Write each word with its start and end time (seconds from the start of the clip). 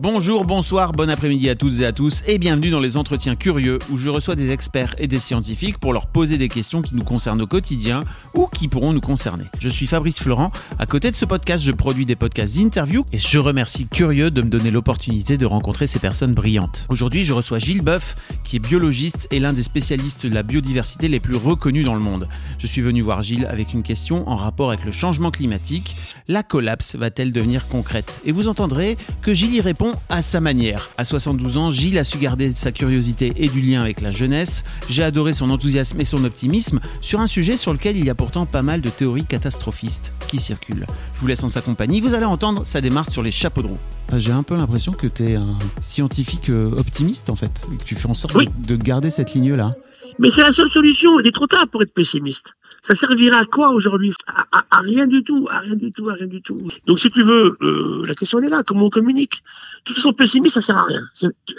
Bonjour, 0.00 0.44
bonsoir, 0.44 0.92
bon 0.92 1.10
après-midi 1.10 1.50
à 1.50 1.56
toutes 1.56 1.80
et 1.80 1.84
à 1.84 1.90
tous 1.90 2.22
et 2.28 2.38
bienvenue 2.38 2.70
dans 2.70 2.78
les 2.78 2.96
entretiens 2.96 3.34
curieux 3.34 3.80
où 3.90 3.96
je 3.96 4.10
reçois 4.10 4.36
des 4.36 4.52
experts 4.52 4.94
et 4.98 5.08
des 5.08 5.18
scientifiques 5.18 5.78
pour 5.78 5.92
leur 5.92 6.06
poser 6.06 6.38
des 6.38 6.46
questions 6.46 6.82
qui 6.82 6.94
nous 6.94 7.02
concernent 7.02 7.42
au 7.42 7.48
quotidien 7.48 8.04
ou 8.32 8.46
qui 8.46 8.68
pourront 8.68 8.92
nous 8.92 9.00
concerner. 9.00 9.42
Je 9.58 9.68
suis 9.68 9.88
Fabrice 9.88 10.20
Florent. 10.20 10.52
À 10.78 10.86
côté 10.86 11.10
de 11.10 11.16
ce 11.16 11.24
podcast, 11.24 11.64
je 11.64 11.72
produis 11.72 12.04
des 12.04 12.14
podcasts 12.14 12.56
d'interview 12.56 13.04
et 13.12 13.18
je 13.18 13.40
remercie 13.40 13.88
Curieux 13.88 14.30
de 14.30 14.40
me 14.40 14.48
donner 14.48 14.70
l'opportunité 14.70 15.36
de 15.36 15.46
rencontrer 15.46 15.88
ces 15.88 15.98
personnes 15.98 16.32
brillantes. 16.32 16.86
Aujourd'hui, 16.90 17.24
je 17.24 17.32
reçois 17.32 17.58
Gilles 17.58 17.82
Boeuf 17.82 18.14
qui 18.44 18.54
est 18.54 18.60
biologiste 18.60 19.26
et 19.32 19.40
l'un 19.40 19.52
des 19.52 19.62
spécialistes 19.62 20.26
de 20.26 20.32
la 20.32 20.44
biodiversité 20.44 21.08
les 21.08 21.18
plus 21.18 21.34
reconnus 21.34 21.84
dans 21.84 21.94
le 21.94 22.00
monde. 22.00 22.28
Je 22.58 22.68
suis 22.68 22.82
venu 22.82 23.02
voir 23.02 23.22
Gilles 23.22 23.46
avec 23.46 23.74
une 23.74 23.82
question 23.82 24.28
en 24.28 24.36
rapport 24.36 24.68
avec 24.68 24.84
le 24.84 24.92
changement 24.92 25.32
climatique. 25.32 25.96
La 26.28 26.44
collapse 26.44 26.94
va-t-elle 26.94 27.32
devenir 27.32 27.66
concrète? 27.66 28.20
Et 28.24 28.30
vous 28.30 28.46
entendrez 28.46 28.96
que 29.22 29.34
Gilles 29.34 29.54
y 29.54 29.60
répond 29.60 29.87
à 30.08 30.22
sa 30.22 30.40
manière. 30.40 30.90
À 30.98 31.04
72 31.04 31.56
ans, 31.56 31.70
Gilles 31.70 31.98
a 31.98 32.04
su 32.04 32.18
garder 32.18 32.52
sa 32.54 32.72
curiosité 32.72 33.32
et 33.36 33.48
du 33.48 33.60
lien 33.60 33.80
avec 33.80 34.00
la 34.00 34.10
jeunesse. 34.10 34.64
J'ai 34.88 35.02
adoré 35.02 35.32
son 35.32 35.50
enthousiasme 35.50 36.00
et 36.00 36.04
son 36.04 36.24
optimisme 36.24 36.80
sur 37.00 37.20
un 37.20 37.26
sujet 37.26 37.56
sur 37.56 37.72
lequel 37.72 37.96
il 37.96 38.04
y 38.04 38.10
a 38.10 38.14
pourtant 38.14 38.46
pas 38.46 38.62
mal 38.62 38.80
de 38.80 38.88
théories 38.88 39.24
catastrophistes 39.24 40.12
qui 40.28 40.38
circulent. 40.38 40.86
Je 41.14 41.20
vous 41.20 41.26
laisse 41.26 41.42
en 41.44 41.48
sa 41.48 41.60
compagnie, 41.60 42.00
vous 42.00 42.14
allez 42.14 42.24
entendre 42.26 42.64
sa 42.64 42.80
démarche 42.80 43.10
sur 43.10 43.22
les 43.22 43.32
chapeaux 43.32 43.62
de 43.62 43.68
roue. 43.68 43.78
J'ai 44.16 44.32
un 44.32 44.42
peu 44.42 44.56
l'impression 44.56 44.92
que 44.92 45.06
tu 45.06 45.22
es 45.24 45.34
un 45.36 45.58
scientifique 45.80 46.48
euh, 46.50 46.70
optimiste 46.78 47.28
en 47.30 47.36
fait, 47.36 47.66
et 47.72 47.76
que 47.76 47.84
tu 47.84 47.94
fais 47.94 48.08
en 48.08 48.14
sorte 48.14 48.34
Oui. 48.34 48.48
de 48.66 48.76
garder 48.76 49.10
cette 49.10 49.34
ligne-là. 49.34 49.74
Mais 50.18 50.30
c'est 50.30 50.42
la 50.42 50.52
seule 50.52 50.68
solution. 50.70 51.20
Il 51.20 51.26
est 51.26 51.32
trop 51.32 51.46
tard 51.46 51.66
pour 51.70 51.82
être 51.82 51.92
pessimiste. 51.92 52.46
Ça 52.82 52.94
servira 52.94 53.38
à 53.40 53.44
quoi 53.44 53.70
aujourd'hui? 53.70 54.12
À, 54.26 54.46
à- 54.58 54.64
à 54.70 54.80
rien 54.80 55.06
du 55.06 55.22
tout, 55.24 55.46
à 55.50 55.58
rien 55.58 55.74
du 55.74 55.92
tout, 55.92 56.08
à 56.08 56.14
rien 56.14 56.26
du 56.26 56.40
tout. 56.42 56.68
Donc 56.86 56.98
si 57.00 57.10
tu 57.10 57.22
veux, 57.22 57.56
euh, 57.60 58.04
la 58.06 58.14
question 58.14 58.38
elle 58.38 58.46
est 58.46 58.48
là, 58.48 58.62
comment 58.62 58.86
on 58.86 58.90
communique? 58.90 59.42
De 59.80 59.84
toute 59.84 59.96
façon, 59.96 60.12
pessimiste, 60.12 60.54
ça 60.54 60.60
sert 60.60 60.76
à 60.76 60.84
rien. 60.84 61.02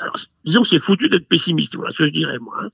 Alors, 0.01 0.17
disons 0.45 0.61
que 0.63 0.67
c'est 0.69 0.79
foutu 0.79 1.09
d'être 1.09 1.27
pessimiste, 1.27 1.75
voilà 1.75 1.91
ce 1.91 1.99
que 1.99 2.05
je 2.05 2.11
dirais 2.13 2.39
moi. 2.39 2.55
hein. 2.63 2.69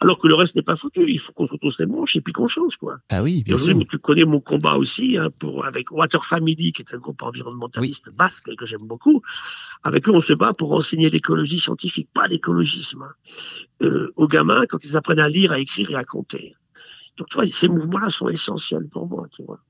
Alors 0.00 0.18
que 0.18 0.28
le 0.28 0.34
reste 0.34 0.54
n'est 0.54 0.62
pas 0.62 0.76
foutu, 0.76 1.04
il 1.10 1.18
faut 1.18 1.32
qu'on 1.32 1.46
se 1.46 1.52
retrousse 1.52 1.78
les 1.80 1.86
manches 1.86 2.14
et 2.16 2.20
puis 2.20 2.32
qu'on 2.32 2.46
change 2.46 2.76
quoi. 2.76 2.98
Ah 3.10 3.22
oui, 3.22 3.42
bien 3.42 3.56
sûr. 3.58 3.74
tu 3.90 3.98
connais 3.98 4.24
mon 4.24 4.40
combat 4.40 4.76
aussi 4.76 5.18
hein, 5.18 5.28
pour 5.38 5.66
avec 5.66 5.90
Water 5.90 6.24
Family, 6.24 6.72
qui 6.72 6.82
est 6.82 6.94
un 6.94 6.98
groupe 6.98 7.22
environnementaliste 7.22 8.08
basque 8.16 8.54
que 8.56 8.64
j'aime 8.64 8.82
beaucoup. 8.86 9.22
Avec 9.82 10.08
eux, 10.08 10.12
on 10.12 10.20
se 10.20 10.32
bat 10.32 10.54
pour 10.54 10.72
enseigner 10.72 11.10
l'écologie 11.10 11.58
scientifique, 11.58 12.08
pas 12.14 12.28
l'écologisme, 12.28 13.02
hein, 13.02 13.12
euh, 13.82 14.12
aux 14.16 14.28
gamins 14.28 14.66
quand 14.66 14.84
ils 14.84 14.96
apprennent 14.96 15.18
à 15.20 15.28
lire, 15.28 15.52
à 15.52 15.58
écrire 15.58 15.90
et 15.90 15.94
à 15.96 16.04
compter. 16.04 16.54
Donc, 17.18 17.28
tu 17.28 17.34
vois, 17.36 17.46
ces 17.50 17.68
mouvements-là 17.68 18.10
sont 18.10 18.28
essentiels 18.28 18.86
pour 18.88 19.06
moi, 19.08 19.26
tu 19.30 19.42
vois. 19.42 19.60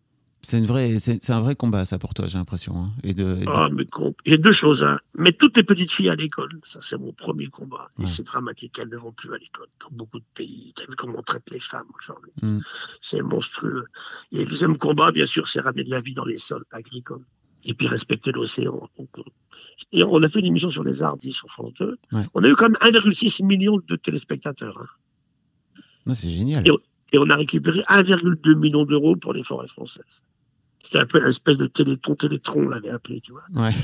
C'est 0.43 0.59
une 0.59 0.67
vraie, 0.67 1.01
c'est 1.01 1.19
c'est 1.25 1.33
un 1.33 1.41
vrai 1.41 1.57
combat 1.57 1.85
ça 1.85 1.99
pour 1.99 2.15
toi, 2.15 2.29
j'ai 2.29 2.39
l'impression. 2.39 2.77
hein. 2.77 2.93
Et 3.03 3.13
de, 3.13 3.39
et 3.41 3.45
de- 3.45 3.51
Ah, 3.51 3.69
mais 3.73 3.85
con- 3.87 4.15
il 4.25 4.31
y 4.31 4.35
a 4.35 4.39
deux 4.39 4.53
choses. 4.53 4.85
Hein. 4.85 5.01
Mettre 5.17 5.39
toutes 5.39 5.57
les 5.57 5.65
petites 5.65 5.91
filles 5.91 6.11
à 6.11 6.15
l'école, 6.15 6.61
ça 6.63 6.79
c'est 6.81 6.97
mon 6.97 7.13
premier 7.13 7.49
combat. 7.49 7.89
Et 7.99 8.07
c'est 8.07 8.23
dramatique, 8.23 8.79
elles 8.79 8.89
ne 8.89 8.97
vont 8.97 9.11
plus 9.11 9.35
à 9.35 9.39
l'école 9.39 9.67
dans 9.81 9.89
beaucoup 9.91 10.20
de 10.20 10.25
pays. 10.35 10.73
Tu 10.77 10.85
as 10.85 10.87
vu 10.87 10.95
comment 10.95 11.19
on 11.19 11.23
traite 11.23 11.51
les 11.51 11.58
femmes 11.58 11.89
aujourd'hui 11.98 12.31
Mm. 12.41 12.61
C'est 13.01 13.20
monstrueux. 13.23 13.87
Et 14.31 14.39
le 14.39 14.45
deuxième 14.45 14.79
combat, 14.79 15.11
bien 15.11 15.27
sûr, 15.27 15.48
c'est 15.48 15.58
ramener 15.61 15.83
de 15.83 15.91
la 15.91 16.01
vie 16.01 16.14
dans 16.14 16.25
les 16.25 16.37
sols 16.37 16.64
agricoles. 16.70 17.25
Et 17.64 17.75
puis 17.75 17.89
respecter 17.89 18.31
l'océan. 18.31 18.89
Donc, 18.97 19.08
euh, 19.19 19.23
Et 19.91 20.05
on 20.05 20.23
a 20.23 20.29
fait 20.29 20.39
une 20.39 20.47
émission 20.47 20.70
sur 20.70 20.85
les 20.85 21.03
arbres 21.03 21.20
sur 21.33 21.48
France 21.48 21.75
2. 21.81 21.98
Ouais. 22.13 22.23
On 22.35 22.45
a 22.45 22.48
eu 22.48 22.55
quand 22.55 22.69
même 22.69 22.79
1,6 22.81 23.42
million 23.45 23.81
de 23.89 23.97
téléspectateurs. 23.97 24.79
hein. 24.81 24.87
Non, 26.07 26.14
c'est 26.14 26.31
génial. 26.31 26.67
Et- 26.67 26.70
Et 27.13 27.19
on 27.19 27.29
a 27.30 27.36
récupéré 27.36 27.80
1,2 27.89 28.55
million 28.57 28.85
d'euros 28.85 29.17
pour 29.17 29.33
les 29.33 29.42
forêts 29.42 29.69
françaises. 29.69 30.23
C'était 30.85 30.98
un 30.98 31.07
peu 31.07 31.20
une 31.20 31.29
espèce 31.29 31.58
de 31.58 31.67
téléthon, 31.67 32.14
télétron, 32.14 32.67
on 32.67 32.69
l'avait 32.69 32.91
appelé, 32.91 33.20
tu 33.20 33.33
vois. 33.33 33.42
Ouais. 33.55 33.74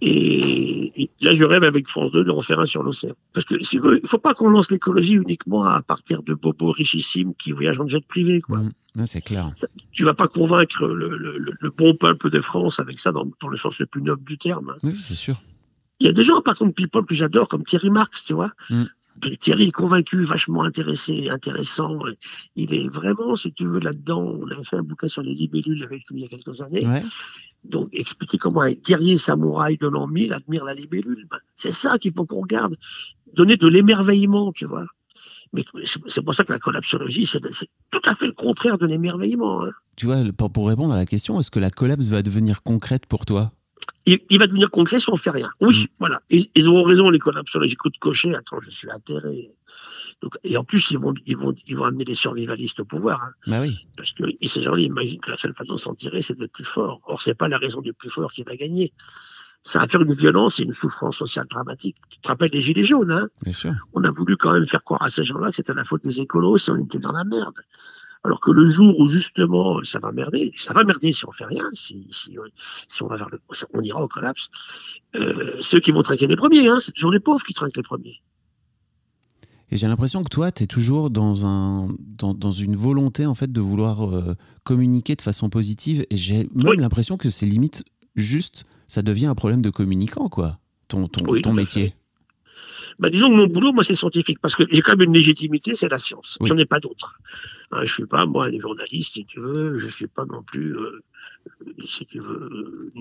Et, 0.00 1.02
et 1.02 1.10
là, 1.20 1.32
je 1.32 1.44
rêve 1.44 1.64
avec 1.64 1.88
France 1.88 2.12
2 2.12 2.24
de 2.24 2.30
en 2.30 2.40
faire 2.40 2.60
un 2.60 2.66
sur 2.66 2.82
l'océan. 2.82 3.14
Parce 3.32 3.46
que, 3.46 3.62
si 3.62 3.76
il 3.82 4.06
faut 4.06 4.18
pas 4.18 4.34
qu'on 4.34 4.48
lance 4.48 4.70
l'écologie 4.70 5.14
uniquement 5.14 5.64
à 5.64 5.80
partir 5.82 6.22
de 6.22 6.34
bobos 6.34 6.72
richissimes 6.72 7.34
qui 7.36 7.52
voyagent 7.52 7.80
en 7.80 7.86
jet 7.86 8.04
privé, 8.06 8.40
quoi. 8.40 8.58
Mm. 8.58 8.72
Non, 8.96 9.06
c'est 9.06 9.22
clair. 9.22 9.50
Tu 9.92 10.04
vas 10.04 10.14
pas 10.14 10.28
convaincre 10.28 10.86
le, 10.86 11.16
le- 11.16 11.38
le- 11.38 11.54
le 11.58 11.70
bon 11.70 11.94
peuple 11.94 12.30
de 12.30 12.40
France 12.40 12.78
avec 12.80 12.98
ça 12.98 13.12
dans, 13.12 13.24
dans 13.40 13.48
le 13.48 13.56
sens 13.56 13.78
le 13.78 13.86
plus 13.86 14.02
noble 14.02 14.24
du 14.24 14.36
terme. 14.36 14.70
hein. 14.70 14.78
Oui, 14.82 14.96
c'est 15.00 15.14
sûr. 15.14 15.40
Il 16.00 16.06
y 16.06 16.10
a 16.10 16.12
des 16.12 16.24
gens, 16.24 16.42
par 16.42 16.56
contre, 16.56 16.74
people 16.74 17.04
que 17.06 17.14
j'adore, 17.14 17.48
comme 17.48 17.64
Thierry 17.64 17.90
Marx, 17.90 18.24
tu 18.24 18.34
vois. 18.34 18.50
Mm. 18.68 18.82
Thierry 19.40 19.68
est 19.68 19.72
convaincu, 19.72 20.24
vachement 20.24 20.64
intéressé, 20.64 21.28
intéressant. 21.30 21.98
Il 22.56 22.74
est 22.74 22.88
vraiment, 22.88 23.36
si 23.36 23.52
tu 23.52 23.66
veux, 23.66 23.80
là-dedans. 23.80 24.38
On 24.42 24.48
a 24.50 24.62
fait 24.62 24.76
un 24.76 24.82
bouquin 24.82 25.08
sur 25.08 25.22
les 25.22 25.34
libellules 25.34 25.82
avec 25.84 26.02
lui 26.10 26.20
il 26.20 26.22
y 26.22 26.24
a 26.24 26.28
quelques 26.28 26.60
années. 26.60 26.86
Ouais. 26.86 27.02
Donc, 27.64 27.88
expliquer 27.92 28.38
comment 28.38 28.62
un 28.62 28.72
guerrier 28.72 29.16
samouraï 29.16 29.76
de 29.78 29.86
l'an 29.86 30.06
1000 30.06 30.32
admire 30.32 30.64
la 30.64 30.74
libellule. 30.74 31.26
Ben, 31.30 31.38
c'est 31.54 31.72
ça 31.72 31.98
qu'il 31.98 32.12
faut 32.12 32.26
qu'on 32.26 32.42
regarde. 32.42 32.76
Donner 33.34 33.56
de 33.56 33.66
l'émerveillement, 33.68 34.52
tu 34.52 34.66
vois. 34.66 34.84
Mais 35.52 35.64
c'est 36.08 36.22
pour 36.22 36.34
ça 36.34 36.44
que 36.44 36.52
la 36.52 36.58
collapsologie, 36.58 37.26
c'est 37.26 37.40
tout 37.90 38.02
à 38.04 38.14
fait 38.14 38.26
le 38.26 38.32
contraire 38.32 38.76
de 38.76 38.86
l'émerveillement. 38.86 39.64
hein. 39.64 39.70
Tu 39.96 40.06
vois, 40.06 40.22
pour, 40.36 40.50
pour 40.52 40.68
répondre 40.68 40.92
à 40.92 40.96
la 40.96 41.06
question, 41.06 41.38
est-ce 41.38 41.50
que 41.50 41.60
la 41.60 41.70
collapse 41.70 42.08
va 42.08 42.22
devenir 42.22 42.62
concrète 42.62 43.06
pour 43.06 43.24
toi? 43.24 43.52
Il, 44.06 44.20
il 44.30 44.38
va 44.38 44.46
devenir 44.46 44.70
concret 44.70 44.98
si 44.98 45.08
on 45.10 45.16
fait 45.16 45.30
rien. 45.30 45.50
Oui, 45.60 45.84
Mm. 45.84 45.86
voilà. 45.98 46.22
Ils, 46.30 46.48
ils 46.54 46.68
auront 46.68 46.82
raison, 46.84 47.10
les 47.10 47.18
collapsologiques. 47.18 47.78
De 47.84 47.98
cocher, 47.98 48.34
attends, 48.34 48.60
je 48.60 48.70
suis 48.70 48.90
atterré. 48.90 49.50
Donc, 50.22 50.36
et 50.44 50.56
en 50.56 50.64
plus, 50.64 50.90
ils 50.90 50.98
vont, 50.98 51.12
ils 51.26 51.36
vont, 51.36 51.54
ils 51.66 51.76
vont 51.76 51.84
amener 51.84 52.04
les 52.04 52.14
survivalistes 52.14 52.80
au 52.80 52.84
pouvoir. 52.84 53.22
hein. 53.22 53.32
Bah 53.46 53.60
oui. 53.60 53.78
Parce 53.96 54.12
que 54.12 54.24
ces 54.46 54.62
gens-là 54.62 54.82
imaginent 54.82 55.20
que 55.20 55.30
la 55.30 55.36
seule 55.36 55.54
façon 55.54 55.74
de 55.74 55.78
s'en 55.80 55.94
tirer, 55.94 56.22
c'est 56.22 56.38
d'être 56.38 56.52
plus 56.52 56.64
fort. 56.64 57.00
Or, 57.06 57.20
c'est 57.20 57.34
pas 57.34 57.48
la 57.48 57.58
raison 57.58 57.80
du 57.80 57.92
plus 57.92 58.10
fort 58.10 58.32
qui 58.32 58.42
va 58.42 58.56
gagner. 58.56 58.92
Ça 59.62 59.78
va 59.80 59.88
faire 59.88 60.02
une 60.02 60.12
violence 60.12 60.60
et 60.60 60.62
une 60.64 60.72
souffrance 60.74 61.16
sociale 61.16 61.46
dramatique. 61.46 61.96
Tu 62.10 62.18
te 62.20 62.28
rappelles 62.28 62.50
les 62.52 62.60
Gilets 62.60 62.84
jaunes, 62.84 63.10
hein? 63.10 63.28
Bien 63.42 63.52
sûr. 63.54 63.72
On 63.94 64.04
a 64.04 64.10
voulu 64.10 64.36
quand 64.36 64.52
même 64.52 64.66
faire 64.66 64.84
croire 64.84 65.02
à 65.02 65.08
ces 65.08 65.24
gens-là 65.24 65.48
que 65.48 65.56
c'était 65.56 65.72
la 65.74 65.84
faute 65.84 66.04
des 66.04 66.20
écolos 66.20 66.58
si 66.58 66.70
on 66.70 66.76
était 66.76 66.98
dans 66.98 67.12
la 67.12 67.24
merde. 67.24 67.58
Alors 68.24 68.40
que 68.40 68.50
le 68.50 68.66
jour 68.66 68.98
où 68.98 69.06
justement 69.08 69.82
ça 69.84 69.98
va 69.98 70.10
merder, 70.10 70.50
ça 70.56 70.72
va 70.72 70.82
merder 70.84 71.12
si 71.12 71.26
on 71.26 71.32
fait 71.32 71.44
rien, 71.44 71.68
si, 71.74 72.08
si, 72.10 72.36
si 72.88 73.02
on 73.02 73.06
va 73.06 73.16
vers 73.16 73.28
le, 73.28 73.38
on 73.74 73.82
ira 73.82 74.02
au 74.02 74.08
collapse. 74.08 74.48
Euh, 75.14 75.56
ceux 75.60 75.78
qui 75.80 75.90
vont 75.90 76.02
trinquer 76.02 76.26
les 76.26 76.36
premiers, 76.36 76.66
hein, 76.68 76.78
c'est 76.80 76.92
toujours 76.92 77.12
les 77.12 77.20
pauvres 77.20 77.44
qui 77.44 77.52
trinquent 77.52 77.76
les 77.76 77.82
premiers. 77.82 78.22
Et 79.70 79.76
j'ai 79.76 79.88
l'impression 79.88 80.22
que 80.24 80.28
toi, 80.30 80.52
tu 80.52 80.62
es 80.62 80.66
toujours 80.66 81.10
dans, 81.10 81.44
un, 81.46 81.88
dans, 81.98 82.32
dans 82.32 82.52
une 82.52 82.76
volonté 82.76 83.26
en 83.26 83.34
fait 83.34 83.52
de 83.52 83.60
vouloir 83.60 84.08
euh, 84.08 84.34
communiquer 84.62 85.16
de 85.16 85.22
façon 85.22 85.50
positive. 85.50 86.06
Et 86.10 86.16
j'ai 86.16 86.48
même 86.54 86.68
Oui. 86.68 86.76
l'impression 86.78 87.18
que 87.18 87.28
c'est 87.28 87.46
limite 87.46 87.84
juste, 88.14 88.64
ça 88.88 89.02
devient 89.02 89.26
un 89.26 89.34
problème 89.34 89.60
de 89.62 89.70
communicant, 89.70 90.28
quoi, 90.28 90.60
ton, 90.88 91.08
ton, 91.08 91.24
Oui, 91.28 91.42
ton 91.42 91.50
tout 91.50 91.56
à 91.56 91.60
métier. 91.60 91.94
Bah, 92.98 93.10
disons 93.10 93.28
que 93.28 93.34
mon 93.34 93.48
boulot, 93.48 93.72
moi, 93.72 93.82
c'est 93.82 93.96
scientifique, 93.96 94.38
parce 94.40 94.54
que 94.54 94.62
j'ai 94.70 94.80
quand 94.80 94.92
même 94.96 95.08
une 95.08 95.14
légitimité, 95.14 95.74
c'est 95.74 95.88
la 95.88 95.98
science. 95.98 96.38
Oui. 96.40 96.48
J'en 96.48 96.56
ai 96.56 96.66
pas 96.66 96.78
d'autre. 96.78 97.18
Hein, 97.74 97.84
je 97.84 97.92
suis 97.92 98.06
pas, 98.06 98.24
moi, 98.24 98.46
un 98.46 98.58
journaliste, 98.58 99.14
si 99.14 99.24
tu 99.24 99.40
veux, 99.40 99.78
je 99.78 99.88
suis 99.88 100.06
pas 100.06 100.24
non 100.26 100.42
plus, 100.42 100.76
euh, 100.76 101.02
si 101.84 102.06
tu 102.06 102.20
veux, 102.20 102.92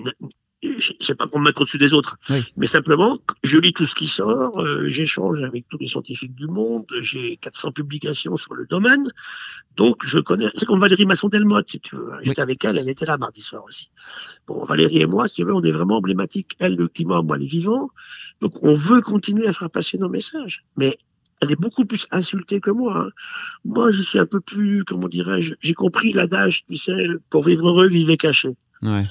je 0.63 0.93
sais 0.99 1.13
pas 1.13 1.27
pour 1.27 1.39
me 1.39 1.45
mettre 1.45 1.61
au-dessus 1.61 1.77
des 1.77 1.93
autres. 1.93 2.17
Oui. 2.29 2.41
Mais 2.57 2.65
simplement, 2.65 3.19
je 3.43 3.59
lis 3.59 3.73
tout 3.73 3.85
ce 3.85 3.93
qui 3.93 4.07
sort, 4.07 4.59
euh, 4.59 4.87
j'échange 4.87 5.43
avec 5.43 5.67
tous 5.69 5.77
les 5.77 5.85
scientifiques 5.85 6.33
du 6.33 6.47
monde, 6.47 6.85
j'ai 7.01 7.37
400 7.37 7.71
publications 7.71 8.35
sur 8.35 8.55
le 8.55 8.65
domaine, 8.65 9.07
donc 9.75 10.03
je 10.05 10.17
connais, 10.17 10.49
c'est 10.55 10.65
comme 10.65 10.79
Valérie 10.79 11.05
Masson-Delmotte, 11.05 11.69
si 11.69 11.79
tu 11.79 11.95
veux. 11.95 12.11
J'étais 12.21 12.41
avec 12.41 12.65
elle, 12.65 12.79
elle 12.79 12.89
était 12.89 13.05
là 13.05 13.19
mardi 13.19 13.41
soir 13.41 13.63
aussi. 13.65 13.91
Bon, 14.47 14.63
Valérie 14.63 15.01
et 15.01 15.05
moi, 15.05 15.27
si 15.27 15.35
tu 15.35 15.43
veux, 15.43 15.53
on 15.53 15.63
est 15.63 15.71
vraiment 15.71 15.97
emblématiques. 15.97 16.55
Elle, 16.59 16.75
le 16.75 16.87
climat, 16.87 17.21
moi, 17.21 17.37
les 17.37 17.45
vivants. 17.45 17.89
Donc, 18.41 18.63
on 18.63 18.73
veut 18.73 19.01
continuer 19.01 19.47
à 19.47 19.53
faire 19.53 19.69
passer 19.69 19.97
nos 19.99 20.09
messages. 20.09 20.65
Mais 20.77 20.97
elle 21.43 21.51
est 21.51 21.59
beaucoup 21.59 21.85
plus 21.85 22.07
insultée 22.11 22.59
que 22.59 22.71
moi. 22.71 23.05
hein. 23.07 23.09
Moi, 23.65 23.91
je 23.91 24.01
suis 24.01 24.19
un 24.19 24.25
peu 24.25 24.39
plus, 24.39 24.83
comment 24.85 25.07
dirais-je, 25.07 25.55
j'ai 25.59 25.73
compris 25.73 26.11
l'adage, 26.11 26.65
tu 26.67 26.75
sais, 26.75 27.07
pour 27.29 27.43
vivre 27.43 27.69
heureux, 27.69 27.87
vivez 27.87 28.17
caché. 28.17 28.55
Ouais. 28.81 29.03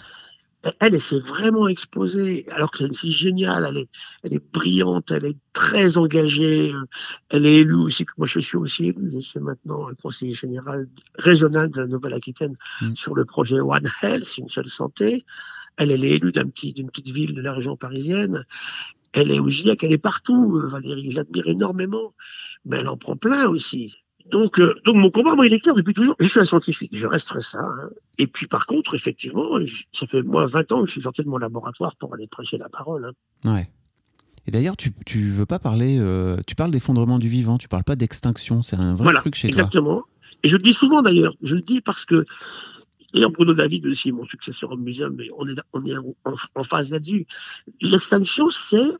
Elle, 0.64 0.94
elle 0.94 1.00
s'est 1.00 1.18
vraiment 1.18 1.66
exposée, 1.66 2.46
alors 2.52 2.70
que 2.70 2.78
c'est 2.78 2.86
une 2.86 2.94
fille 2.94 3.12
géniale, 3.12 3.66
elle 3.68 3.78
est, 3.78 3.88
elle 4.22 4.34
est 4.34 4.52
brillante, 4.52 5.10
elle 5.10 5.24
est 5.24 5.36
très 5.52 5.96
engagée, 5.98 6.72
elle 7.30 7.46
est 7.46 7.56
élue 7.56 7.74
aussi, 7.74 8.06
moi 8.16 8.28
je 8.28 8.38
suis 8.38 8.56
aussi 8.56 8.86
élu, 8.86 9.10
je 9.12 9.18
suis 9.18 9.40
maintenant 9.40 9.88
conseiller 10.00 10.34
général 10.34 10.86
régional 11.18 11.68
de 11.68 11.80
la 11.80 11.86
Nouvelle-Aquitaine 11.88 12.54
mm. 12.80 12.94
sur 12.94 13.16
le 13.16 13.24
projet 13.24 13.58
One 13.58 13.90
Health, 14.02 14.38
une 14.38 14.48
seule 14.48 14.68
santé. 14.68 15.24
Elle, 15.78 15.90
elle 15.90 16.04
est 16.04 16.16
élue 16.16 16.32
d'une 16.32 16.52
petite 16.52 17.08
ville 17.08 17.34
de 17.34 17.40
la 17.40 17.54
région 17.54 17.76
parisienne. 17.76 18.44
Elle 19.12 19.30
est 19.30 19.38
au 19.38 19.48
GIEC, 19.48 19.84
elle 19.84 19.92
est 19.92 19.98
partout, 19.98 20.60
Valérie, 20.64 21.10
je 21.10 21.16
l'admire 21.16 21.46
énormément, 21.48 22.14
mais 22.64 22.78
elle 22.78 22.88
en 22.88 22.96
prend 22.96 23.16
plein 23.16 23.46
aussi. 23.46 23.94
Donc, 24.30 24.60
euh, 24.60 24.74
donc 24.84 24.96
mon 24.96 25.10
combat, 25.10 25.34
moi, 25.34 25.46
il 25.46 25.52
est 25.52 25.60
clair 25.60 25.74
depuis 25.74 25.94
toujours. 25.94 26.14
Je 26.18 26.26
suis 26.26 26.40
un 26.40 26.44
scientifique, 26.44 26.96
je 26.96 27.06
resterai 27.06 27.40
ça. 27.40 27.58
Hein. 27.58 27.90
Et 28.18 28.26
puis, 28.26 28.46
par 28.46 28.66
contre, 28.66 28.94
effectivement, 28.94 29.58
ça 29.92 30.06
fait 30.06 30.22
moi 30.22 30.46
20 30.46 30.72
ans 30.72 30.80
que 30.82 30.86
je 30.86 30.92
suis 30.92 31.02
sorti 31.02 31.22
de 31.22 31.28
mon 31.28 31.38
laboratoire 31.38 31.96
pour 31.96 32.14
aller 32.14 32.28
prêcher 32.28 32.56
la 32.56 32.68
parole. 32.68 33.12
Hein. 33.44 33.52
Ouais. 33.52 33.68
Et 34.46 34.50
d'ailleurs, 34.50 34.76
tu, 34.76 34.92
tu 35.06 35.30
veux 35.30 35.46
pas 35.46 35.58
parler, 35.58 35.98
euh, 36.00 36.36
tu 36.46 36.54
parles 36.54 36.70
d'effondrement 36.70 37.18
du 37.18 37.28
vivant, 37.28 37.58
tu 37.58 37.68
parles 37.68 37.84
pas 37.84 37.96
d'extinction, 37.96 38.62
c'est 38.62 38.76
un 38.76 38.94
vrai 38.94 39.14
truc 39.14 39.34
chez 39.34 39.48
exactement. 39.48 39.84
toi. 39.84 39.92
Exactement. 39.92 40.12
Et 40.44 40.48
je 40.48 40.56
le 40.56 40.62
dis 40.62 40.72
souvent 40.72 41.02
d'ailleurs, 41.02 41.34
je 41.42 41.54
le 41.54 41.60
dis 41.60 41.80
parce 41.80 42.04
que, 42.04 42.24
et 43.14 43.26
Bruno 43.28 43.54
David 43.54 43.86
aussi, 43.86 44.12
mon 44.12 44.24
successeur 44.24 44.72
au 44.72 44.76
muséum, 44.76 45.14
mais 45.16 45.28
on 45.36 45.46
est, 45.48 45.58
on 45.72 45.84
est 45.84 45.96
en, 45.96 46.14
en 46.54 46.62
phase 46.62 46.90
là-dessus. 46.90 47.26
L'extinction, 47.80 48.48
c'est 48.50 48.92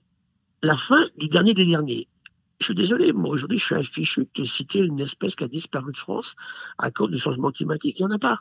la 0.62 0.76
fin 0.76 1.06
du 1.16 1.28
dernier 1.28 1.54
des 1.54 1.66
derniers. 1.66 2.08
Je 2.60 2.66
suis 2.66 2.74
désolé, 2.74 3.12
moi 3.12 3.30
aujourd'hui 3.30 3.58
je 3.58 3.64
suis 3.64 3.74
affiché 3.74 4.28
de 4.34 4.44
citer 4.44 4.78
une 4.78 5.00
espèce 5.00 5.34
qui 5.34 5.42
a 5.42 5.48
disparu 5.48 5.90
de 5.90 5.96
France 5.96 6.36
à 6.78 6.92
cause 6.92 7.10
du 7.10 7.18
changement 7.18 7.50
climatique. 7.50 7.98
Il 7.98 8.06
n'y 8.06 8.12
en 8.12 8.14
a 8.14 8.20
pas. 8.20 8.38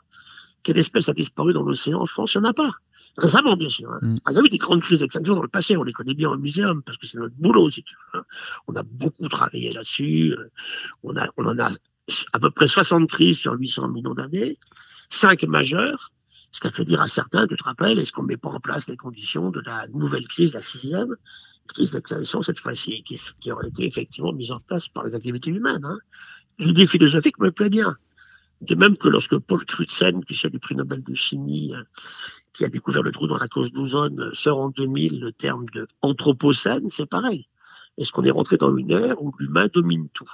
Quelle 0.62 0.78
espèce 0.78 1.10
a 1.10 1.14
disparu 1.14 1.54
dans 1.54 1.64
l'océan 1.64 2.02
en 2.02 2.06
France? 2.06 2.36
Il 2.36 2.42
n'y 2.42 2.46
en 2.46 2.50
a 2.52 2.54
pas. 2.54 2.72
Récemment, 3.18 3.58
bien 3.58 3.70
sûr. 3.70 3.92
Hein. 3.92 4.00
Mm. 4.02 4.18
Y 4.30 4.38
a 4.38 4.42
eu 4.42 4.50
des 4.50 4.58
grandes 4.60 4.82
crises 4.82 5.00
d'extinction 5.00 5.36
dans 5.36 5.42
le 5.42 5.48
passé, 5.48 5.76
on 5.76 5.84
les 5.84 5.92
connaît 5.92 6.14
bien 6.14 6.30
au 6.30 6.38
muséum, 6.38 6.84
parce 6.84 6.98
que 6.98 7.08
c'est 7.08 7.18
notre 7.18 7.36
boulot, 7.36 7.70
si 7.70 7.84
tu 7.84 7.96
veux. 7.96 8.20
Hein. 8.20 8.24
On 8.68 8.76
a 8.76 8.84
beaucoup 8.84 9.28
travaillé 9.28 9.72
là-dessus. 9.72 10.36
Euh, 10.38 10.52
on, 11.04 11.18
a, 11.18 11.28
on 11.38 11.46
en 11.46 11.58
a 11.58 11.70
à 12.34 12.40
peu 12.40 12.52
près 12.52 12.68
60 12.68 13.10
crises 13.10 13.40
sur 13.40 13.54
800 13.54 13.88
millions 13.90 14.14
d'années, 14.14 14.58
5 15.14 15.44
majeures, 15.44 16.12
ce 16.52 16.60
qui 16.60 16.68
a 16.68 16.72
fait 16.72 16.86
dire 16.86 17.02
à 17.02 17.08
certains, 17.08 17.48
tu 17.48 17.56
te 17.56 17.64
rappelles, 17.64 18.00
est-ce 18.00 18.12
qu'on 18.12 18.24
ne 18.24 18.28
met 18.28 18.38
pas 18.38 18.50
en 18.50 18.60
place 18.60 18.88
les 18.88 18.98
conditions 18.98 19.52
de 19.52 19.62
la 19.62 19.88
nouvelle 19.88 20.28
crise, 20.28 20.54
la 20.54 20.62
sixième 20.62 21.16
crise 21.68 21.92
d'extinction 21.92 22.42
cette 22.42 22.60
fois-ci, 22.60 23.04
qui, 23.04 23.20
qui, 23.40 23.52
aurait 23.52 23.70
été 23.70 23.86
effectivement 23.86 24.34
mise 24.34 24.52
en 24.52 24.60
place 24.60 24.90
par 24.90 25.04
les 25.04 25.16
activités 25.16 25.52
humaines. 25.52 25.86
Hein. 25.86 26.00
L'idée 26.60 26.86
philosophique 26.86 27.40
me 27.40 27.52
plaît 27.52 27.70
bien. 27.70 27.96
De 28.62 28.76
même 28.76 28.98
que 28.98 29.08
lorsque 29.08 29.38
Paul 29.38 29.66
Crutzen, 29.66 30.24
qui 30.24 30.34
est 30.34 30.50
du 30.50 30.60
prix 30.60 30.76
Nobel 30.76 31.04
de 31.04 31.14
chimie, 31.14 31.74
euh, 31.74 31.84
qui 32.54 32.66
a 32.66 32.70
découvert 32.70 33.02
le 33.02 33.12
trou 33.12 33.28
dans 33.28 33.38
la 33.38 33.48
cause 33.48 33.72
d'ozone, 33.72 34.32
sort 34.34 34.60
en 34.60 34.70
2000 34.70 35.20
le 35.20 35.32
terme 35.32 35.66
de 35.74 35.88
anthropocène, 36.02 36.90
c'est 36.90 37.08
pareil. 37.08 37.48
Est-ce 37.98 38.12
qu'on 38.12 38.24
est 38.24 38.32
rentré 38.32 38.58
dans 38.58 38.76
une 38.76 38.92
ère 38.92 39.22
où 39.22 39.34
l'humain 39.40 39.68
domine 39.74 40.10
tout? 40.10 40.30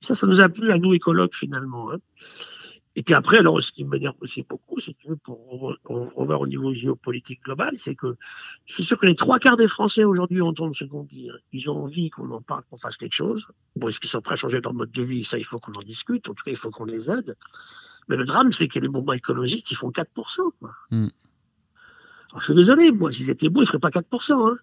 Ça, 0.00 0.14
ça 0.14 0.26
nous 0.26 0.40
a 0.40 0.48
plu 0.48 0.72
à 0.72 0.78
nous 0.78 0.92
écologues 0.92 1.34
finalement. 1.34 1.92
Hein. 1.92 1.98
Et 2.98 3.02
puis 3.02 3.14
après, 3.14 3.38
alors, 3.38 3.62
ce 3.62 3.72
qui 3.72 3.84
m'énerve 3.84 4.14
aussi 4.20 4.42
beaucoup, 4.42 4.80
c'est 4.80 4.94
que 4.94 5.12
pour 5.12 5.76
revoir 5.84 6.40
au 6.40 6.46
niveau 6.46 6.72
géopolitique 6.72 7.44
global, 7.44 7.74
c'est 7.76 7.94
que 7.94 8.16
je 8.64 8.72
suis 8.72 8.84
sûr 8.84 8.98
que 8.98 9.04
les 9.04 9.14
trois 9.14 9.38
quarts 9.38 9.58
des 9.58 9.68
Français 9.68 10.02
aujourd'hui 10.02 10.40
entendent 10.40 10.74
ce 10.74 10.84
qu'on 10.84 11.04
dit. 11.04 11.28
Hein. 11.28 11.36
Ils 11.52 11.70
ont 11.70 11.84
envie 11.84 12.08
qu'on 12.08 12.30
en 12.30 12.40
parle, 12.40 12.62
qu'on 12.70 12.78
fasse 12.78 12.96
quelque 12.96 13.12
chose. 13.12 13.48
Bon, 13.76 13.88
est-ce 13.88 14.00
qu'ils 14.00 14.08
sont 14.08 14.22
prêts 14.22 14.32
à 14.32 14.36
changer 14.36 14.62
leur 14.62 14.72
mode 14.72 14.90
de 14.92 15.02
vie? 15.02 15.24
Ça, 15.24 15.36
il 15.36 15.44
faut 15.44 15.58
qu'on 15.58 15.74
en 15.74 15.82
discute. 15.82 16.30
En 16.30 16.34
tout 16.34 16.42
cas, 16.42 16.50
il 16.50 16.56
faut 16.56 16.70
qu'on 16.70 16.86
les 16.86 17.10
aide. 17.10 17.36
Mais 18.08 18.16
le 18.16 18.24
drame, 18.24 18.50
c'est 18.52 18.66
que 18.66 18.78
les 18.78 18.88
mouvements 18.88 19.12
écologistes, 19.12 19.70
ils 19.70 19.76
font 19.76 19.90
4%. 19.90 20.06
Quoi. 20.58 20.70
Hmm. 20.90 21.08
Alors, 22.30 22.40
je 22.40 22.44
suis 22.44 22.54
désolé, 22.54 22.92
moi, 22.92 23.12
s'ils 23.12 23.28
étaient 23.28 23.50
beaux, 23.50 23.60
ils 23.60 23.64
ne 23.64 23.68
feraient 23.68 23.78
pas 23.78 23.90
4%. 23.90 24.52
Hein. 24.52 24.56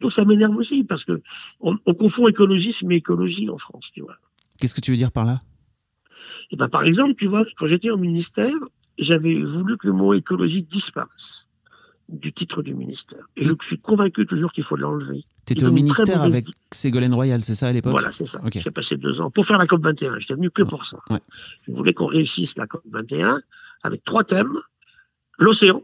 Donc, 0.00 0.10
ça 0.10 0.24
m'énerve 0.24 0.56
aussi, 0.56 0.82
parce 0.82 1.04
que 1.04 1.22
on, 1.60 1.78
on 1.86 1.94
confond 1.94 2.26
écologisme 2.26 2.90
et 2.90 2.96
écologie 2.96 3.48
en 3.48 3.58
France, 3.58 3.92
tu 3.94 4.00
vois. 4.00 4.16
Qu'est-ce 4.58 4.74
que 4.74 4.80
tu 4.80 4.90
veux 4.90 4.96
dire 4.96 5.12
par 5.12 5.24
là? 5.24 5.38
Et 6.50 6.56
ben, 6.56 6.68
par 6.68 6.84
exemple, 6.84 7.14
tu 7.14 7.26
vois, 7.26 7.44
quand 7.56 7.66
j'étais 7.66 7.90
au 7.90 7.96
ministère, 7.96 8.54
j'avais 8.98 9.42
voulu 9.42 9.76
que 9.76 9.86
le 9.86 9.92
mot 9.92 10.14
écologie 10.14 10.62
disparaisse 10.62 11.48
du 12.08 12.32
titre 12.32 12.62
du 12.62 12.74
ministère. 12.74 13.24
Et 13.36 13.44
je 13.44 13.52
suis 13.62 13.78
convaincu 13.78 14.26
toujours 14.26 14.52
qu'il 14.52 14.64
faut 14.64 14.76
l'enlever. 14.76 15.24
Tu 15.46 15.54
étais 15.54 15.64
au 15.64 15.72
ministère 15.72 16.22
avec 16.22 16.46
Ségolène 16.70 17.14
Royal, 17.14 17.42
c'est 17.44 17.54
ça 17.54 17.68
à 17.68 17.72
l'époque? 17.72 17.92
Voilà, 17.92 18.12
c'est 18.12 18.24
ça. 18.24 18.40
J'ai 18.52 18.70
passé 18.70 18.96
deux 18.96 19.20
ans 19.20 19.30
pour 19.30 19.46
faire 19.46 19.58
la 19.58 19.66
COP 19.66 19.82
21. 19.82 20.18
J'étais 20.18 20.34
venu 20.34 20.50
que 20.50 20.62
pour 20.62 20.84
ça. 20.84 20.98
Je 21.62 21.72
voulais 21.72 21.94
qu'on 21.94 22.06
réussisse 22.06 22.56
la 22.56 22.66
COP 22.66 22.82
21 22.90 23.40
avec 23.82 24.04
trois 24.04 24.24
thèmes. 24.24 24.58
L'océan. 25.38 25.82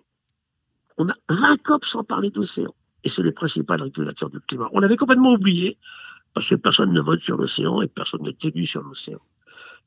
On 0.98 1.08
a 1.08 1.14
20 1.30 1.62
COP 1.62 1.84
sans 1.84 2.04
parler 2.04 2.30
d'océan. 2.30 2.74
Et 3.04 3.08
c'est 3.08 3.22
le 3.22 3.32
principal 3.32 3.80
régulateur 3.82 4.28
du 4.28 4.40
climat. 4.40 4.68
On 4.72 4.82
avait 4.82 4.96
complètement 4.96 5.32
oublié, 5.32 5.78
parce 6.34 6.48
que 6.48 6.54
personne 6.54 6.92
ne 6.92 7.00
vote 7.00 7.20
sur 7.20 7.36
l'océan 7.36 7.80
et 7.80 7.88
personne 7.88 8.22
n'est 8.22 8.36
élu 8.42 8.66
sur 8.66 8.82
l'océan. 8.82 9.20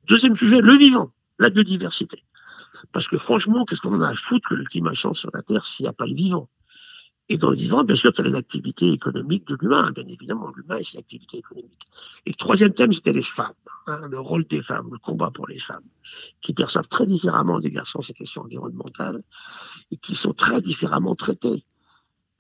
Deuxième 0.08 0.36
sujet, 0.36 0.62
le 0.62 0.78
vivant, 0.78 1.12
la 1.40 1.50
biodiversité. 1.50 2.24
Parce 2.92 3.08
que 3.08 3.18
franchement, 3.18 3.66
qu'est-ce 3.66 3.82
qu'on 3.82 3.96
en 3.96 4.02
a 4.02 4.10
à 4.10 4.14
foutre 4.14 4.50
que 4.50 4.56
le 4.56 4.66
climat 4.66 4.94
change 4.94 5.20
sur 5.20 5.30
la 5.34 5.42
Terre 5.42 5.66
s'il 5.66 5.86
n'y 5.86 5.90
a 5.90 5.94
pas 5.94 6.06
le 6.06 6.14
vivant? 6.14 6.50
Et 7.30 7.38
dans 7.38 7.50
le 7.50 7.56
vivant, 7.56 7.86
bien 7.86 7.96
sûr, 7.96 8.12
tu 8.12 8.20
as 8.20 8.24
les 8.26 8.36
activités 8.36 8.92
économiques 8.92 9.48
de 9.48 9.58
l'humain, 9.60 9.92
bien 9.92 10.06
évidemment. 10.08 10.52
L'humain 10.56 10.78
et 10.78 10.84
ses 10.84 10.98
activités 10.98 11.38
économiques. 11.38 11.88
Et 12.26 12.32
le 12.32 12.36
troisième 12.36 12.74
thème, 12.74 12.92
c'était 12.92 13.14
les 13.14 13.22
femmes. 13.22 13.54
Hein, 13.88 14.08
le 14.10 14.20
rôle 14.20 14.46
des 14.46 14.62
femmes, 14.62 14.90
le 14.92 14.98
combat 14.98 15.32
pour 15.32 15.48
les 15.48 15.60
femmes, 15.60 15.84
qui 16.42 16.54
perçoivent 16.54 16.88
très 16.88 17.06
différemment 17.06 17.60
des 17.60 17.70
garçons 17.70 18.02
ces 18.02 18.14
questions 18.14 18.42
environnementales 18.44 19.24
et 19.92 19.98
qui 19.98 20.16
sont 20.16 20.34
très 20.34 20.62
différemment 20.62 21.16
traitées. 21.16 21.66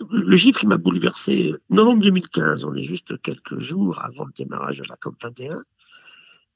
Le 0.09 0.35
chiffre 0.35 0.59
qui 0.59 0.67
m'a 0.67 0.77
bouleversé, 0.77 1.53
novembre 1.69 2.03
2015, 2.03 2.65
on 2.65 2.73
est 2.75 2.83
juste 2.83 3.21
quelques 3.21 3.59
jours 3.59 4.03
avant 4.03 4.25
le 4.25 4.33
démarrage 4.33 4.79
de 4.79 4.85
la 4.87 4.95
COP 4.97 5.15
21, 5.21 5.55
euh, 5.55 5.63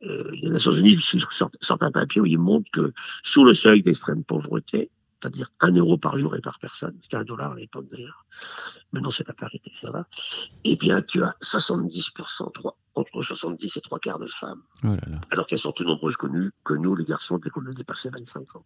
les 0.02 0.50
Nations 0.50 0.72
Unies 0.72 1.00
sortent, 1.00 1.84
un 1.84 1.92
papier 1.92 2.22
où 2.22 2.26
ils 2.26 2.38
montrent 2.38 2.70
que 2.72 2.94
sous 3.24 3.44
le 3.44 3.54
seuil 3.54 3.82
d'extrême 3.82 4.24
pauvreté, 4.24 4.92
c'est-à-dire 5.20 5.52
un 5.62 5.72
euro 5.72 5.98
par 5.98 6.18
jour 6.18 6.36
et 6.36 6.42
par 6.42 6.60
personne, 6.60 6.96
c'était 7.02 7.18
un 7.18 7.24
dollar 7.24 7.54
à 7.54 7.56
l'époque 7.56 7.88
d'ailleurs, 7.92 8.26
maintenant 8.92 9.10
c'est 9.10 9.28
la 9.28 9.34
parité, 9.34 9.72
ça 9.74 9.92
va, 9.92 10.08
eh 10.64 10.76
bien 10.76 11.02
tu 11.02 11.24
as 11.24 11.36
70%, 11.42 12.52
3, 12.52 12.78
entre 12.96 13.22
70 13.24 13.78
et 13.78 13.82
3 13.82 14.00
quarts 14.00 14.20
de 14.20 14.28
femmes, 14.28 14.62
oh 14.84 14.96
alors 15.32 15.48
qu'elles 15.48 15.60
sont 15.60 15.72
plus 15.72 15.86
nombreuses 15.86 16.18
que 16.18 16.28
nous, 16.28 16.52
que 16.64 16.74
nous 16.74 16.96
les 16.96 17.06
garçons, 17.06 17.40
dès 17.40 17.50
qu'on 17.50 17.66
a 17.66 17.74
dépassé 17.74 18.10
25 18.10 18.56
ans. 18.56 18.66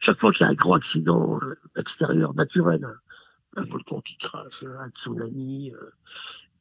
Chaque 0.00 0.18
fois 0.18 0.32
qu'il 0.32 0.42
y 0.42 0.44
a 0.44 0.50
un 0.50 0.54
gros 0.54 0.74
accident 0.74 1.40
euh, 1.42 1.58
extérieur, 1.76 2.34
naturel, 2.34 2.86
un 3.56 3.64
volcan 3.64 4.00
qui 4.00 4.16
crache, 4.16 4.62
un 4.62 4.88
tsunami, 4.90 5.72
euh, 5.72 5.90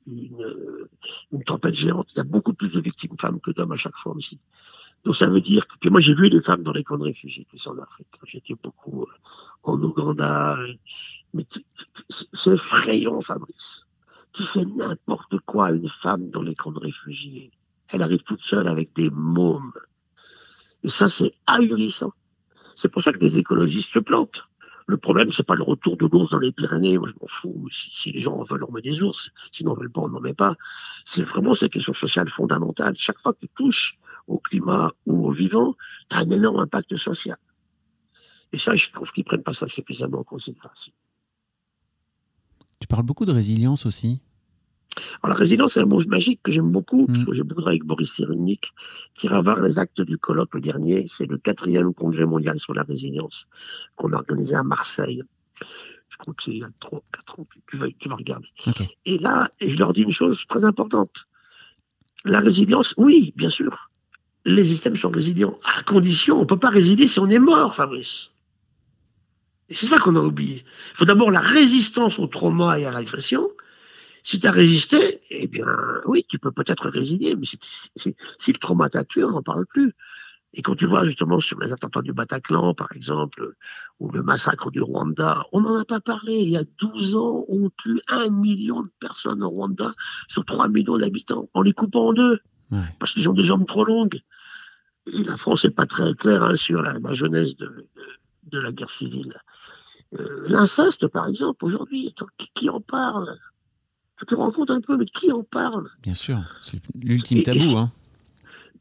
une, 0.08 0.88
une, 1.32 1.44
tempête 1.44 1.74
géante. 1.74 2.10
Il 2.14 2.18
y 2.18 2.22
a 2.22 2.24
beaucoup 2.24 2.54
plus 2.54 2.74
de 2.74 2.82
victimes 2.82 3.18
femmes 3.20 3.40
que 3.40 3.52
d'hommes 3.52 3.72
à 3.72 3.78
chaque 3.78 3.96
fois 3.96 4.16
aussi. 4.16 4.40
Donc 5.04 5.16
ça 5.16 5.28
veut 5.28 5.42
dire 5.42 5.68
que 5.68 5.90
moi 5.90 6.00
j'ai 6.00 6.14
vu 6.14 6.30
des 6.30 6.42
femmes 6.42 6.64
dans 6.64 6.72
les 6.72 6.84
camps 6.84 6.98
de 6.98 7.04
réfugiés 7.04 7.46
qui 7.46 7.68
en 7.68 7.78
Afrique. 7.78 8.08
J'étais 8.24 8.56
beaucoup 8.56 9.04
euh, 9.04 9.06
en 9.64 9.82
Ouganda. 9.82 10.58
Euh, 10.58 10.74
mais 11.34 11.46
c'est 12.34 12.54
effrayant, 12.54 13.22
Fabrice. 13.22 13.86
Tu 14.34 14.44
fais 14.44 14.66
n'importe 14.66 15.40
quoi 15.46 15.68
à 15.68 15.72
une 15.72 15.88
femme 15.88 16.30
dans 16.30 16.42
les 16.42 16.56
camps 16.56 16.72
de 16.72 16.80
réfugiés. 16.80 17.52
Elle 17.90 18.02
arrive 18.02 18.24
toute 18.24 18.42
seule 18.42 18.68
avec 18.68 18.94
des 18.94 19.10
mômes. 19.10 19.74
Et 20.84 20.90
ça, 20.90 21.08
c'est 21.08 21.32
ahurissant. 21.46 22.14
C'est 22.76 22.90
pour 22.90 23.02
ça 23.02 23.12
que 23.12 23.18
des 23.18 23.40
écologistes 23.40 23.92
se 23.92 24.00
plantent. 24.00 24.47
Le 24.88 24.98
problème, 24.98 25.32
c'est 25.34 25.44
pas 25.44 25.56
le 25.56 25.64
retour 25.64 25.98
de 25.98 26.06
l'ours 26.06 26.30
dans 26.30 26.40
les 26.40 26.54
Pyrénées. 26.54 26.98
Moi, 26.98 27.10
je 27.10 27.14
m'en 27.20 27.28
fous. 27.28 27.68
Si, 27.70 28.14
les 28.14 28.22
gens 28.22 28.38
en 28.38 28.44
veulent, 28.44 28.64
on 28.64 28.72
met 28.72 28.82
des 28.82 29.04
ours. 29.04 29.32
Sinon, 29.52 29.74
on 29.74 29.82
veut 29.82 29.90
pas, 29.90 30.02
on 30.02 30.08
n'en 30.08 30.22
met 30.22 30.34
pas. 30.34 30.56
C'est 31.04 31.24
vraiment 31.24 31.54
cette 31.54 31.74
question 31.74 31.94
sociale 31.94 32.30
fondamentale. 32.30 32.96
Chaque 32.96 33.20
fois 33.20 33.34
que 33.34 33.40
tu 33.40 33.50
touches 33.50 34.00
au 34.28 34.40
climat 34.40 34.94
ou 35.06 35.28
au 35.28 35.32
vivant, 35.32 35.76
tu 36.10 36.16
as 36.16 36.22
un 36.22 36.30
énorme 36.30 36.60
impact 36.60 36.96
social. 36.96 37.38
Et 38.54 38.58
ça, 38.58 38.76
je 38.76 38.90
trouve 38.92 39.12
qu'ils 39.12 39.26
prennent 39.26 39.44
pas 39.44 39.54
ça 39.54 39.68
suffisamment 39.68 40.20
en 40.20 40.24
considération. 40.24 40.94
Tu 42.80 42.88
parles 42.88 43.04
beaucoup 43.04 43.26
de 43.26 43.34
résilience 43.34 43.86
aussi. 43.86 44.22
Alors, 45.22 45.36
la 45.36 45.40
résilience, 45.40 45.74
c'est 45.74 45.82
un 45.82 45.86
mot 45.86 46.02
magique 46.08 46.42
que 46.44 46.52
j'aime 46.52 46.72
beaucoup, 46.72 47.08
parce 47.08 47.26
que 47.26 47.34
j'ai 47.34 47.44
beaucoup 47.44 47.68
avec 47.68 47.84
Boris 47.84 48.12
Cyrulnik, 48.14 48.74
qui 49.14 49.28
voir 49.28 49.62
les 49.62 49.80
actes 49.80 50.02
du 50.02 50.18
colloque 50.18 50.56
le 50.56 50.62
dernier. 50.62 51.06
C'est 51.08 51.26
le 51.26 51.38
quatrième 51.38 51.94
congrès 51.94 52.26
mondial 52.26 52.60
sur 52.60 52.74
la 52.74 52.84
résilience 52.84 53.48
qu'on 53.96 54.14
a 54.14 54.18
organisé 54.18 54.56
à 54.56 54.64
Marseille. 54.64 55.24
Je 56.10 56.18
crois 56.18 56.34
que 56.34 56.44
c'est 56.44 56.52
il 56.52 56.62
y 56.62 56.64
a 56.64 56.70
3, 56.80 57.04
4 57.12 57.40
ans, 57.40 57.48
tu 57.68 57.78
vas, 57.78 57.88
tu 58.00 58.10
vas 58.10 58.16
regarder. 58.16 58.48
Et 59.06 59.18
là, 59.18 59.52
je 59.60 59.78
leur 59.78 59.94
dis 59.94 60.02
une 60.02 60.12
chose 60.12 60.46
très 60.48 60.64
importante. 60.64 61.28
La 62.26 62.40
résilience, 62.40 62.94
oui, 62.98 63.34
bien 63.36 63.50
sûr. 63.50 63.92
Les 64.46 64.64
systèmes 64.64 64.96
sont 64.96 65.10
résilients, 65.10 65.60
à 65.64 65.84
condition, 65.84 66.38
on 66.38 66.42
ne 66.42 66.46
peut 66.46 66.58
pas 66.58 66.70
résilier 66.70 67.08
si 67.08 67.20
on 67.20 67.30
est 67.30 67.40
mort, 67.40 67.76
Fabrice. 67.76 68.32
Et 69.70 69.74
c'est 69.74 69.88
ça 69.88 69.98
qu'on 69.98 70.16
a 70.16 70.22
oublié. 70.22 70.64
Il 70.94 70.98
faut 70.98 71.06
d'abord 71.06 71.32
la 71.32 71.42
résistance 71.42 72.20
au 72.20 72.28
trauma 72.28 72.80
et 72.80 72.86
à 72.86 72.92
l'agression, 72.92 73.50
si 74.28 74.42
tu 74.42 74.48
as 74.48 74.52
résisté, 74.52 75.22
eh 75.30 75.48
bien, 75.48 75.66
oui, 76.06 76.26
tu 76.28 76.38
peux 76.38 76.52
peut-être 76.52 76.90
résilier, 76.90 77.38
mais 77.38 77.46
si, 77.46 77.60
le 78.52 78.60
trauma 78.60 78.90
t'a 78.90 79.06
tué, 79.06 79.24
on 79.24 79.32
n'en 79.32 79.42
parle 79.42 79.66
plus. 79.66 79.94
Et 80.54 80.62
quand 80.62 80.76
tu 80.76 80.86
vois 80.86 81.06
justement 81.06 81.40
sur 81.40 81.58
les 81.62 81.72
attentats 81.72 82.02
du 82.02 82.12
Bataclan, 82.12 82.74
par 82.74 82.92
exemple, 82.94 83.54
ou 84.02 84.12
le 84.12 84.24
massacre 84.24 84.70
du 84.70 84.82
Rwanda, 84.82 85.46
on 85.54 85.62
n'en 85.62 85.78
a 85.78 85.86
pas 85.86 86.02
parlé. 86.02 86.40
Il 86.40 86.50
y 86.50 86.58
a 86.58 86.66
12 86.78 87.16
ans, 87.16 87.46
on 87.48 87.70
tue 87.78 88.02
un 88.10 88.30
million 88.30 88.82
de 88.82 88.90
personnes 89.00 89.42
au 89.44 89.50
Rwanda 89.50 89.94
sur 90.28 90.44
3 90.44 90.68
millions 90.68 90.98
d'habitants, 90.98 91.50
en 91.54 91.62
les 91.62 91.72
coupant 91.74 92.08
en 92.08 92.14
deux, 92.14 92.40
Ouais. 92.70 92.80
parce 93.00 93.14
qu'ils 93.14 93.30
ont 93.30 93.34
des 93.34 93.46
jambes 93.46 93.66
trop 93.66 93.86
longues. 93.86 94.20
Et 95.14 95.24
la 95.24 95.38
France 95.38 95.64
n'est 95.64 95.72
pas 95.72 95.86
très 95.86 96.14
claire 96.16 96.44
hein, 96.44 96.56
sur 96.56 96.82
la, 96.82 97.00
la 97.00 97.14
jeunesse 97.14 97.56
de, 97.56 97.66
de, 97.68 97.88
de 98.52 98.60
la 98.60 98.74
guerre 98.74 98.90
civile. 98.90 99.38
Euh, 100.20 100.44
L'inceste, 100.50 101.08
par 101.08 101.28
exemple, 101.30 101.64
aujourd'hui, 101.64 102.14
qui 102.56 102.70
en 102.70 102.82
parle? 102.82 103.38
Tu 104.18 104.26
te 104.26 104.36
rends 104.36 104.52
compte 104.52 104.72
un 104.72 104.82
peu, 104.82 104.98
mais 104.98 105.06
qui 105.06 105.32
en 105.32 105.44
parle? 105.44 105.90
Bien 106.02 106.14
sûr, 106.16 106.40
c'est 106.64 106.80
l'ultime 106.96 107.40
et 107.40 107.44
tabou. 107.44 107.78
Hein. 107.78 107.92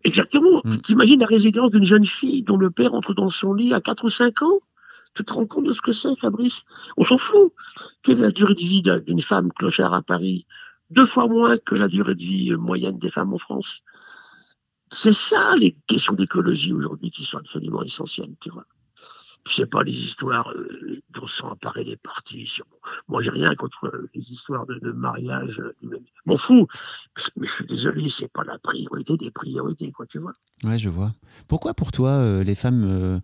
Exactement. 0.05 0.63
Mm. 0.65 0.77
T'imagines 0.79 1.21
la 1.21 1.27
résilience 1.27 1.71
d'une 1.71 1.85
jeune 1.85 2.05
fille 2.05 2.43
dont 2.43 2.57
le 2.57 2.71
père 2.71 2.95
entre 2.95 3.13
dans 3.13 3.29
son 3.29 3.53
lit 3.53 3.75
à 3.75 3.81
4 3.81 4.05
ou 4.05 4.11
5 4.11 4.43
ans? 4.43 4.61
Tu 5.15 5.25
te 5.25 5.33
rends 5.33 5.47
compte 5.47 5.65
de 5.67 5.73
ce 5.73 5.81
que 5.83 5.93
c'est, 5.93 6.15
Fabrice? 6.17 6.65
On 6.97 7.05
s'en 7.05 7.19
fout. 7.19 7.53
Quelle 8.03 8.19
est 8.19 8.23
la 8.23 8.31
durée 8.31 8.55
de 8.55 8.61
vie 8.61 8.83
d'un- 8.83 9.01
d'une 9.01 9.21
femme 9.23 9.51
clochard 9.53 9.93
à 9.95 10.03
Paris? 10.03 10.47
Deux 10.91 11.07
fois 11.07 11.27
moins 11.27 11.57
que 11.59 11.75
la 11.75 11.89
durée 11.89 12.15
de 12.15 12.21
vie 12.23 12.53
euh, 12.53 12.57
moyenne 12.59 12.99
des 12.99 13.11
femmes 13.11 13.33
en 13.35 13.39
France. 13.39 13.81
C'est 14.93 15.13
ça, 15.13 15.57
les 15.57 15.77
questions 15.87 16.15
d'écologie 16.15 16.73
aujourd'hui 16.73 17.11
qui 17.11 17.25
sont 17.25 17.39
absolument 17.39 17.83
essentielles, 17.83 18.35
tu 18.41 18.51
vois. 18.51 18.65
Je 19.47 19.55
sais 19.55 19.67
pas 19.67 19.83
les 19.85 19.93
histoires 19.93 20.51
euh, 20.51 21.01
dont 21.11 21.27
sont 21.27 21.49
appareillés 21.49 21.91
les 21.91 21.97
partis. 21.97 22.47
sur- 22.47 22.67
Moi, 23.09 23.23
j'ai 23.23 23.31
rien 23.31 23.55
contre 23.55 23.85
euh, 23.87 24.09
les 24.15 24.33
histoires 24.33 24.67
de, 24.67 24.75
de 24.81 24.91
mariage. 24.93 25.61
euh, 25.61 25.99
M'en 26.25 26.37
fous. 26.37 26.67
Mais 27.37 27.47
je 27.47 27.53
suis 27.53 27.67
désolé, 27.67 28.09
c'est 28.09 28.31
pas 28.33 28.43
la 28.45 28.59
priorité 28.59 29.17
des 29.17 29.31
priorités, 29.31 29.93
quoi, 29.93 30.07
tu 30.07 30.19
vois. 30.19 30.33
Ouais, 30.65 30.79
je 30.79 30.89
vois. 30.89 31.15
Pourquoi 31.49 31.75
pour 31.75 31.93
toi 31.93 32.11
euh, 32.11 32.43
les 32.43 32.55
femmes, 32.57 33.21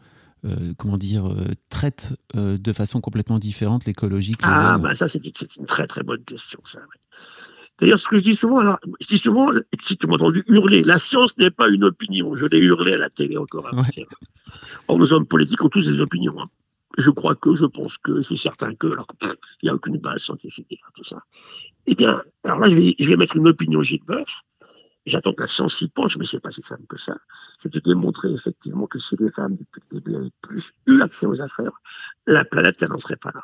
comment 0.79 0.99
dire, 0.99 1.25
traitent 1.69 2.14
de 2.35 2.73
façon 2.73 3.00
complètement 3.00 3.38
différente 3.38 3.85
l'écologie 3.85 4.33
que 4.33 4.47
les 4.47 4.52
Ah, 4.52 4.75
hommes? 4.75 4.83
bah 4.83 4.95
ça, 4.95 5.07
c'est 5.09 5.21
une, 5.25 5.67
très 5.67 5.87
très 5.87 6.02
bonne 6.02 6.25
question, 6.25 6.61
ça. 6.64 6.79
ouais. 6.81 6.87
D'ailleurs, 7.83 7.99
ce 7.99 8.07
que 8.07 8.17
je 8.17 8.23
dis 8.23 8.37
souvent, 8.37 8.61
alors, 8.61 8.79
je 9.01 9.09
dis 9.09 9.19
souvent, 9.19 9.51
si 9.81 9.97
tu 9.97 10.07
m'as 10.07 10.15
entendu 10.15 10.45
hurler, 10.47 10.85
la 10.85 10.99
science 10.99 11.37
n'est 11.37 11.51
pas 11.51 11.69
une 11.69 11.83
opinion. 11.83 12.37
Je 12.37 12.47
l'ai 12.47 12.61
hurlé 12.61 12.93
à 12.93 12.97
la 12.97 13.11
télé 13.11 13.37
encore 13.37 13.67
avant-hier. 13.67 14.07
Or, 14.87 15.01
nos 15.01 15.12
hommes 15.12 15.27
politiques 15.27 15.65
ont 15.65 15.69
tous 15.69 15.89
des 15.89 16.01
opinions. 16.01 16.41
hein. 16.41 16.45
Je 16.97 17.11
crois 17.11 17.35
que, 17.35 17.57
je 17.57 17.67
pense 17.67 17.99
que, 17.99 18.19
je 18.19 18.21
suis 18.21 18.37
certain 18.37 18.73
que, 18.77 18.87
alors 18.87 19.09
que, 19.09 19.17
pff, 19.17 19.35
il 19.62 19.67
n'y 19.67 19.71
a 19.71 19.75
aucune 19.75 19.99
base 19.99 20.23
scientifique 20.23 20.79
tout 20.95 21.03
ça. 21.03 21.25
Eh 21.87 21.97
bien, 21.97 22.23
alors 22.45 22.61
là, 22.61 22.71
je 22.71 22.77
vais, 22.77 22.95
je 23.01 23.09
vais 23.09 23.17
mettre 23.17 23.35
une 23.37 23.49
opinion 23.49 23.83
Gilles 23.83 24.05
Boeuf. 24.07 24.43
J'attends 25.05 25.33
que 25.33 25.41
la 25.41 25.49
science 25.49 25.75
s'y 25.75 25.89
penche, 25.89 26.17
mais 26.19 26.25
c'est 26.25 26.39
pas 26.39 26.53
si 26.53 26.62
simple 26.62 26.87
que 26.89 26.99
ça. 27.01 27.17
C'est 27.59 27.73
de 27.73 27.81
démontrer 27.81 28.31
effectivement 28.31 28.87
que 28.87 29.01
si 29.01 29.17
les 29.19 29.33
femmes, 29.33 29.57
depuis 29.57 29.81
le 29.91 29.99
début, 29.99 30.15
avaient 30.15 30.31
plus 30.41 30.73
eu 30.87 31.03
accès 31.03 31.27
aux 31.27 31.41
affaires, 31.41 31.73
la 32.29 32.45
planète, 32.45 32.81
elle 32.81 32.91
n'en 32.91 32.99
serait 32.99 33.17
pas 33.17 33.33
là. 33.35 33.43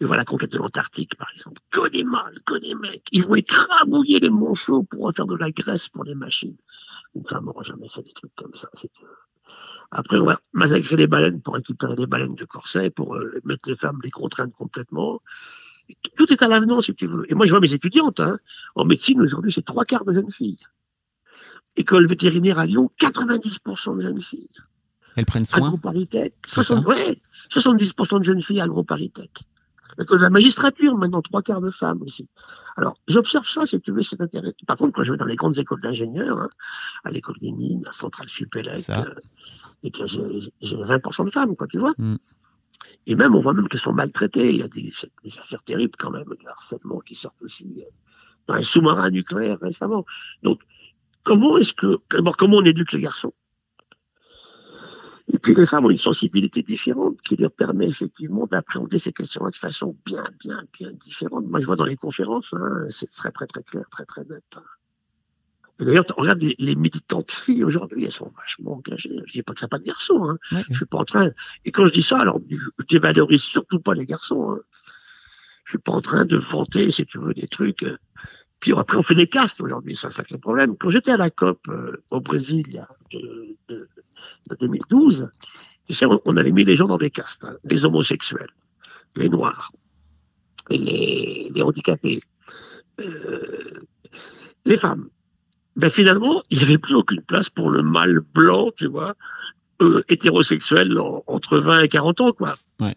Et 0.00 0.04
voilà 0.04 0.22
la 0.22 0.24
conquête 0.24 0.52
de 0.52 0.58
l'Antarctique, 0.58 1.16
par 1.16 1.28
exemple. 1.32 1.60
Que 1.70 1.88
des 1.88 2.04
mâles, 2.04 2.38
que 2.44 2.58
des 2.58 2.74
mecs. 2.74 3.08
Ils 3.12 3.24
vont 3.24 3.34
écrabouiller 3.34 4.20
les 4.20 4.30
manchots 4.30 4.82
pour 4.84 5.06
en 5.06 5.12
faire 5.12 5.26
de 5.26 5.36
la 5.36 5.50
graisse 5.50 5.88
pour 5.88 6.04
les 6.04 6.14
machines. 6.14 6.56
Une 7.14 7.24
femme 7.24 7.44
n'aura 7.44 7.62
jamais 7.62 7.88
fait 7.88 8.02
des 8.02 8.12
trucs 8.12 8.34
comme 8.34 8.54
ça. 8.54 8.68
Après, 9.90 10.18
on 10.18 10.24
va 10.24 10.40
massacrer 10.52 10.96
les 10.96 11.06
baleines 11.06 11.42
pour 11.42 11.54
récupérer 11.54 11.94
les 11.96 12.06
baleines 12.06 12.34
de 12.34 12.44
corset, 12.44 12.90
pour 12.90 13.14
euh, 13.14 13.40
mettre 13.44 13.68
les 13.68 13.76
femmes, 13.76 14.00
les 14.02 14.10
contraindre 14.10 14.54
complètement. 14.54 15.20
Tout 16.16 16.32
est 16.32 16.42
à 16.42 16.48
l'avenant, 16.48 16.80
si 16.80 16.94
tu 16.94 17.06
veux. 17.06 17.30
Et 17.30 17.34
moi, 17.34 17.44
je 17.44 17.50
vois 17.50 17.60
mes 17.60 17.74
étudiantes. 17.74 18.20
Hein. 18.20 18.38
En 18.74 18.84
médecine, 18.84 19.20
aujourd'hui, 19.20 19.52
c'est 19.52 19.64
trois 19.64 19.84
quarts 19.84 20.04
de 20.04 20.12
jeunes 20.12 20.30
filles. 20.30 20.60
École 21.76 22.06
vétérinaire 22.06 22.58
à 22.58 22.66
Lyon, 22.66 22.90
90% 23.00 23.96
de 23.96 24.00
jeunes 24.00 24.20
filles. 24.20 24.48
Elles 25.16 25.26
prennent 25.26 25.44
soin. 25.44 25.66
Agroparitech, 25.66 26.34
C'est 26.46 26.54
60, 26.54 26.82
ça 26.82 26.88
ouais, 26.88 27.18
70% 27.50 28.18
de 28.18 28.24
jeunes 28.24 28.40
filles 28.40 28.60
agroparitech. 28.60 29.30
La 29.98 30.30
magistrature, 30.30 30.96
maintenant, 30.96 31.22
trois 31.22 31.42
quarts 31.42 31.60
de 31.60 31.70
femmes 31.70 32.02
aussi. 32.02 32.28
Alors, 32.76 32.96
j'observe 33.08 33.46
ça, 33.46 33.66
si 33.66 33.80
tu 33.80 33.92
veux, 33.92 34.02
c'est 34.02 34.20
intéressant. 34.20 34.56
Par 34.66 34.76
contre, 34.76 34.92
quand 34.92 35.02
je 35.02 35.12
vais 35.12 35.18
dans 35.18 35.26
les 35.26 35.36
grandes 35.36 35.58
écoles 35.58 35.80
d'ingénieurs, 35.80 36.38
hein, 36.38 36.48
à 37.04 37.10
l'école 37.10 37.36
des 37.40 37.52
mines, 37.52 37.84
à 37.88 37.92
Centrale 37.92 38.28
Supélec, 38.28 38.88
euh, 38.90 39.04
et 39.82 39.90
que 39.90 40.06
j'ai 40.06 40.52
j'ai 40.60 40.76
20% 40.76 41.26
de 41.26 41.30
femmes, 41.30 41.56
quoi, 41.56 41.66
tu 41.66 41.78
vois. 41.78 41.92
Mm. 41.98 42.16
Et 43.06 43.16
même, 43.16 43.34
on 43.34 43.40
voit 43.40 43.54
même 43.54 43.68
qu'elles 43.68 43.80
sont 43.80 43.92
maltraitées. 43.92 44.50
Il 44.50 44.58
y 44.58 44.62
a 44.62 44.68
des, 44.68 44.92
des 45.24 45.38
affaires 45.38 45.62
terribles, 45.62 45.94
quand 45.98 46.10
même, 46.10 46.24
de 46.24 46.48
harcèlement 46.48 47.00
qui 47.00 47.14
sortent 47.14 47.42
aussi 47.42 47.66
euh, 47.78 47.90
dans 48.46 48.54
un 48.54 48.62
sous-marin 48.62 49.10
nucléaire 49.10 49.58
récemment. 49.60 50.04
Donc, 50.42 50.60
comment 51.22 51.58
est-ce 51.58 51.72
que, 51.74 51.98
comment 52.08 52.56
on 52.56 52.64
éduque 52.64 52.92
les 52.92 53.00
garçons? 53.00 53.34
Puis 55.42 55.54
les 55.54 55.66
femmes 55.66 55.84
ont 55.86 55.90
une 55.90 55.96
sensibilité 55.96 56.62
différente 56.62 57.20
qui 57.22 57.36
leur 57.36 57.50
permet 57.52 57.86
effectivement 57.88 58.46
d'appréhender 58.46 58.98
ces 58.98 59.12
questions-là 59.12 59.50
de 59.50 59.56
façon 59.56 59.96
bien, 60.04 60.24
bien, 60.40 60.62
bien 60.78 60.92
différente. 60.92 61.44
Moi, 61.46 61.60
je 61.60 61.66
vois 61.66 61.76
dans 61.76 61.84
les 61.84 61.96
conférences, 61.96 62.54
hein, 62.54 62.86
c'est 62.88 63.10
très, 63.10 63.30
très, 63.32 63.46
très 63.46 63.62
clair, 63.62 63.84
très, 63.90 64.04
très 64.04 64.24
net. 64.24 64.44
hein. 64.56 64.62
D'ailleurs, 65.80 66.04
on 66.16 66.22
regarde 66.22 66.42
les, 66.42 66.54
les 66.60 66.76
militantes 66.76 67.32
filles 67.32 67.64
aujourd'hui, 67.64 68.04
elles 68.04 68.12
sont 68.12 68.30
vachement 68.36 68.74
engagées. 68.76 69.10
Je 69.26 69.32
dis 69.32 69.42
pas 69.42 69.52
qu'il 69.52 69.64
n'y 69.64 69.66
a 69.66 69.68
pas 69.68 69.78
de 69.78 69.84
garçons. 69.84 70.22
Hein. 70.28 70.38
Je 70.70 70.74
suis 70.76 70.86
pas 70.86 70.98
en 70.98 71.04
train. 71.04 71.30
Et 71.64 71.72
quand 71.72 71.86
je 71.86 71.92
dis 71.92 72.02
ça, 72.02 72.20
alors 72.20 72.38
je 72.50 72.84
dévalorise 72.88 73.42
surtout 73.42 73.80
pas 73.80 73.94
les 73.94 74.06
garçons. 74.06 74.52
Hein. 74.52 74.60
Je 75.64 75.70
suis 75.72 75.78
pas 75.78 75.92
en 75.92 76.00
train 76.00 76.24
de 76.24 76.36
vanter, 76.36 76.90
si 76.92 77.04
tu 77.06 77.18
veux, 77.18 77.34
des 77.34 77.48
trucs. 77.48 77.82
euh. 77.82 77.96
Puis 78.60 78.72
après, 78.74 78.96
on 78.96 79.02
fait 79.02 79.16
des 79.16 79.26
castes 79.26 79.60
aujourd'hui, 79.60 79.96
c'est 79.96 80.06
un 80.06 80.12
sacré 80.12 80.38
problème. 80.38 80.76
Quand 80.76 80.90
j'étais 80.90 81.10
à 81.10 81.16
la 81.16 81.30
COP 81.30 81.66
euh, 81.68 81.96
au 82.12 82.20
Brésil, 82.20 82.62
il 82.68 82.74
y 82.74 82.78
a 82.78 82.88
de, 83.10 83.56
de- 83.68 83.88
de 84.50 84.56
2012, 84.56 85.30
tu 85.88 85.94
sais, 85.94 86.06
on, 86.06 86.36
avait 86.36 86.52
mis 86.52 86.64
les 86.64 86.76
gens 86.76 86.86
dans 86.86 86.98
des 86.98 87.10
castes, 87.10 87.44
hein. 87.44 87.56
les 87.64 87.84
homosexuels, 87.84 88.50
les 89.16 89.28
noirs, 89.28 89.72
et 90.70 90.78
les, 90.78 91.50
les 91.54 91.62
handicapés, 91.62 92.22
euh, 93.00 93.80
les 94.64 94.76
femmes. 94.76 95.08
Ben 95.74 95.90
finalement, 95.90 96.42
il 96.50 96.58
n'y 96.58 96.64
avait 96.64 96.78
plus 96.78 96.94
aucune 96.94 97.22
place 97.22 97.48
pour 97.48 97.70
le 97.70 97.82
mâle 97.82 98.20
blanc, 98.34 98.70
tu 98.76 98.86
vois, 98.86 99.14
euh, 99.80 100.02
hétérosexuel 100.08 100.98
en- 100.98 101.24
entre 101.26 101.58
20 101.58 101.82
et 101.82 101.88
40 101.88 102.20
ans, 102.20 102.32
quoi. 102.32 102.56
Ouais. 102.78 102.94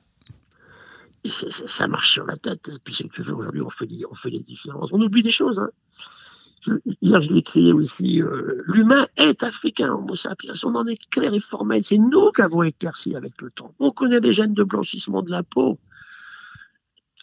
Et 1.24 1.30
ça 1.30 1.88
marche 1.88 2.12
sur 2.12 2.26
la 2.26 2.36
tête. 2.38 2.70
Et 2.70 2.78
puis, 2.84 2.94
c'est 2.94 3.08
que 3.08 3.22
aujourd'hui, 3.24 3.62
on 3.62 3.70
fait, 3.70 3.88
des, 3.88 4.04
on 4.12 4.14
fait 4.14 4.30
des 4.30 4.42
différences. 4.42 4.94
On 4.94 5.02
oublie 5.02 5.24
des 5.24 5.32
choses. 5.32 5.58
Hein. 5.58 5.70
Hier, 7.02 7.22
je 7.22 7.32
l'ai 7.34 7.42
crié 7.42 7.74
aussi. 7.74 8.22
euh, 8.22 8.64
L'humain 8.68 9.08
est 9.18 9.44
africain, 9.44 9.94
Homo 9.94 10.16
sapiens. 10.16 10.54
On 10.64 10.76
en 10.76 10.86
est 10.88 11.00
clair 11.10 11.34
et 11.34 11.40
formel. 11.40 11.84
C'est 11.84 11.98
nous 11.98 12.32
qui 12.32 12.42
avons 12.42 12.64
éclairci 12.64 13.16
avec 13.16 13.42
le 13.42 13.52
temps. 13.52 13.74
On 13.80 13.92
connaît 13.92 14.20
les 14.20 14.34
gènes 14.34 14.54
de 14.54 14.64
blanchissement 14.64 15.22
de 15.22 15.32
la 15.32 15.44
peau. 15.44 15.80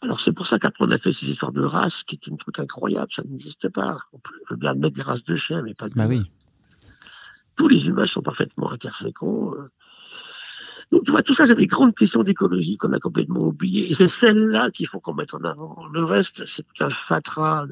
Alors, 0.03 0.19
c'est 0.21 0.33
pour 0.33 0.47
ça 0.47 0.59
qu'après, 0.59 0.85
on 0.85 0.91
a 0.91 0.99
fait 0.99 1.13
ces 1.13 1.31
histoires 1.31 1.53
de 1.53 1.63
races, 1.63 2.03
qui 2.03 2.17
est 2.21 2.33
un 2.33 2.37
truc 2.37 2.59
incroyable. 2.59 3.11
Ça 3.11 3.23
n'existe 3.23 3.69
pas. 3.69 3.99
On 4.13 4.19
peut, 4.19 4.35
je 4.49 4.55
veux 4.55 4.59
bien 4.59 4.71
admettre 4.73 4.95
des 4.97 5.03
races 5.03 5.25
de 5.25 5.35
chiens, 5.37 5.63
mais 5.63 5.75
pas 5.75 5.89
de 5.89 5.95
Bah 5.95 6.07
oui. 6.09 6.23
tous 7.57 7.69
les 7.69 7.87
humains 7.89 8.07
sont 8.07 8.23
parfaitement 8.23 8.71
interféconds. 8.73 9.53
Donc, 10.93 11.05
tu 11.05 11.11
vois, 11.11 11.23
tout 11.23 11.33
ça, 11.33 11.47
c'est 11.47 11.55
des 11.55 11.67
grandes 11.67 11.95
questions 11.95 12.23
d'écologie 12.23 12.77
qu'on 12.77 12.93
a 12.93 12.99
complètement 12.99 13.41
oubliées. 13.41 13.91
Et 13.91 13.95
c'est 13.95 14.09
celles-là 14.09 14.71
qu'il 14.71 14.87
faut 14.87 15.01
qu'on 15.01 15.15
mette 15.15 15.33
en 15.33 15.43
avant. 15.43 15.87
Le 15.91 16.05
reste, 16.05 16.45
c'est 16.45 16.65
tout 16.65 16.85
un 16.85 16.91
fatras. 16.91 17.67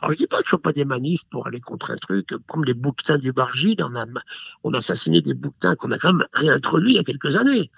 Alors, 0.00 0.12
je 0.12 0.16
dis 0.16 0.26
pas 0.26 0.38
qu'il 0.38 0.46
ne 0.46 0.50
faut 0.50 0.58
pas 0.58 0.72
des 0.72 0.86
manifs 0.86 1.24
pour 1.28 1.46
aller 1.46 1.60
contre 1.60 1.90
un 1.90 1.96
truc. 1.96 2.34
Comme 2.46 2.64
les 2.64 2.72
bouquetins 2.72 3.18
du 3.18 3.32
Bargide, 3.32 3.82
on 3.82 3.94
a, 3.94 4.06
on 4.64 4.72
a 4.72 4.78
assassiné 4.78 5.20
des 5.20 5.34
bouquetins 5.34 5.76
qu'on 5.76 5.90
a 5.90 5.98
quand 5.98 6.14
même 6.14 6.26
réintroduits 6.32 6.92
il 6.92 6.96
y 6.96 6.98
a 6.98 7.04
quelques 7.04 7.36
années. 7.36 7.70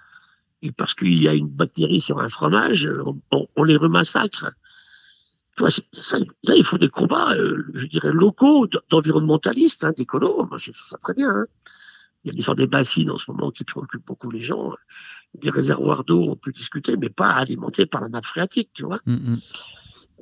Et 0.63 0.71
parce 0.71 0.95
qu'il 0.95 1.21
y 1.21 1.27
a 1.27 1.35
une 1.35 1.49
bactérie 1.49 2.01
sur 2.01 2.21
un 2.21 2.29
fromage, 2.29 2.89
on, 3.33 3.65
les 3.65 3.77
remassacre. 3.77 4.53
Tu 5.57 5.61
vois, 5.65 5.71
ça, 5.71 6.19
là, 6.45 6.55
il 6.55 6.63
faut 6.63 6.79
des 6.79 6.89
combats, 6.89 7.35
euh, 7.35 7.65
je 7.75 7.87
dirais, 7.87 8.13
locaux, 8.13 8.69
d'environnementalistes, 8.91 9.83
hein. 9.83 9.93
Moi, 9.99 10.49
je 10.57 10.71
trouve 10.71 10.89
ça 10.89 10.99
très 11.03 11.15
bien. 11.15 11.31
hein. 11.31 11.47
Il 12.29 12.33
y 12.33 12.35
a 12.35 12.37
l'histoire 12.37 12.57
des 12.57 12.67
bassines 12.67 13.11
en 13.11 13.17
ce 13.17 13.31
moment 13.31 13.51
qui 13.51 13.65
préoccupent 13.65 14.07
beaucoup 14.07 14.31
les 14.31 14.41
gens. 14.41 14.75
Des 15.35 15.49
réservoirs 15.49 16.05
d'eau, 16.05 16.23
on 16.29 16.37
peut 16.37 16.53
discuter, 16.53 16.97
mais 16.99 17.09
pas 17.09 17.31
alimentés 17.31 17.87
par 17.87 18.03
la 18.03 18.09
nappe 18.09 18.27
phréatique, 18.27 18.69
tu 18.75 18.85
vois. 18.85 19.01
Mm, 19.07 19.15
mm. 19.15 19.39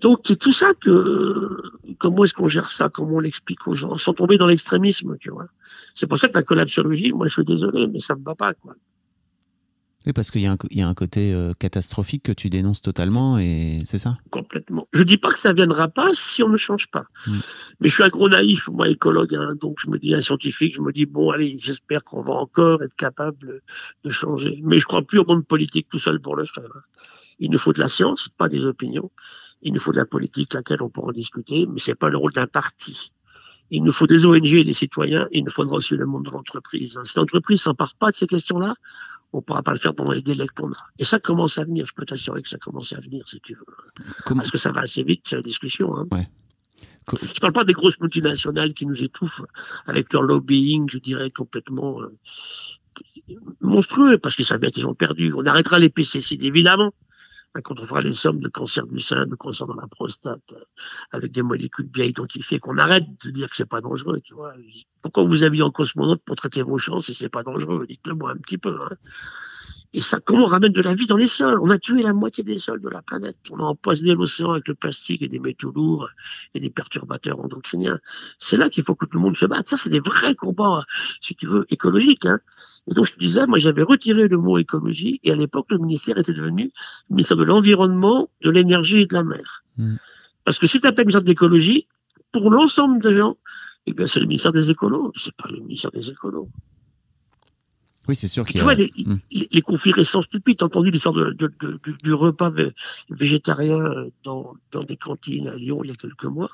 Donc, 0.00 0.20
c'est 0.24 0.36
tout 0.36 0.52
ça 0.52 0.72
que, 0.74 1.60
comment 1.98 2.24
est-ce 2.24 2.34
qu'on 2.34 2.46
gère 2.46 2.68
ça, 2.68 2.88
comment 2.88 3.16
on 3.16 3.20
l'explique 3.20 3.66
aux 3.66 3.74
gens, 3.74 3.98
sans 3.98 4.12
tomber 4.12 4.38
dans 4.38 4.46
l'extrémisme, 4.46 5.16
tu 5.18 5.30
vois. 5.30 5.48
C'est 5.94 6.06
pour 6.06 6.18
ça 6.18 6.28
que 6.28 6.34
la 6.34 6.44
collapsologie, 6.44 7.12
moi, 7.12 7.26
je 7.26 7.32
suis 7.32 7.44
désolé, 7.44 7.88
mais 7.88 7.98
ça 7.98 8.14
me 8.14 8.22
va 8.22 8.36
pas, 8.36 8.54
quoi. 8.54 8.74
Oui, 10.06 10.12
parce 10.12 10.30
qu'il 10.30 10.40
y, 10.40 10.44
y 10.70 10.82
a 10.82 10.88
un 10.88 10.94
côté 10.94 11.32
euh, 11.32 11.52
catastrophique 11.58 12.22
que 12.22 12.32
tu 12.32 12.48
dénonces 12.48 12.80
totalement, 12.80 13.38
et 13.38 13.80
c'est 13.86 13.98
ça? 13.98 14.16
complètement. 14.30 14.86
Je 14.92 15.02
dis 15.02 15.16
pas 15.18 15.30
que 15.30 15.38
ça 15.38 15.52
viendra 15.52 15.88
pas 15.88 16.10
si 16.14 16.42
on 16.44 16.48
ne 16.48 16.56
change 16.56 16.86
pas. 16.88 17.04
Mm. 17.26 17.32
Mais 17.80 17.88
je 17.88 17.94
suis 17.94 18.02
un 18.04 18.08
gros 18.08 18.28
naïf, 18.28 18.68
moi, 18.68 18.88
écologue, 18.88 19.34
hein, 19.34 19.54
donc 19.60 19.78
je 19.80 19.90
me 19.90 19.98
dis 19.98 20.14
un 20.14 20.20
scientifique, 20.20 20.74
je 20.76 20.80
me 20.80 20.92
dis 20.92 21.06
bon, 21.06 21.30
allez, 21.30 21.58
j'espère 21.60 22.04
qu'on 22.04 22.22
va 22.22 22.34
encore 22.34 22.82
être 22.84 22.94
capable 22.94 23.62
de 24.04 24.10
changer. 24.10 24.60
Mais 24.62 24.78
je 24.78 24.84
crois 24.86 25.02
plus 25.02 25.18
au 25.18 25.24
monde 25.26 25.44
politique 25.44 25.88
tout 25.90 25.98
seul 25.98 26.20
pour 26.20 26.36
le 26.36 26.44
faire. 26.44 26.64
hein. 26.74 26.80
Il 27.40 27.50
nous 27.50 27.58
faut 27.58 27.72
de 27.72 27.80
la 27.80 27.88
science, 27.88 28.28
pas 28.38 28.48
des 28.48 28.64
opinions. 28.64 29.10
Il 29.62 29.72
nous 29.72 29.80
faut 29.80 29.92
de 29.92 29.96
la 29.98 30.06
politique, 30.06 30.54
laquelle 30.54 30.82
on 30.82 30.88
pourra 30.88 31.08
en 31.08 31.12
discuter, 31.12 31.66
mais 31.66 31.78
c'est 31.78 31.94
pas 31.94 32.08
le 32.10 32.16
rôle 32.16 32.32
d'un 32.32 32.46
parti. 32.46 33.12
Il 33.70 33.82
nous 33.82 33.92
faut 33.92 34.06
des 34.06 34.24
ONG 34.24 34.46
et 34.54 34.62
des 34.64 34.72
citoyens, 34.72 35.26
il 35.32 35.42
nous 35.44 35.50
faudra 35.50 35.76
aussi 35.76 35.96
le 35.96 36.06
monde 36.06 36.26
de 36.26 36.30
l'entreprise. 36.30 36.96
Si 37.02 37.18
l'entreprise 37.18 37.60
s'empare 37.62 37.94
pas 37.96 38.10
de 38.12 38.16
ces 38.16 38.28
questions-là, 38.28 38.76
on 39.32 39.38
ne 39.38 39.42
pourra 39.42 39.62
pas 39.62 39.72
le 39.72 39.78
faire 39.78 39.94
pendant 39.94 40.12
les 40.12 40.22
délais 40.22 40.46
qu'on 40.48 40.70
a. 40.72 40.86
Et 40.98 41.04
ça 41.04 41.18
commence 41.20 41.58
à 41.58 41.64
venir, 41.64 41.84
je 41.86 41.94
peux 41.94 42.06
t'assurer 42.06 42.42
que 42.42 42.48
ça 42.48 42.58
commence 42.58 42.92
à 42.92 43.00
venir, 43.00 43.28
si 43.28 43.40
tu 43.40 43.54
veux. 43.54 43.64
Comment- 44.24 44.40
Parce 44.40 44.50
que 44.50 44.58
ça 44.58 44.72
va 44.72 44.82
assez 44.82 45.02
vite, 45.02 45.22
c'est 45.28 45.36
la 45.36 45.42
discussion. 45.42 45.96
Hein. 45.96 46.06
Ouais. 46.10 46.28
Co- 47.06 47.18
Je 47.22 47.38
parle 47.40 47.52
pas 47.52 47.64
des 47.64 47.72
grosses 47.72 48.00
multinationales 48.00 48.72
qui 48.74 48.86
nous 48.86 49.02
étouffent 49.04 49.42
avec 49.86 50.12
leur 50.12 50.22
lobbying, 50.22 50.88
je 50.90 50.98
dirais, 50.98 51.30
complètement 51.30 52.00
euh, 52.00 52.08
monstrueux, 53.60 54.18
parce 54.18 54.34
que 54.34 54.42
ça 54.42 54.58
va 54.58 54.66
être, 54.68 54.78
ils 54.78 54.86
ont 54.86 54.94
perdu. 54.94 55.32
On 55.34 55.44
arrêtera 55.44 55.78
les 55.78 55.90
pesticides, 55.90 56.42
évidemment. 56.44 56.92
Quand 57.62 57.80
on 57.80 57.86
fera 57.86 58.00
les 58.00 58.12
sommes 58.12 58.40
de 58.40 58.48
cancer 58.48 58.86
du 58.86 59.00
sein, 59.00 59.26
de 59.26 59.34
cancer 59.34 59.66
dans 59.66 59.74
la 59.74 59.86
prostate, 59.86 60.52
euh, 60.52 60.64
avec 61.10 61.32
des 61.32 61.42
molécules 61.42 61.88
bien 61.88 62.04
identifiées, 62.04 62.58
qu'on 62.58 62.78
arrête 62.78 63.06
de 63.24 63.30
dire 63.30 63.48
que 63.50 63.56
c'est 63.56 63.68
pas 63.68 63.80
dangereux, 63.80 64.18
tu 64.22 64.34
vois. 64.34 64.54
Pourquoi 65.02 65.24
vous 65.24 65.44
habillez 65.44 65.62
en 65.62 65.70
cosmonaute 65.70 66.22
pour 66.24 66.36
traiter 66.36 66.62
vos 66.62 66.78
champs 66.78 67.00
si 67.00 67.14
c'est 67.14 67.28
pas 67.28 67.42
dangereux? 67.42 67.86
Dites-le 67.86 68.14
moi 68.14 68.32
un 68.32 68.36
petit 68.36 68.58
peu. 68.58 68.78
Hein. 68.82 68.96
Et 69.92 70.00
ça, 70.00 70.20
comment 70.20 70.44
on 70.44 70.48
ramène 70.48 70.72
de 70.72 70.82
la 70.82 70.94
vie 70.94 71.06
dans 71.06 71.16
les 71.16 71.26
sols? 71.26 71.58
On 71.60 71.70
a 71.70 71.78
tué 71.78 72.02
la 72.02 72.12
moitié 72.12 72.44
des 72.44 72.58
sols 72.58 72.82
de 72.82 72.88
la 72.88 73.02
planète. 73.02 73.38
On 73.50 73.58
a 73.60 73.62
empoisonné 73.62 74.14
l'océan 74.14 74.52
avec 74.52 74.68
le 74.68 74.74
plastique 74.74 75.22
et 75.22 75.28
des 75.28 75.38
métaux 75.38 75.72
lourds 75.72 76.10
et 76.54 76.60
des 76.60 76.68
perturbateurs 76.68 77.40
endocriniens. 77.40 77.98
C'est 78.38 78.56
là 78.56 78.68
qu'il 78.68 78.84
faut 78.84 78.94
que 78.94 79.06
tout 79.06 79.16
le 79.16 79.22
monde 79.22 79.36
se 79.36 79.46
batte. 79.46 79.68
Ça, 79.68 79.76
c'est 79.76 79.88
des 79.88 80.00
vrais 80.00 80.34
combats, 80.34 80.84
si 81.20 81.34
tu 81.34 81.46
veux, 81.46 81.64
écologiques. 81.70 82.26
Hein. 82.26 82.40
Et 82.88 82.94
donc, 82.94 83.06
je 83.06 83.12
te 83.14 83.18
disais, 83.18 83.46
moi, 83.46 83.58
j'avais 83.58 83.82
retiré 83.82 84.28
le 84.28 84.38
mot 84.38 84.58
écologie 84.58 85.18
et 85.24 85.32
à 85.32 85.36
l'époque, 85.36 85.66
le 85.70 85.78
ministère 85.78 86.18
était 86.18 86.32
devenu 86.32 86.70
ministère 87.10 87.36
de 87.36 87.42
l'Environnement, 87.44 88.28
de 88.42 88.50
l'Énergie 88.50 88.98
et 89.00 89.06
de 89.06 89.14
la 89.14 89.24
Mer. 89.24 89.64
Mm. 89.76 89.96
Parce 90.44 90.58
que 90.60 90.66
si 90.68 90.80
tu 90.80 90.86
appelles 90.86 91.06
ministère 91.06 91.24
d'écologie, 91.24 91.88
pour 92.32 92.50
l'ensemble 92.50 93.02
des 93.02 93.14
gens, 93.14 93.36
eh 93.86 93.92
bien, 93.92 94.06
c'est 94.06 94.20
le 94.20 94.26
ministère 94.26 94.52
des 94.52 94.70
écolos. 94.70 95.12
C'est 95.16 95.34
pas 95.34 95.48
le 95.50 95.58
ministère 95.60 95.90
des 95.90 96.08
écolos. 96.10 96.48
Oui, 98.08 98.14
c'est 98.14 98.28
sûr 98.28 98.44
qu'il 98.46 98.52
Tu 98.52 98.58
y 98.58 98.60
a. 98.60 98.64
vois, 98.64 98.74
les, 98.74 98.92
Mm. 99.04 99.16
les, 99.50 99.62
conflits 99.62 99.90
récents 99.90 100.22
stupides, 100.22 100.58
t'as 100.58 100.66
entendu 100.66 100.92
l'histoire 100.92 101.12
de, 101.14 101.30
de- 101.32 101.52
de- 101.60 101.80
du, 101.82 101.92
du 102.00 102.12
repas 102.14 102.50
vé- 102.50 102.72
végétarien 103.10 103.80
euh, 103.84 104.10
dans, 104.22 104.54
dans 104.70 104.84
des 104.84 104.96
cantines 104.96 105.48
à 105.48 105.56
Lyon 105.56 105.80
il 105.82 105.90
y 105.90 105.92
a 105.92 105.96
quelques 105.96 106.24
mois. 106.26 106.50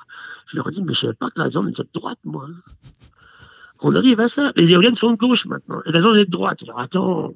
Je 0.47 0.57
leur 0.57 0.67
ai 0.71 0.73
dit, 0.73 0.83
mais 0.83 0.95
je 0.95 1.01
savais 1.01 1.13
pas 1.15 1.29
que 1.31 1.39
la 1.41 1.51
zone 1.51 1.69
était 1.69 1.83
de 1.83 1.91
droite, 1.93 2.19
moi. 2.25 2.49
On 3.83 3.95
arrive 3.95 4.21
à 4.21 4.29
ça. 4.29 4.53
Les 4.57 4.73
éoliennes 4.73 4.95
sont 4.95 5.13
de 5.13 5.17
gauche 5.17 5.47
maintenant. 5.47 5.81
Zone 5.87 6.19
est 6.19 6.27
de 6.27 6.31
droite. 6.31 6.63
Alors 6.65 6.81
attends. 6.81 7.35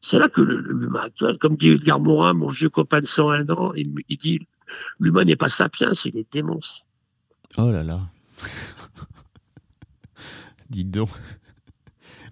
C'est 0.00 0.18
là 0.18 0.28
que 0.28 0.40
l'humain 0.40 1.02
actuel, 1.04 1.38
comme 1.38 1.56
dit 1.56 1.68
Edgar 1.68 2.00
Morin, 2.00 2.34
mon 2.34 2.48
vieux 2.48 2.68
copain 2.68 3.00
de 3.00 3.06
101 3.06 3.48
ans, 3.50 3.72
il, 3.74 4.16
dit, 4.16 4.40
l'humain 4.98 5.24
n'est 5.24 5.36
pas 5.36 5.48
sapiens, 5.48 5.92
il 6.04 6.16
est 6.16 6.32
démence. 6.32 6.84
Oh 7.56 7.70
là 7.70 7.84
là. 7.84 8.00
Dites 10.70 10.90
donc. 10.90 11.10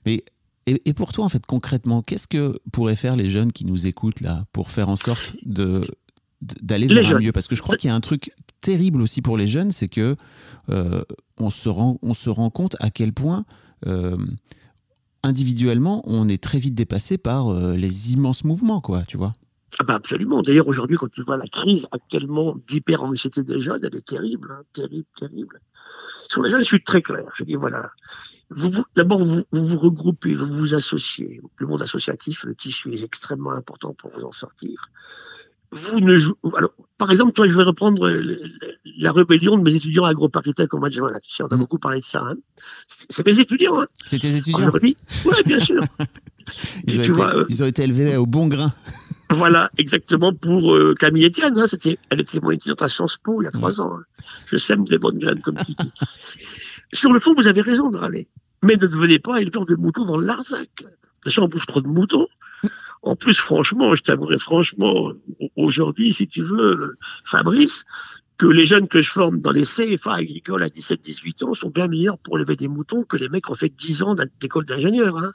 Mais 0.05 0.25
et, 0.67 0.95
pour 0.95 1.13
toi, 1.13 1.25
en 1.25 1.29
fait, 1.29 1.45
concrètement, 1.47 2.03
qu'est-ce 2.03 2.27
que 2.27 2.59
pourraient 2.73 2.97
faire 2.97 3.17
les 3.17 3.31
jeunes 3.31 3.53
qui 3.53 3.65
nous 3.65 3.87
écoutent 3.87 4.21
là 4.21 4.47
pour 4.53 4.71
faire 4.71 4.89
en 4.89 4.97
sorte 4.97 5.37
de- 5.45 5.83
d'aller 6.43 6.87
vers 6.87 6.99
un 6.99 7.03
jeunes. 7.03 7.23
mieux 7.23 7.33
Parce 7.33 7.49
que 7.49 7.55
je 7.57 7.63
crois 7.63 7.77
qu'il 7.77 7.89
y 7.89 7.91
a 7.91 7.95
un 7.95 8.01
truc 8.01 8.33
terrible 8.61 9.03
aussi 9.03 9.23
pour 9.23 9.37
les 9.37 9.47
jeunes, 9.49 9.73
c'est 9.73 9.89
que 9.89 10.17
euh, 10.71 11.03
on 11.39 11.51
se 11.51 11.69
rend 11.69 11.99
on 12.03 12.15
se 12.15 12.31
rend 12.31 12.51
compte 12.51 12.77
à 12.81 12.91
quel 12.91 13.13
point 13.13 13.45
euh, 13.87 14.17
individuellement 15.23 16.03
on 16.07 16.29
est 16.29 16.43
très 16.43 16.59
vite 16.59 16.75
dépassé 16.75 17.19
par 17.19 17.49
euh, 17.49 17.77
les 17.77 18.13
immenses 18.13 18.45
mouvements, 18.45 18.81
quoi. 18.81 19.03
Tu 19.07 19.17
vois 19.17 19.33
Ah 19.79 19.85
bah 19.85 19.95
absolument. 19.95 20.43
D'ailleurs, 20.43 20.69
aujourd'hui, 20.69 20.97
quand 20.97 21.11
tu 21.11 21.23
vois 21.23 21.37
la 21.37 21.47
crise 21.47 21.87
actuellement 21.93 22.57
d'hyper-anxiété 22.69 23.43
des 23.43 23.61
jeunes, 23.61 23.81
elle 23.83 23.95
est 23.97 24.07
terrible, 24.07 24.49
hein, 24.53 24.63
terrible, 24.73 25.07
terrible. 25.19 25.61
Sur 26.29 26.43
les 26.43 26.51
jeunes, 26.51 26.61
je 26.61 26.67
suis 26.67 26.83
très 26.83 27.03
clair. 27.03 27.25
Je 27.35 27.45
dis, 27.45 27.57
voilà, 27.57 27.91
vous, 28.51 28.71
vous- 28.71 28.85
d'abord, 28.97 29.25
vous, 29.25 29.43
vous 29.53 29.67
vous 29.67 29.79
regroupez, 29.79 30.35
vous 30.35 30.47
vous 30.47 30.75
associez. 30.75 31.41
Le 31.57 31.67
monde 31.67 31.83
associatif, 31.83 32.45
le 32.45 32.55
tissu 32.55 32.95
est 32.95 33.03
extrêmement 33.03 33.53
important 33.53 33.93
pour 33.95 34.11
vous 34.17 34.23
en 34.25 34.33
sortir. 34.33 34.91
Vous 35.73 36.01
ne 36.01 36.17
jou- 36.17 36.35
alors, 36.57 36.73
par 36.99 37.11
exemple, 37.13 37.33
toi, 37.33 37.47
je 37.47 37.57
vais 37.57 37.63
reprendre 37.63 38.09
le- 38.11 38.41
la 38.99 39.13
rébellion 39.13 39.57
de 39.57 39.63
mes 39.63 39.75
étudiants 39.77 40.05
agroparitaires 40.05 40.67
au 40.73 40.79
mois 40.79 40.89
de 40.89 40.95
juin. 40.95 41.09
Là. 41.13 41.21
Tu 41.21 41.33
sais, 41.33 41.43
on 41.45 41.47
a 41.47 41.55
Mm. 41.57 41.61
beaucoup 41.61 41.79
parlé 41.79 42.01
de 42.01 42.05
ça. 42.05 42.23
Hein. 42.27 42.35
C'est 43.09 43.25
mes 43.25 43.39
étudiants. 43.39 43.81
Hein. 43.81 43.87
C'est 44.05 44.19
tes 44.19 44.35
étudiants. 44.35 44.71
ouais, 44.73 45.43
bien 45.47 45.61
sûr. 45.61 45.81
Ils 46.89 46.97
Et 46.97 46.99
ont, 46.99 47.03
tu 47.03 47.11
été, 47.11 47.13
vois, 47.13 47.37
euh, 47.37 47.45
ils 47.49 47.63
ont 47.63 47.67
été 47.67 47.85
élevés 47.85 48.17
au 48.17 48.27
bon 48.27 48.49
grain. 48.49 48.73
Voilà, 49.33 49.71
exactement 49.79 50.33
pour 50.35 50.75
euh, 50.75 50.93
Camille 50.99 51.25
Etienne. 51.27 51.57
Hein, 51.57 51.69
c'était, 51.69 51.99
elle 52.11 52.21
était 52.21 52.41
mon 52.41 52.51
étudiante 52.51 52.83
à 52.83 52.89
Sciences 52.89 53.17
Po 53.17 53.41
il 53.41 53.45
y 53.45 53.49
a 53.49 53.53
trois 53.53 53.81
ans. 53.81 53.93
hein. 53.97 54.03
Je 54.47 54.57
sème 54.57 54.85
des 54.87 54.99
bonnes 54.99 55.19
graines 55.21 55.41
comme 55.41 55.55
Kiki. 55.55 55.89
Sur 56.93 57.13
le 57.13 57.21
fond, 57.21 57.33
vous 57.35 57.47
avez 57.47 57.61
raison 57.61 57.91
de 57.91 57.97
râler. 57.97 58.27
Mais 58.65 58.75
ne 58.75 58.89
devenez 58.89 59.21
pas 59.21 59.41
éleveur 59.41 59.67
de 59.67 59.77
moutons 59.77 60.05
dans 60.05 60.17
le 60.17 60.27
Larzac. 60.27 60.85
On 61.39 61.47
bouffe 61.47 61.67
trop 61.67 61.81
de 61.81 61.87
moutons. 61.87 62.27
En 63.03 63.17
plus, 63.17 63.39
franchement, 63.39 63.95
je 63.95 64.03
t'avouerai 64.03 64.39
franchement, 64.39 65.13
aujourd'hui, 65.57 66.13
si 66.13 66.29
tu 66.29 66.43
veux, 66.43 66.97
Fabrice, 67.25 67.85
que 68.37 68.47
les 68.47 68.67
jeunes 68.67 68.89
que 68.89 69.01
je 69.01 69.11
forme 69.11 69.41
dans 69.41 69.53
les 69.53 69.65
CFA 69.65 70.15
agricoles 70.15 70.63
à 70.63 70.69
17-18 70.69 71.45
ans 71.45 71.55
sont 71.55 71.71
bien 71.71 71.89
meilleurs 71.89 72.19
pour 72.19 72.39
élever 72.39 72.57
des 72.57 72.69
moutons 72.69 73.05
que 73.05 73.17
les 73.17 73.29
mecs 73.29 73.51
ont 73.51 73.55
fait 73.55 73.69
10 73.69 74.03
ans 74.03 74.15
d'école 74.41 74.65
d'ingénieur. 74.65 75.17
Hein. 75.19 75.33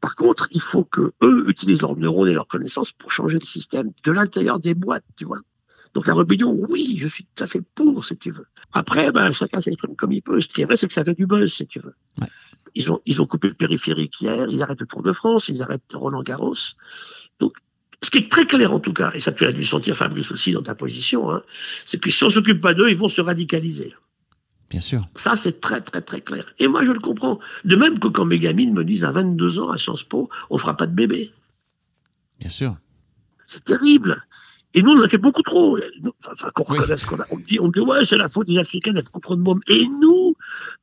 Par 0.00 0.16
contre, 0.16 0.48
il 0.50 0.60
faut 0.60 0.84
que 0.84 1.12
eux 1.22 1.44
utilisent 1.48 1.82
leurs 1.82 1.96
neurones 1.96 2.28
et 2.28 2.34
leurs 2.34 2.48
connaissances 2.48 2.90
pour 2.90 3.12
changer 3.12 3.38
le 3.38 3.44
système 3.44 3.92
de 4.04 4.12
l'intérieur 4.12 4.58
des 4.58 4.74
boîtes, 4.74 5.04
tu 5.16 5.24
vois. 5.24 5.38
Donc 5.94 6.06
la 6.06 6.14
rébellion, 6.14 6.56
oui, 6.68 6.96
je 6.98 7.06
suis 7.06 7.24
tout 7.24 7.44
à 7.44 7.46
fait 7.46 7.62
pour, 7.74 8.04
si 8.04 8.16
tu 8.16 8.30
veux. 8.30 8.46
Après, 8.72 9.12
ben, 9.12 9.30
chacun 9.30 9.60
s'exprime 9.60 9.94
comme 9.94 10.12
il 10.12 10.22
peut. 10.22 10.40
Ce 10.40 10.48
qui 10.48 10.62
est 10.62 10.64
vrai, 10.64 10.76
c'est 10.76 10.88
que 10.88 10.92
ça 10.92 11.04
fait 11.04 11.14
du 11.14 11.26
buzz, 11.26 11.52
si 11.52 11.66
tu 11.66 11.80
veux. 11.80 11.94
Ils 12.74 12.90
ont, 12.90 13.00
ils 13.06 13.20
ont 13.20 13.26
coupé 13.26 13.48
le 13.48 13.54
périphérique 13.54 14.20
hier, 14.20 14.46
ils 14.48 14.62
arrêtent 14.62 14.80
le 14.80 14.86
Tour 14.86 15.02
de 15.02 15.12
France, 15.12 15.48
ils 15.48 15.62
arrêtent 15.62 15.92
Roland 15.92 16.22
Garros. 16.22 16.54
Donc, 17.38 17.54
ce 18.02 18.10
qui 18.10 18.18
est 18.18 18.30
très 18.30 18.46
clair 18.46 18.72
en 18.72 18.80
tout 18.80 18.92
cas, 18.92 19.12
et 19.14 19.20
ça 19.20 19.32
tu 19.32 19.44
as 19.44 19.52
dû 19.52 19.64
sentir 19.64 19.96
Fabrice 19.96 20.30
aussi 20.32 20.52
dans 20.52 20.62
ta 20.62 20.74
position, 20.74 21.30
hein, 21.30 21.42
c'est 21.86 22.00
que 22.00 22.10
si 22.10 22.24
on 22.24 22.30
s'occupe 22.30 22.60
pas 22.60 22.74
d'eux, 22.74 22.88
ils 22.90 22.96
vont 22.96 23.08
se 23.08 23.20
radicaliser. 23.20 23.92
Bien 24.70 24.80
sûr. 24.80 25.06
Ça, 25.16 25.36
c'est 25.36 25.60
très, 25.60 25.82
très, 25.82 26.00
très 26.00 26.22
clair. 26.22 26.54
Et 26.58 26.66
moi, 26.66 26.82
je 26.82 26.92
le 26.92 26.98
comprends. 26.98 27.38
De 27.66 27.76
même 27.76 27.98
que 27.98 28.08
quand 28.08 28.24
mes 28.24 28.38
gamines 28.38 28.72
me 28.72 28.84
disent 28.84 29.04
à 29.04 29.10
22 29.10 29.60
ans 29.60 29.70
à 29.70 29.76
Sciences 29.76 30.02
Po, 30.02 30.30
on 30.48 30.56
fera 30.56 30.78
pas 30.78 30.86
de 30.86 30.94
bébé. 30.94 31.30
Bien 32.40 32.48
sûr. 32.48 32.76
C'est 33.46 33.64
terrible. 33.64 34.24
Et 34.74 34.82
nous, 34.82 34.90
on 34.92 34.98
en 35.00 35.02
a 35.02 35.08
fait 35.08 35.18
beaucoup 35.18 35.42
trop. 35.42 35.78
Enfin, 36.30 36.48
qu'on 36.54 36.64
Oui. 36.72 36.78
reconnaisse 36.78 37.04
qu'on 37.04 37.20
a. 37.20 37.26
On 37.30 37.36
dit, 37.36 37.58
on 37.60 37.68
dit, 37.68 37.80
ouais, 37.80 38.04
c'est 38.04 38.16
la 38.16 38.28
faute 38.28 38.46
des 38.48 38.58
Africains 38.58 38.92
d'être 38.92 39.10
trop 39.20 39.36
de 39.36 39.42
mômes. 39.42 39.60
Et 39.68 39.86
nous, 40.00 40.34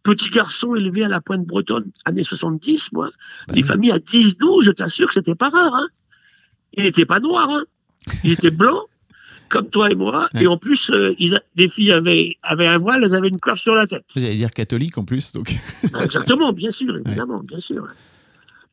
petits 0.03 0.29
garçons 0.29 0.75
élevés 0.75 1.03
à 1.05 1.07
la 1.09 1.21
pointe 1.21 1.45
bretonne, 1.45 1.91
années 2.05 2.23
70, 2.23 2.91
moi, 2.93 3.09
des 3.49 3.61
oui. 3.61 3.67
familles 3.67 3.91
à 3.91 3.99
10, 3.99 4.37
12, 4.37 4.65
je 4.65 4.71
t'assure 4.71 5.07
que 5.07 5.13
c'était 5.15 5.35
pas 5.35 5.49
rare, 5.49 5.73
hein. 5.73 5.87
Il 6.73 6.83
n'était 6.83 7.05
pas 7.05 7.19
noir, 7.19 7.49
hein. 7.49 7.63
Il 8.23 8.31
était 8.31 8.51
blanc, 8.51 8.83
comme 9.49 9.69
toi 9.69 9.89
et 9.91 9.95
moi. 9.95 10.29
Ouais. 10.35 10.43
Et 10.43 10.47
en 10.47 10.57
plus, 10.57 10.91
euh, 10.91 11.15
ils 11.17 11.35
a- 11.35 11.41
les 11.55 11.67
filles 11.67 11.91
avaient, 11.91 12.37
avaient 12.43 12.67
un 12.67 12.77
voile, 12.77 13.03
elles 13.03 13.15
avaient 13.15 13.29
une 13.29 13.39
cloche 13.39 13.61
sur 13.63 13.73
la 13.73 13.87
tête. 13.87 14.05
J'allais 14.15 14.35
dire 14.35 14.51
catholique 14.51 14.97
en 14.99 15.03
plus, 15.03 15.31
donc. 15.33 15.55
Exactement, 16.03 16.53
bien 16.53 16.69
sûr, 16.71 16.95
évidemment, 16.97 17.39
bien 17.43 17.59
sûr. 17.59 17.87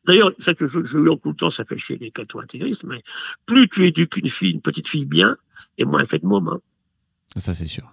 D'ailleurs, 0.07 0.31
ça 0.39 0.53
que 0.53 0.67
je, 0.67 0.83
je 0.83 0.97
en 0.97 1.17
tout 1.17 1.29
le 1.29 1.35
temps, 1.35 1.49
ça 1.49 1.65
fait 1.65 1.77
chier 1.77 1.97
les 1.97 2.11
cathos 2.11 2.39
intégristes, 2.41 2.83
mais 2.85 3.03
plus 3.45 3.67
tu 3.69 3.85
éduques 3.85 4.17
une 4.17 4.29
fille, 4.29 4.51
une 4.51 4.61
petite 4.61 4.87
fille 4.87 5.05
bien, 5.05 5.37
et 5.77 5.85
moins 5.85 5.99
elle 5.99 6.07
fait 6.07 6.19
de 6.19 6.25
mômes. 6.25 6.47
hein. 6.47 6.59
Ça, 7.35 7.53
c'est 7.53 7.67
sûr. 7.67 7.91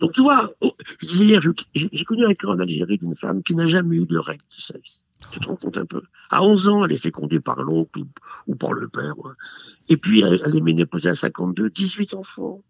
Donc 0.00 0.12
tu 0.12 0.22
vois, 0.22 0.50
oh, 0.60 0.74
je 1.00 1.06
disais 1.06 1.24
hier, 1.26 1.40
j'ai 1.74 2.04
connu 2.04 2.24
un 2.24 2.34
cas 2.34 2.48
en 2.48 2.58
Algérie 2.58 2.98
d'une 2.98 3.14
femme 3.14 3.42
qui 3.42 3.54
n'a 3.54 3.66
jamais 3.66 3.96
eu 3.96 4.06
de 4.06 4.18
règles 4.18 4.42
de 4.56 4.60
sa 4.60 4.76
vie. 4.78 5.04
Tu 5.30 5.40
te 5.40 5.46
rends 5.46 5.56
compte 5.56 5.78
un 5.78 5.86
peu 5.86 6.02
À 6.30 6.42
11 6.42 6.68
ans, 6.68 6.84
elle 6.84 6.92
est 6.92 6.98
fécondée 6.98 7.40
par 7.40 7.62
l'oncle 7.62 8.00
ou, 8.00 8.08
ou 8.46 8.56
par 8.56 8.72
le 8.72 8.88
père. 8.88 9.16
ouais. 9.18 9.32
Et 9.88 9.96
puis, 9.96 10.20
elle, 10.22 10.40
elle 10.44 10.56
est 10.56 10.60
ménopausée 10.60 11.08
à 11.10 11.14
52, 11.14 11.70
18 11.70 12.14
enfants, 12.14 12.62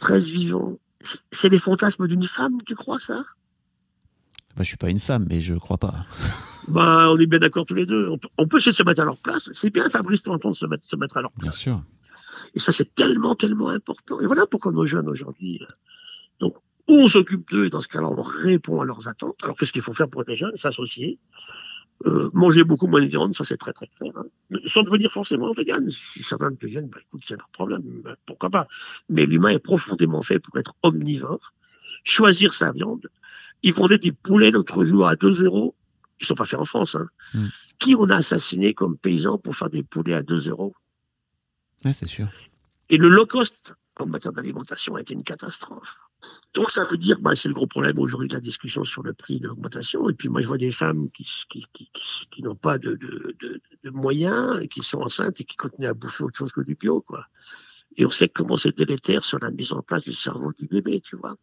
13 0.00 0.28
vivants. 0.30 0.78
C'est- 1.00 1.20
C'est 1.32 1.48
les 1.48 1.58
fantasmes 1.58 2.06
d'une 2.06 2.22
femme, 2.22 2.58
tu 2.66 2.74
crois 2.74 2.98
ça? 3.00 3.24
Bah, 4.56 4.62
je 4.62 4.68
suis 4.68 4.76
pas 4.76 4.88
une 4.90 5.00
femme, 5.00 5.26
mais 5.28 5.40
je 5.40 5.54
crois 5.54 5.78
pas. 5.78 6.06
Ben, 6.70 7.08
on 7.08 7.18
est 7.18 7.26
bien 7.26 7.38
d'accord 7.38 7.66
tous 7.66 7.74
les 7.74 7.86
deux. 7.86 8.08
On 8.08 8.18
peut, 8.18 8.28
on 8.38 8.46
peut 8.46 8.58
essayer 8.58 8.72
de 8.72 8.76
se 8.76 8.82
mettre 8.82 9.00
à 9.00 9.04
leur 9.04 9.16
place. 9.18 9.50
C'est 9.52 9.70
bien, 9.70 9.88
Fabrice, 9.90 10.22
t'entends 10.22 10.50
de 10.50 10.54
se 10.56 10.66
mettre, 10.66 10.84
se 10.88 10.96
mettre 10.96 11.16
à 11.16 11.22
leur 11.22 11.30
Bien 11.32 11.50
place. 11.50 11.56
sûr. 11.56 11.82
Et 12.54 12.58
ça, 12.58 12.72
c'est 12.72 12.94
tellement, 12.94 13.34
tellement 13.34 13.68
important. 13.68 14.20
Et 14.20 14.26
voilà 14.26 14.46
pourquoi 14.46 14.72
nos 14.72 14.86
jeunes 14.86 15.08
aujourd'hui. 15.08 15.60
euh, 15.62 15.66
Donc, 16.40 16.56
on 16.88 17.06
s'occupe 17.06 17.48
d'eux, 17.50 17.66
et 17.66 17.70
dans 17.70 17.80
ce 17.80 17.88
cas-là, 17.88 18.08
on 18.08 18.22
répond 18.22 18.80
à 18.80 18.84
leurs 18.84 19.06
attentes. 19.08 19.36
Alors, 19.42 19.56
qu'est-ce 19.56 19.72
qu'il 19.72 19.82
faut 19.82 19.92
faire 19.92 20.08
pour 20.08 20.24
les 20.26 20.34
jeunes? 20.36 20.56
S'associer. 20.56 21.18
Euh, 22.06 22.30
manger 22.32 22.64
beaucoup 22.64 22.86
moins 22.86 23.02
de 23.02 23.06
viande, 23.06 23.34
ça 23.34 23.44
c'est 23.44 23.58
très 23.58 23.74
très 23.74 23.86
clair. 23.88 24.10
Hein. 24.16 24.56
Sans 24.64 24.82
devenir 24.82 25.12
forcément 25.12 25.52
vegan. 25.52 25.90
Si 25.90 26.22
certains 26.22 26.50
deviennent, 26.50 26.88
bah, 26.88 26.96
écoute, 27.02 27.20
c'est 27.26 27.36
leur 27.36 27.48
problème. 27.50 27.82
Ben, 28.02 28.16
pourquoi 28.24 28.48
pas 28.48 28.66
Mais 29.10 29.26
l'humain 29.26 29.50
est 29.50 29.58
profondément 29.58 30.22
fait 30.22 30.38
pour 30.38 30.56
être 30.56 30.72
omnivore, 30.82 31.52
choisir 32.02 32.54
sa 32.54 32.72
viande. 32.72 33.08
Ils 33.62 33.74
vendaient 33.74 33.98
des 33.98 34.12
poulets 34.12 34.50
l'autre 34.50 34.82
jour 34.82 35.06
à 35.06 35.14
2 35.14 35.44
euros. 35.44 35.74
Ils 36.20 36.26
sont 36.26 36.34
pas 36.34 36.44
faits 36.44 36.60
en 36.60 36.64
France. 36.64 36.94
Hein. 36.94 37.08
Mm. 37.34 37.46
Qui 37.78 37.94
on 37.94 38.08
a 38.10 38.16
assassiné 38.16 38.74
comme 38.74 38.96
paysan 38.98 39.38
pour 39.38 39.56
faire 39.56 39.70
des 39.70 39.82
poulets 39.82 40.14
à 40.14 40.22
2 40.22 40.48
euros? 40.48 40.74
Ouais, 41.84 41.92
c'est 41.92 42.06
sûr. 42.06 42.28
et 42.90 42.98
le 42.98 43.08
low 43.08 43.24
cost 43.26 43.74
en 43.98 44.06
matière 44.06 44.32
d'alimentation 44.32 44.96
a 44.96 45.00
été 45.00 45.14
une 45.14 45.22
catastrophe. 45.24 46.00
Donc 46.54 46.70
ça 46.70 46.84
veut 46.84 46.96
dire, 46.96 47.18
bah, 47.20 47.34
c'est 47.34 47.48
le 47.48 47.54
gros 47.54 47.66
problème 47.66 47.98
aujourd'hui 47.98 48.28
de 48.28 48.34
la 48.34 48.40
discussion 48.40 48.84
sur 48.84 49.02
le 49.02 49.14
prix 49.14 49.40
de 49.40 49.48
l'augmentation. 49.48 50.08
Et 50.08 50.14
puis 50.14 50.28
moi 50.28 50.40
je 50.42 50.46
vois 50.46 50.58
des 50.58 50.70
femmes 50.70 51.10
qui, 51.10 51.26
qui, 51.48 51.66
qui, 51.72 51.90
qui 52.30 52.42
n'ont 52.42 52.56
pas 52.56 52.78
de, 52.78 52.94
de, 52.94 53.36
de, 53.40 53.60
de, 53.84 53.90
moyens, 53.90 54.66
qui 54.68 54.82
sont 54.82 55.00
enceintes 55.00 55.40
et 55.40 55.44
qui 55.44 55.56
continuent 55.56 55.88
à 55.88 55.94
bouffer 55.94 56.24
autre 56.24 56.38
chose 56.38 56.52
que 56.52 56.60
du 56.60 56.74
bio, 56.74 57.00
quoi. 57.00 57.26
Et 57.96 58.04
on 58.04 58.10
sait 58.10 58.28
comment 58.28 58.56
c'est 58.56 58.76
délétère 58.76 59.24
sur 59.24 59.38
la 59.38 59.50
mise 59.50 59.72
en 59.72 59.82
place 59.82 60.04
du 60.04 60.12
cerveau 60.12 60.52
du 60.52 60.66
bébé, 60.66 61.00
tu 61.00 61.16
vois. 61.16 61.36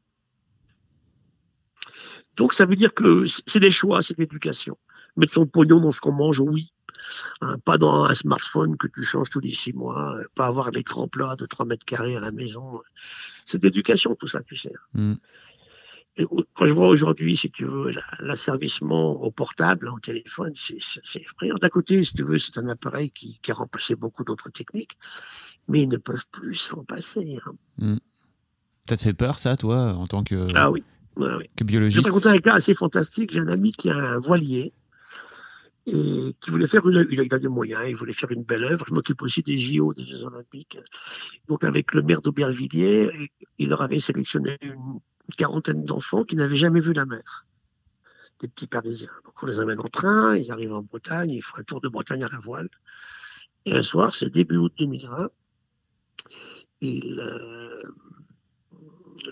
Donc 2.35 2.53
ça 2.53 2.65
veut 2.65 2.75
dire 2.75 2.93
que 2.93 3.25
c'est 3.45 3.59
des 3.59 3.71
choix, 3.71 4.01
c'est 4.01 4.15
de 4.15 4.21
l'éducation. 4.21 4.77
Mettre 5.15 5.33
son 5.33 5.47
pognon 5.47 5.79
dans 5.79 5.91
ce 5.91 5.99
qu'on 5.99 6.11
mange, 6.11 6.39
oui. 6.39 6.71
Hein, 7.41 7.57
pas 7.59 7.77
dans 7.77 8.05
un 8.05 8.13
smartphone 8.13 8.77
que 8.77 8.87
tu 8.87 9.03
changes 9.03 9.29
tous 9.29 9.39
les 9.39 9.51
six 9.51 9.73
mois, 9.73 10.17
pas 10.35 10.47
avoir 10.47 10.71
l'écran 10.71 11.07
plat 11.07 11.35
de 11.35 11.45
3 11.45 11.65
mètres 11.65 11.85
carrés 11.85 12.15
à 12.15 12.19
la 12.19 12.31
maison. 12.31 12.81
C'est 13.45 13.61
d'éducation 13.61 14.15
tout 14.15 14.27
ça, 14.27 14.41
tu 14.43 14.55
sais. 14.55 14.73
Mm. 14.93 15.15
Et 16.17 16.25
quand 16.55 16.65
je 16.65 16.73
vois 16.73 16.87
aujourd'hui, 16.87 17.37
si 17.37 17.51
tu 17.51 17.65
veux, 17.65 17.91
l'asservissement 18.19 19.11
au 19.21 19.29
portable, 19.29 19.87
au 19.87 19.99
téléphone, 19.99 20.53
c'est 20.55 21.21
effrayant. 21.21 21.55
D'un 21.55 21.69
côté, 21.69 22.03
si 22.03 22.13
tu 22.13 22.23
veux, 22.23 22.39
c'est 22.39 22.57
un 22.57 22.67
appareil 22.69 23.11
qui, 23.11 23.39
qui, 23.41 23.51
a 23.51 23.53
remplacé 23.53 23.95
beaucoup 23.95 24.23
d'autres 24.23 24.49
techniques, 24.49 24.97
mais 25.67 25.83
ils 25.83 25.89
ne 25.89 25.97
peuvent 25.97 26.25
plus 26.31 26.55
s'en 26.55 26.83
passer. 26.83 27.37
Hein. 27.45 27.53
Mm. 27.77 27.97
Ça 28.89 28.97
te 28.97 29.01
fait 29.03 29.13
peur, 29.13 29.37
ça, 29.37 29.57
toi, 29.57 29.93
en 29.93 30.07
tant 30.07 30.23
que, 30.23 30.47
ah 30.55 30.71
oui. 30.71 30.83
Que 31.55 31.63
biologiste 31.63 31.97
Je 31.97 32.03
vais 32.03 32.09
raconter 32.09 32.29
un 32.29 32.37
cas 32.37 32.53
assez 32.55 32.75
fantastique. 32.75 33.31
J'ai 33.33 33.39
un 33.39 33.47
ami 33.47 33.71
qui 33.71 33.89
a 33.89 33.95
un 33.95 34.19
voilier 34.19 34.73
et 35.87 36.35
qui 36.41 36.49
voulait 36.49 36.67
faire 36.67 36.87
une, 36.87 37.07
il 37.09 37.33
a 37.33 37.39
des 37.39 37.47
moyens, 37.47 37.83
il 37.87 37.95
voulait 37.95 38.13
faire 38.13 38.31
une 38.31 38.43
belle 38.43 38.65
œuvre. 38.65 38.85
Je 38.87 38.93
m'occupe 38.93 39.21
aussi 39.21 39.41
des 39.41 39.57
JO, 39.57 39.93
des 39.93 40.05
Jeux 40.05 40.25
Olympiques. 40.25 40.79
Donc 41.47 41.63
avec 41.63 41.93
le 41.93 42.01
maire 42.01 42.21
d'Aubervilliers, 42.21 43.09
il 43.57 43.69
leur 43.69 43.81
avait 43.81 43.99
sélectionné 43.99 44.57
une 44.61 44.99
quarantaine 45.37 45.85
d'enfants 45.85 46.23
qui 46.23 46.35
n'avaient 46.35 46.57
jamais 46.57 46.81
vu 46.81 46.91
la 46.91 47.05
mer. 47.05 47.45
Des 48.41 48.49
petits 48.49 48.67
Parisiens. 48.67 49.11
Donc 49.23 49.41
on 49.41 49.45
les 49.45 49.59
amène 49.61 49.79
en 49.79 49.87
train, 49.87 50.35
ils 50.35 50.51
arrivent 50.51 50.73
en 50.73 50.83
Bretagne, 50.83 51.31
ils 51.31 51.41
font 51.41 51.57
un 51.57 51.63
tour 51.63 51.79
de 51.79 51.87
Bretagne 51.87 52.23
à 52.23 52.29
la 52.29 52.39
voile. 52.39 52.69
Et 53.65 53.71
un 53.71 53.81
soir, 53.81 54.13
c'est 54.13 54.29
début 54.29 54.57
août 54.57 54.73
2020, 54.77 55.29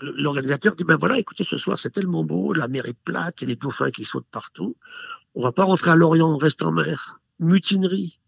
l'organisateur 0.00 0.76
dit 0.76 0.84
ben 0.84 0.96
voilà, 0.96 1.18
écoutez, 1.18 1.44
ce 1.44 1.56
soir 1.56 1.78
c'est 1.78 1.90
tellement 1.90 2.24
beau, 2.24 2.52
la 2.52 2.68
mer 2.68 2.86
est 2.86 2.98
plate, 3.04 3.42
il 3.42 3.48
y 3.48 3.52
a 3.52 3.54
des 3.54 3.60
dauphins 3.60 3.90
qui 3.90 4.04
sautent 4.04 4.26
partout. 4.30 4.76
On 5.34 5.42
va 5.42 5.52
pas 5.52 5.64
rentrer 5.64 5.90
à 5.90 5.96
Lorient, 5.96 6.32
on 6.32 6.38
reste 6.38 6.62
en 6.62 6.72
mer. 6.72 7.20
Mutinerie. 7.38 8.18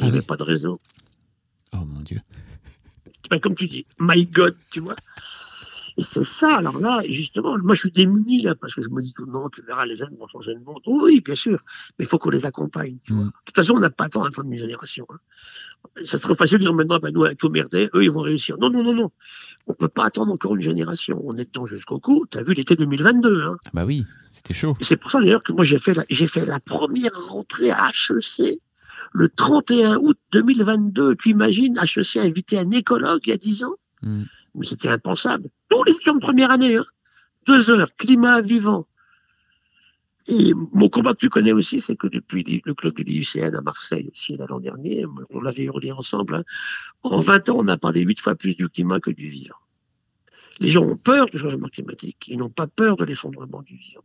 Il 0.00 0.06
n'y 0.06 0.12
avait 0.12 0.22
pas 0.22 0.36
de 0.36 0.42
réseau. 0.42 0.80
Oh 1.72 1.84
mon 1.84 2.00
Dieu. 2.00 2.20
Ben, 3.30 3.40
comme 3.40 3.54
tu 3.54 3.66
dis, 3.66 3.86
my 3.98 4.24
God, 4.26 4.56
tu 4.70 4.80
vois. 4.80 4.96
Et 5.98 6.02
c'est 6.02 6.24
ça, 6.24 6.56
alors 6.56 6.78
là, 6.78 7.02
justement, 7.08 7.56
moi 7.58 7.74
je 7.74 7.80
suis 7.80 7.90
démuni 7.90 8.42
là, 8.42 8.54
parce 8.54 8.74
que 8.74 8.82
je 8.82 8.90
me 8.90 9.00
dis 9.00 9.14
que 9.14 9.22
non, 9.22 9.48
tu 9.48 9.62
verras, 9.62 9.86
les 9.86 9.96
jeunes 9.96 10.14
vont 10.18 10.28
changer 10.28 10.52
le 10.52 10.60
monde. 10.60 10.82
Oui, 10.86 11.22
bien 11.22 11.34
sûr, 11.34 11.58
mais 11.98 12.04
il 12.04 12.08
faut 12.08 12.18
qu'on 12.18 12.28
les 12.30 12.44
accompagne, 12.44 12.98
tu 13.02 13.14
vois. 13.14 13.24
Mm. 13.24 13.28
De 13.28 13.32
toute 13.46 13.56
façon, 13.56 13.74
on 13.74 13.80
n'a 13.80 13.88
pas 13.88 14.08
tant 14.10 14.22
à 14.22 14.28
attendre 14.28 14.50
une 14.50 14.58
génération. 14.58 15.06
Hein. 15.10 15.18
Ça 16.04 16.18
serait 16.18 16.34
facile 16.34 16.58
de 16.58 16.64
dire 16.64 16.74
maintenant, 16.74 16.98
ben, 16.98 17.14
nous, 17.14 17.24
avec 17.24 17.38
tout 17.38 17.48
merder, 17.48 17.88
eux, 17.94 18.04
ils 18.04 18.10
vont 18.10 18.20
réussir. 18.20 18.58
Non, 18.58 18.68
non, 18.68 18.82
non, 18.82 18.94
non. 18.94 19.10
On 19.66 19.72
peut 19.72 19.88
pas 19.88 20.04
attendre 20.04 20.32
encore 20.32 20.54
une 20.54 20.60
génération. 20.60 21.20
On 21.24 21.36
est 21.38 21.46
dedans 21.46 21.64
jusqu'au 21.64 21.98
cou. 21.98 22.26
Tu 22.30 22.36
as 22.36 22.42
vu 22.42 22.52
l'été 22.52 22.76
2022. 22.76 23.42
Hein. 23.42 23.56
Ah 23.64 23.70
bah 23.72 23.84
oui, 23.86 24.04
c'était 24.30 24.54
chaud. 24.54 24.76
C'est 24.80 24.96
pour 24.96 25.10
ça 25.10 25.20
d'ailleurs 25.20 25.42
que 25.42 25.52
moi 25.52 25.64
j'ai 25.64 25.78
fait, 25.78 25.94
la, 25.94 26.04
j'ai 26.10 26.26
fait 26.26 26.44
la 26.44 26.60
première 26.60 27.12
rentrée 27.28 27.70
à 27.70 27.88
HEC 27.88 28.60
le 29.12 29.28
31 29.28 29.96
août 29.96 30.18
2022. 30.32 31.16
Tu 31.16 31.30
imagines, 31.30 31.78
HEC 31.78 32.16
a 32.16 32.22
invité 32.22 32.58
un 32.58 32.70
écologue 32.70 33.22
il 33.26 33.30
y 33.30 33.32
a 33.32 33.38
10 33.38 33.64
ans? 33.64 33.74
Mm 34.02 34.24
mais 34.56 34.66
c'était 34.66 34.88
impensable. 34.88 35.48
Tous 35.68 35.84
les 35.84 35.92
étudiants 35.92 36.14
de 36.14 36.20
première 36.20 36.50
année, 36.50 36.76
hein. 36.76 36.84
deux 37.46 37.70
heures, 37.70 37.94
climat 37.96 38.40
vivant. 38.40 38.86
Et 40.28 40.54
mon 40.72 40.88
combat 40.88 41.12
que 41.12 41.18
tu 41.18 41.28
connais 41.28 41.52
aussi, 41.52 41.80
c'est 41.80 41.94
que 41.94 42.08
depuis 42.08 42.62
le 42.64 42.74
club 42.74 42.94
de 42.94 43.04
l'IUCN 43.04 43.54
à 43.54 43.60
Marseille, 43.60 44.08
aussi 44.10 44.36
l'an 44.36 44.58
dernier, 44.58 45.04
on 45.30 45.40
l'avait 45.40 45.64
hurlé 45.64 45.92
ensemble, 45.92 46.34
hein. 46.34 46.44
en 47.04 47.20
20 47.20 47.48
ans, 47.50 47.56
on 47.60 47.68
a 47.68 47.76
parlé 47.76 48.00
huit 48.02 48.20
fois 48.20 48.34
plus 48.34 48.56
du 48.56 48.68
climat 48.68 48.98
que 48.98 49.10
du 49.10 49.28
vivant. 49.28 49.54
Les 50.58 50.68
gens 50.68 50.82
ont 50.82 50.96
peur 50.96 51.26
du 51.26 51.38
changement 51.38 51.68
climatique, 51.68 52.26
ils 52.26 52.38
n'ont 52.38 52.50
pas 52.50 52.66
peur 52.66 52.96
de 52.96 53.04
l'effondrement 53.04 53.62
du 53.62 53.76
vivant. 53.76 54.02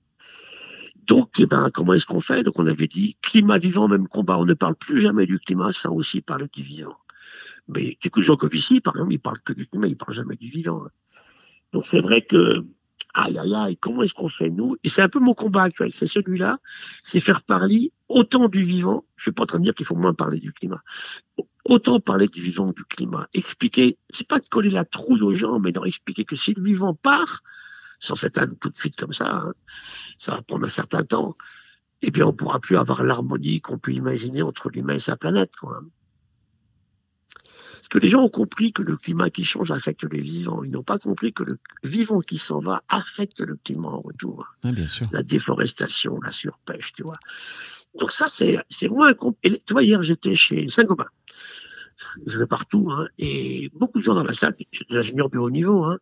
Donc, 1.08 1.40
eh 1.40 1.48
ben, 1.48 1.72
comment 1.74 1.94
est-ce 1.94 2.06
qu'on 2.06 2.20
fait? 2.20 2.44
Donc, 2.44 2.60
on 2.60 2.68
avait 2.68 2.88
dit 2.88 3.18
climat 3.22 3.58
vivant, 3.58 3.88
même 3.88 4.08
combat. 4.08 4.38
On 4.38 4.46
ne 4.46 4.54
parle 4.54 4.76
plus 4.76 5.02
jamais 5.02 5.26
du 5.26 5.40
climat 5.40 5.72
sans 5.72 5.92
aussi 5.94 6.22
parler 6.22 6.48
du 6.54 6.62
vivant. 6.62 6.96
Mais 7.74 7.98
du 8.02 8.10
coup, 8.10 8.22
Jean 8.22 8.36
Covici, 8.36 8.82
par 8.82 8.96
exemple, 8.96 9.14
il 9.14 9.20
parle 9.20 9.40
que 9.40 9.54
du 9.54 9.66
climat, 9.66 9.88
il 9.88 9.98
parle 9.98 10.14
jamais 10.14 10.36
du 10.36 10.50
vivant. 10.50 10.84
Donc 11.72 11.86
c'est 11.86 12.02
vrai 12.02 12.22
que, 12.22 12.66
aïe 13.14 13.38
aïe 13.38 13.56
aïe, 13.56 13.78
comment 13.78 14.02
est-ce 14.04 14.14
qu'on 14.14 14.28
fait 14.28 14.50
nous? 14.50 14.76
Et 14.84 14.90
c'est 14.90 15.02
un 15.02 15.10
peu 15.10 15.20
mon 15.20 15.34
combat 15.34 15.64
actuel, 15.64 15.92
c'est 15.94 16.06
celui-là, 16.06 16.60
c'est 17.04 17.22
faire 17.22 17.44
parler 17.44 17.94
autant 18.10 18.50
du 18.50 18.64
vivant. 18.64 19.06
Je 19.16 19.24
suis 19.24 19.32
pas 19.32 19.44
en 19.44 19.46
train 19.46 19.60
de 19.60 19.64
dire 19.64 19.74
qu'il 19.74 19.86
faut 19.86 19.96
moins 19.96 20.14
parler 20.14 20.40
du 20.40 20.52
climat. 20.52 20.82
Autant 21.64 22.00
parler 22.00 22.28
du 22.28 22.42
vivant 22.42 22.68
que 22.68 22.76
du 22.76 22.84
climat. 22.84 23.28
Expliquer, 23.34 23.98
c'est 24.10 24.28
pas 24.28 24.40
de 24.40 24.48
coller 24.50 24.70
la 24.70 24.84
trouille 24.84 25.22
aux 25.22 25.34
gens, 25.34 25.60
mais 25.60 25.72
d'en 25.72 25.86
expliquer 25.86 26.26
que 26.26 26.36
si 26.36 26.54
le 26.54 26.62
vivant 26.62 26.94
part, 26.94 27.42
sans 28.00 28.16
s'éteindre 28.16 28.56
tout 28.60 28.70
de 28.70 28.76
suite 28.76 28.98
comme 28.98 29.14
ça, 29.14 29.44
hein, 29.46 29.54
ça 30.18 30.36
va 30.36 30.42
prendre 30.42 30.66
un 30.66 30.70
certain 30.70 31.04
temps. 31.04 31.38
Et 32.02 32.12
puis 32.12 32.24
on 32.24 32.34
pourra 32.34 32.60
plus 32.60 32.76
avoir 32.76 33.04
l'harmonie 33.04 33.62
qu'on 33.62 33.78
peut 33.78 33.94
imaginer 33.94 34.42
entre 34.42 34.70
l'humain 34.72 34.96
et 34.96 35.00
sa 35.00 35.16
planète. 35.16 35.56
Quoi 35.56 35.82
que 37.92 38.00
les 38.00 38.08
gens 38.08 38.24
ont 38.24 38.30
compris 38.30 38.72
que 38.72 38.82
le 38.82 38.96
climat 38.96 39.30
qui 39.30 39.44
change 39.44 39.70
affecte 39.70 40.06
les 40.12 40.22
vivants. 40.22 40.64
Ils 40.64 40.72
n'ont 40.72 40.82
pas 40.82 40.98
compris 40.98 41.34
que 41.34 41.44
le 41.44 41.60
vivant 41.84 42.22
qui 42.22 42.38
s'en 42.38 42.62
va 42.62 42.82
affecte 42.88 43.42
le 43.42 43.58
climat 43.58 43.90
en 43.90 44.00
retour. 44.00 44.48
bien 44.64 44.88
sûr. 44.88 45.08
La 45.12 45.24
déforestation, 45.24 46.18
la 46.22 46.32
surpêche, 46.32 46.94
tu 46.94 47.04
vois. 47.04 47.20
Donc 48.00 48.14
ça, 48.14 48.28
c'est 48.30 48.64
vraiment 48.88 49.08
un... 49.08 49.16
Et, 49.44 49.60
tu 49.60 49.74
vois, 49.74 49.84
hier, 49.84 50.02
j'étais 50.04 50.36
chez 50.36 50.70
Saint-Gobain. 50.70 51.10
Je 52.26 52.40
vais 52.40 52.48
partout, 52.48 52.90
hein, 52.92 53.10
et 53.20 53.70
beaucoup 53.76 54.00
de 54.00 54.04
gens 54.04 54.16
dans 54.16 54.24
la 54.24 54.34
salle, 54.34 54.56
des 54.58 54.98
ingénieurs 54.98 55.30
de 55.30 55.38
haut 55.38 55.52
niveau, 55.52 55.84
hein, 55.84 56.00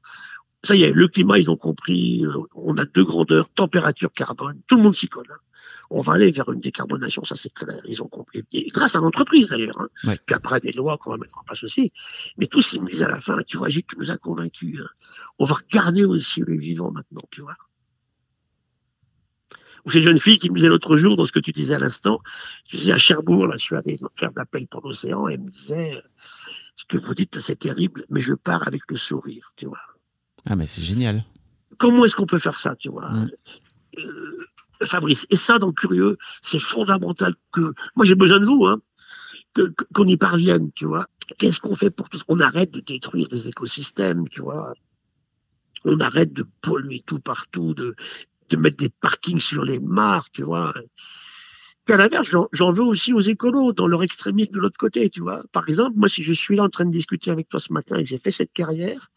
ça 0.63 0.75
y 0.75 0.83
est, 0.83 0.93
le 0.93 1.07
climat, 1.07 1.39
ils 1.39 1.49
ont 1.49 1.57
compris, 1.57 2.23
euh, 2.23 2.33
on 2.53 2.77
a 2.77 2.85
deux 2.85 3.03
grandeurs, 3.03 3.49
température, 3.49 4.13
carbone, 4.13 4.61
tout 4.67 4.77
le 4.77 4.83
monde 4.83 4.95
s'y 4.95 5.09
colle. 5.09 5.25
Hein 5.29 5.48
on 5.89 6.01
va 6.01 6.13
aller 6.13 6.31
vers 6.31 6.51
une 6.51 6.59
décarbonation, 6.59 7.23
ça 7.23 7.35
c'est 7.35 7.53
clair, 7.53 7.81
ils 7.85 8.01
ont 8.01 8.07
compris. 8.07 8.43
Et 8.51 8.67
grâce 8.67 8.95
à 8.95 8.99
l'entreprise 8.99 9.49
d'ailleurs, 9.49 9.79
hein, 9.79 10.15
puis 10.25 10.35
après 10.35 10.59
des 10.59 10.71
lois 10.71 10.97
qu'on 10.97 11.11
va 11.11 11.17
mettre 11.17 11.37
en 11.37 11.43
place 11.43 11.63
aussi. 11.63 11.91
Mais 12.37 12.47
tout 12.47 12.61
s'est 12.61 12.79
mis 12.79 13.01
à 13.01 13.07
la 13.07 13.19
fin, 13.19 13.37
tu 13.47 13.57
vois, 13.57 13.69
Gilles, 13.69 13.85
tu 13.85 13.97
nous 13.97 14.11
as 14.11 14.17
convaincus. 14.17 14.79
Hein. 14.81 14.87
On 15.39 15.45
va 15.45 15.55
regarder 15.55 16.05
aussi 16.05 16.41
le 16.41 16.57
vivant 16.57 16.91
maintenant, 16.91 17.23
tu 17.31 17.41
vois. 17.41 17.55
Ou 19.85 19.91
ces 19.91 20.01
jeunes 20.01 20.19
filles 20.19 20.39
qui 20.39 20.49
me 20.49 20.55
disaient 20.55 20.67
l'autre 20.67 20.97
jour, 20.97 21.15
dans 21.15 21.25
ce 21.25 21.31
que 21.31 21.39
tu 21.39 21.51
disais 21.51 21.75
à 21.75 21.79
l'instant, 21.79 22.19
je 22.67 22.77
disais 22.77 22.91
à 22.91 22.97
Cherbourg, 22.97 23.47
là, 23.47 23.55
je 23.57 23.63
suis 23.63 23.75
allé 23.75 23.97
faire 24.15 24.31
d'appel 24.31 24.67
pour 24.67 24.81
l'océan, 24.81 25.27
et 25.29 25.33
elle 25.33 25.41
me 25.41 25.47
disait, 25.47 26.01
ce 26.75 26.85
que 26.85 26.97
vous 26.97 27.15
dites, 27.15 27.39
c'est 27.39 27.57
terrible, 27.57 28.05
mais 28.09 28.19
je 28.19 28.33
pars 28.33 28.67
avec 28.67 28.81
le 28.89 28.97
sourire, 28.97 29.53
tu 29.55 29.67
vois. 29.67 29.79
Ah, 30.45 30.55
mais 30.55 30.67
c'est 30.67 30.81
génial. 30.81 31.23
Comment 31.77 32.05
est-ce 32.05 32.15
qu'on 32.15 32.25
peut 32.25 32.37
faire 32.37 32.59
ça, 32.59 32.75
tu 32.75 32.89
vois? 32.89 33.09
Mm. 33.09 33.31
euh, 33.99 34.47
Fabrice. 34.83 35.25
Et 35.29 35.35
ça, 35.35 35.59
dans 35.59 35.71
Curieux, 35.71 36.17
c'est 36.41 36.59
fondamental 36.59 37.35
que, 37.51 37.73
moi 37.95 38.05
j'ai 38.05 38.15
besoin 38.15 38.39
de 38.39 38.45
vous, 38.45 38.65
hein, 38.65 38.81
qu'on 39.93 40.05
y 40.05 40.17
parvienne, 40.17 40.71
tu 40.73 40.85
vois. 40.85 41.07
Qu'est-ce 41.37 41.59
qu'on 41.59 41.75
fait 41.75 41.89
pour 41.89 42.09
tout 42.09 42.19
On 42.27 42.39
arrête 42.39 42.71
de 42.71 42.79
détruire 42.79 43.27
les 43.31 43.47
écosystèmes, 43.47 44.27
tu 44.29 44.41
vois. 44.41 44.73
On 45.85 45.99
arrête 45.99 46.33
de 46.33 46.45
polluer 46.61 47.01
tout 47.05 47.19
partout, 47.19 47.73
de, 47.73 47.95
de 48.49 48.57
mettre 48.57 48.77
des 48.77 48.89
parkings 48.89 49.39
sur 49.39 49.63
les 49.63 49.79
mares, 49.79 50.29
tu 50.31 50.43
vois. 50.43 50.73
Puis 51.85 51.93
à 51.93 51.97
l'inverse, 51.97 52.35
j'en 52.51 52.71
veux 52.71 52.83
aussi 52.83 53.13
aux 53.13 53.19
écolos, 53.19 53.73
dans 53.73 53.87
leur 53.87 54.03
extrémisme 54.03 54.53
de 54.53 54.59
l'autre 54.59 54.77
côté, 54.77 55.09
tu 55.09 55.21
vois. 55.21 55.43
Par 55.51 55.67
exemple, 55.69 55.97
moi, 55.97 56.07
si 56.07 56.21
je 56.21 56.33
suis 56.33 56.55
là 56.55 56.63
en 56.63 56.69
train 56.69 56.85
de 56.85 56.91
discuter 56.91 57.31
avec 57.31 57.47
toi 57.49 57.59
ce 57.59 57.73
matin 57.73 57.95
et 57.95 58.03
que 58.03 58.09
j'ai 58.09 58.17
fait 58.17 58.31
cette 58.31 58.53
carrière, 58.53 59.09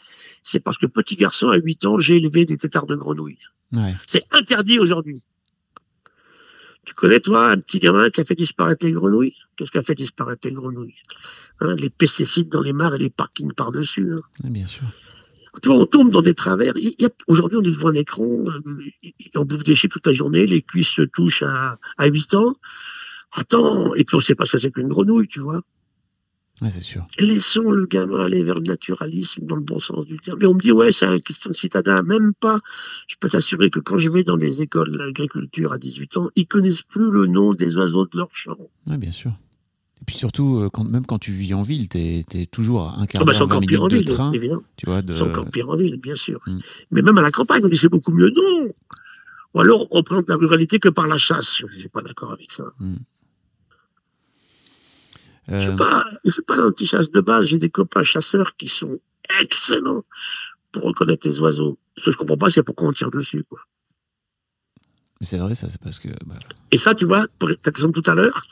c'est 0.43 0.61
parce 0.61 0.79
que 0.79 0.87
petit 0.87 1.17
garçon, 1.17 1.49
à 1.49 1.57
8 1.57 1.87
ans, 1.87 1.99
j'ai 1.99 2.17
élevé 2.17 2.47
des 2.47 2.57
têtards 2.57 2.87
de 2.87 2.97
grenouilles. 2.97 3.45
C'est 4.07 4.25
interdit 4.31 4.79
aujourd'hui. 4.79 5.23
Tu 6.85 6.95
connais, 6.95 7.21
toi, 7.21 7.51
un 7.51 7.59
petit 7.59 7.79
gamin 7.79 8.11
qui 8.11 8.21
a 8.21 8.25
fait 8.25 8.35
disparaître 8.35 8.85
les 8.85 8.93
grenouilles? 8.93 9.37
Qu'est-ce 9.57 9.71
qui 9.71 9.79
a 9.79 9.83
fait 9.83 9.95
disparaître 9.95 10.47
les 10.47 10.53
grenouilles? 10.53 10.97
Hein, 11.61 11.77
Les 11.77 11.91
pesticides 11.91 12.49
dans 12.49 12.61
les 12.61 12.73
mares 12.73 12.97
et 12.97 12.99
les 12.99 13.11
parkings 13.11 13.53
par-dessus. 13.53 14.15
Hein. 14.15 14.49
bien 14.51 14.67
sûr. 14.67 14.83
Tu 15.63 15.69
vois, 15.69 15.77
on 15.77 15.87
tombe 15.87 16.11
dans 16.11 16.23
des 16.23 16.35
travers. 16.35 16.75
Aujourd'hui, 17.29 17.59
on 17.59 17.63
est 17.63 17.71
devant 17.71 17.91
un 17.91 17.95
écran, 17.95 18.25
euh, 18.25 18.61
on 19.35 19.45
bouffe 19.45 19.65
des 19.65 19.75
chips 19.75 19.93
toute 19.93 20.07
la 20.07 20.13
journée, 20.13 20.47
les 20.47 20.63
cuisses 20.63 20.89
se 20.89 21.03
touchent 21.03 21.43
à, 21.43 21.79
à 21.99 22.07
8 22.07 22.35
ans. 22.35 22.57
Attends, 23.33 23.95
et 23.95 24.05
puis 24.05 24.17
on 24.17 24.21
sait 24.21 24.35
pas 24.35 24.47
ce 24.47 24.53
que 24.53 24.59
c'est 24.59 24.71
qu'une 24.73 24.89
grenouille, 24.89 25.29
tu 25.29 25.41
vois 25.41 25.61
c'est 26.61 26.83
sûr. 26.83 27.07
Laissons 27.19 27.71
le 27.71 27.87
gamin 27.87 28.21
aller 28.21 28.43
vers 28.43 28.57
le 28.57 28.63
naturalisme 28.63 29.45
dans 29.47 29.57
le 29.57 29.63
bon 29.63 29.79
sens 29.79 30.07
du 30.07 30.17
terme. 30.19 30.39
Mais 30.41 30.47
on 30.47 30.55
me 30.55 30.61
dit, 30.61 30.73
ouais, 30.73 30.93
c'est 30.93 31.07
une 31.07 31.21
question 31.21 31.51
de 31.51 31.57
citadin. 31.57 32.03
Même 32.03 32.33
pas. 32.39 32.61
Je 33.09 33.17
peux 33.19 33.29
t'assurer 33.29 33.71
que 33.71 33.81
quand 33.81 33.99
je 33.99 34.09
vais 34.09 34.23
dans 34.23 34.37
les 34.37 34.63
écoles 34.63 34.97
d'agriculture 34.97 35.73
à 35.73 35.79
18 35.79 36.17
ans, 36.19 36.29
ils 36.37 36.47
connaissent 36.47 36.83
plus 36.83 37.11
le 37.11 37.27
nom 37.27 37.55
des 37.55 37.77
oiseaux 37.77 38.05
de 38.05 38.17
leur 38.17 38.29
champ. 38.33 38.57
Oui, 38.87 38.97
bien 38.97 39.13
sûr. 39.13 39.33
Et 40.03 40.05
puis 40.05 40.17
surtout, 40.17 40.59
euh, 40.59 40.69
quand, 40.69 40.83
même 40.83 41.07
quand 41.07 41.19
tu 41.19 41.31
vis 41.31 41.55
en 41.55 41.63
ville, 41.63 41.89
tu 41.89 41.99
es, 41.99 42.47
toujours 42.51 42.89
à 42.89 43.01
un 43.01 43.07
quart 43.07 43.23
Ah 43.23 43.25
bah, 43.25 43.33
d'heure, 43.33 43.35
c'est 43.37 43.43
encore 43.43 43.61
20 43.61 43.67
pire 43.67 43.83
en 43.83 43.87
minutes 43.87 44.05
de 44.05 44.09
ville, 44.09 44.17
train. 44.17 44.33
évidemment. 44.33 44.63
Tu 44.77 44.87
vois, 44.87 45.01
de... 45.01 45.13
C'est 45.13 45.23
encore 45.23 45.49
pire 45.49 45.69
en 45.69 45.77
ville, 45.77 45.97
bien 45.97 46.17
sûr. 46.17 46.41
Mm. 46.47 46.59
Mais 46.91 47.03
même 47.03 47.19
à 47.19 47.23
la 47.23 47.31
campagne, 47.31 47.63
on 47.65 47.69
dit 47.69 47.77
c'est 47.77 47.89
beaucoup 47.89 48.13
mieux. 48.13 48.31
Non 48.31 48.73
Ou 49.55 49.61
alors 49.61 49.87
on 49.93 50.03
présente 50.03 50.29
la 50.29 50.35
ruralité 50.35 50.81
que 50.81 50.89
par 50.89 51.07
la 51.07 51.19
chasse. 51.19 51.57
Je 51.57 51.67
ne 51.67 51.71
suis 51.71 51.89
pas 51.89 52.03
d'accord 52.03 52.33
avec 52.33 52.51
ça. 52.51 52.65
Je 52.81 52.87
Euh, 55.51 55.73
ne 55.73 55.77
pas, 55.77 56.05
je 56.25 56.31
suis 56.31 56.43
pas 56.43 56.57
l'anti-chasse 56.57 57.11
de 57.11 57.21
base. 57.21 57.47
J'ai 57.47 57.59
des 57.59 57.71
copains 57.71 58.03
chasseurs 58.03 58.57
qui 58.57 58.69
sont 58.69 59.01
excellents 59.41 60.05
pour 60.71 60.85
reconnaître 60.85 61.27
les 61.27 61.41
oiseaux. 61.41 61.79
Ce 61.97 62.07
que 62.07 62.11
je 62.13 62.17
comprends 62.17 62.37
pas, 62.37 62.51
c'est 62.51 62.63
pourquoi 62.63 62.89
on 62.89 62.93
tire 62.93 63.11
dessus. 63.11 63.45
Quoi. 63.49 63.61
mais 65.21 65.27
c'est 65.27 65.39
vrai, 65.39 65.55
ça, 65.55 65.69
c'est 65.69 65.81
parce 65.81 65.99
que. 65.99 66.09
bah, 66.27 66.39
Et 66.71 66.77
ça, 66.77 66.95
tu 66.95 67.05
vois, 67.05 67.27
pour 67.39 67.51
ta 67.61 67.71
question 67.71 67.93
tout 67.93 68.09
à 68.09 68.15
l'heure, 68.15 68.43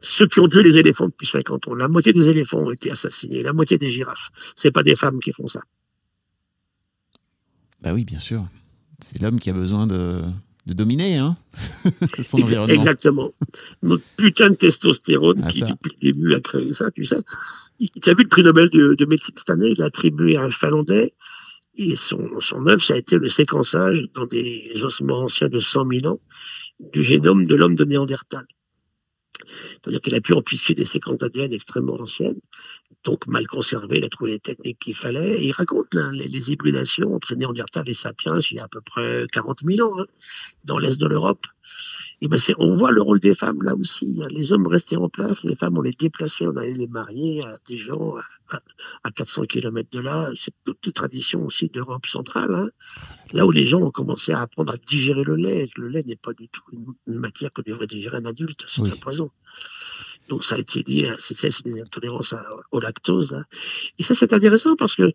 ceux 0.00 0.26
qui 0.26 0.40
ont 0.40 0.48
tué 0.48 0.62
les 0.62 0.76
éléphants 0.76 1.06
depuis 1.06 1.26
50 1.26 1.68
ans, 1.68 1.74
la 1.74 1.88
moitié 1.88 2.12
des 2.12 2.28
éléphants 2.28 2.60
ont 2.60 2.70
été 2.70 2.90
assassinés, 2.90 3.42
la 3.42 3.52
moitié 3.52 3.78
des 3.78 3.88
girafes. 3.88 4.30
C'est 4.54 4.70
pas 4.70 4.82
des 4.82 4.96
femmes 4.96 5.20
qui 5.20 5.32
font 5.32 5.48
ça. 5.48 5.62
bah 7.82 7.92
oui, 7.92 8.04
bien 8.04 8.18
sûr. 8.18 8.46
C'est 9.00 9.20
l'homme 9.20 9.38
qui 9.38 9.50
a 9.50 9.52
besoin 9.52 9.86
de, 9.86 10.22
de 10.66 10.72
dominer 10.74 11.16
hein 11.16 11.36
son 12.22 12.38
Ex- 12.38 12.42
environnement. 12.44 12.74
Exactement. 12.74 13.32
Notre 13.82 14.04
putain 14.16 14.50
de 14.50 14.56
testostérone 14.56 15.40
Ah, 15.44 15.48
qui, 15.48 15.60
ça. 15.60 15.66
depuis 15.66 15.92
le 15.92 16.12
début, 16.12 16.34
a 16.34 16.40
créé 16.40 16.72
ça, 16.72 16.90
tu 16.90 17.04
sais. 17.04 17.16
Tu 17.78 18.10
as 18.10 18.14
vu 18.14 18.22
le 18.24 18.28
prix 18.28 18.42
Nobel 18.42 18.68
de, 18.70 18.94
de 18.94 19.04
médecine 19.04 19.34
cette 19.36 19.50
année, 19.50 19.70
il 19.70 19.78
l'a 19.78 19.86
attribué 19.86 20.36
à 20.36 20.42
un 20.42 20.50
Finlandais. 20.50 21.14
Et 21.78 21.94
son, 21.94 22.40
son 22.40 22.66
œuvre, 22.68 22.82
ça 22.82 22.94
a 22.94 22.96
été 22.96 23.18
le 23.18 23.28
séquençage 23.28 24.06
dans 24.14 24.24
des 24.26 24.72
ossements 24.82 25.18
anciens 25.20 25.48
de 25.48 25.58
100 25.58 25.86
000 26.00 26.14
ans 26.14 26.20
du 26.92 27.02
génome 27.02 27.44
de 27.46 27.54
l'homme 27.54 27.74
de 27.74 27.84
Néandertal. 27.84 28.46
C'est-à-dire 29.72 30.00
qu'il 30.00 30.14
a 30.14 30.20
pu 30.22 30.32
amplifier 30.32 30.74
des 30.74 30.84
séquences 30.84 31.18
d'ADN 31.18 31.52
extrêmement 31.52 32.00
anciennes, 32.00 32.40
donc 33.06 33.26
mal 33.28 33.46
conservées, 33.46 33.98
il 34.00 34.04
a 34.04 34.08
trouvé 34.08 34.32
les 34.32 34.40
techniques 34.40 34.80
qu'il 34.80 34.94
fallait. 34.94 35.40
Et 35.40 35.46
il 35.48 35.52
raconte 35.52 35.94
les, 35.94 36.28
les 36.28 36.50
hybridations 36.52 37.14
entre 37.14 37.34
Néandertal 37.34 37.88
et 37.88 37.94
Sapiens 37.94 38.38
il 38.50 38.56
y 38.56 38.60
a 38.60 38.64
à 38.64 38.68
peu 38.68 38.80
près 38.82 39.26
40 39.32 39.60
000 39.64 39.88
ans, 39.88 39.94
hein, 40.00 40.06
dans 40.64 40.78
l'Est 40.78 40.98
de 41.00 41.06
l'Europe. 41.06 41.46
Et 42.22 42.28
ben 42.28 42.38
on 42.58 42.76
voit 42.76 42.92
le 42.92 43.02
rôle 43.02 43.20
des 43.20 43.34
femmes 43.34 43.62
là 43.62 43.74
aussi. 43.74 44.20
hein. 44.22 44.28
Les 44.30 44.52
hommes 44.52 44.66
restaient 44.66 44.96
en 44.96 45.08
place, 45.08 45.44
les 45.44 45.54
femmes 45.56 45.76
on 45.78 45.82
les 45.82 45.92
déplaçait, 45.92 46.46
on 46.46 46.56
allait 46.56 46.72
les 46.74 46.86
marier 46.88 47.44
à 47.46 47.58
des 47.68 47.76
gens 47.76 48.14
à, 48.50 48.60
à 49.04 49.10
400 49.10 49.44
km 49.44 49.88
de 49.92 50.00
là. 50.00 50.30
C'est 50.34 50.54
toutes 50.64 50.84
les 50.86 50.92
traditions 50.92 51.44
aussi 51.46 51.68
d'Europe 51.68 52.06
centrale. 52.06 52.54
hein. 52.54 52.68
Là 53.32 53.44
où 53.46 53.50
les 53.50 53.66
gens 53.66 53.80
ont 53.82 53.90
commencé 53.90 54.32
à 54.32 54.40
apprendre 54.40 54.72
à 54.72 54.76
digérer 54.78 55.24
le 55.24 55.36
lait. 55.36 55.68
Le 55.76 55.88
lait 55.88 56.04
n'est 56.06 56.16
pas 56.16 56.32
du 56.32 56.48
tout 56.48 56.62
une, 56.72 56.86
une 57.06 57.18
matière 57.20 57.52
que 57.52 57.62
devrait 57.62 57.86
digérer 57.86 58.16
un 58.18 58.24
adulte, 58.24 58.64
c'est 58.66 58.82
Oui. 58.82 58.90
un 58.92 58.96
poison. 58.96 59.30
Donc 60.28 60.42
ça 60.44 60.56
a 60.56 60.58
été 60.58 60.82
lié 60.82 61.08
à 61.08 61.14
des 61.14 61.80
intolérances 61.80 62.32
à- 62.32 62.44
au 62.72 62.80
lactose. 62.80 63.32
Là. 63.32 63.44
Et 63.98 64.02
ça 64.02 64.14
c'est 64.14 64.32
intéressant 64.32 64.76
parce 64.76 64.96
que 64.96 65.12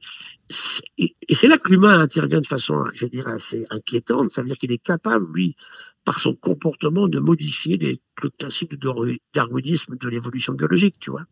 et 0.98 1.34
c'est 1.34 1.48
là 1.48 1.58
que 1.58 1.70
l'humain 1.70 2.00
intervient 2.00 2.42
de 2.42 2.48
façon, 2.48 2.86
je 2.94 3.06
dirais, 3.06 3.32
assez 3.32 3.66
inquiétante. 3.70 4.32
Ça 4.32 4.42
veut 4.42 4.48
dire 4.48 4.58
qu'il 4.58 4.72
est 4.72 4.84
capable, 4.84 5.26
lui, 5.34 5.56
par 6.04 6.20
son 6.20 6.36
comportement, 6.36 7.08
de 7.08 7.20
modifier 7.20 7.78
les, 7.78 8.02
le 8.22 8.30
classique 8.30 8.76
du 8.76 9.20
darwinisme 9.34 9.98
de 9.98 10.10
l'évolution 10.10 10.54
biologique, 10.54 10.96
tu 11.00 11.12
vois. 11.12 11.26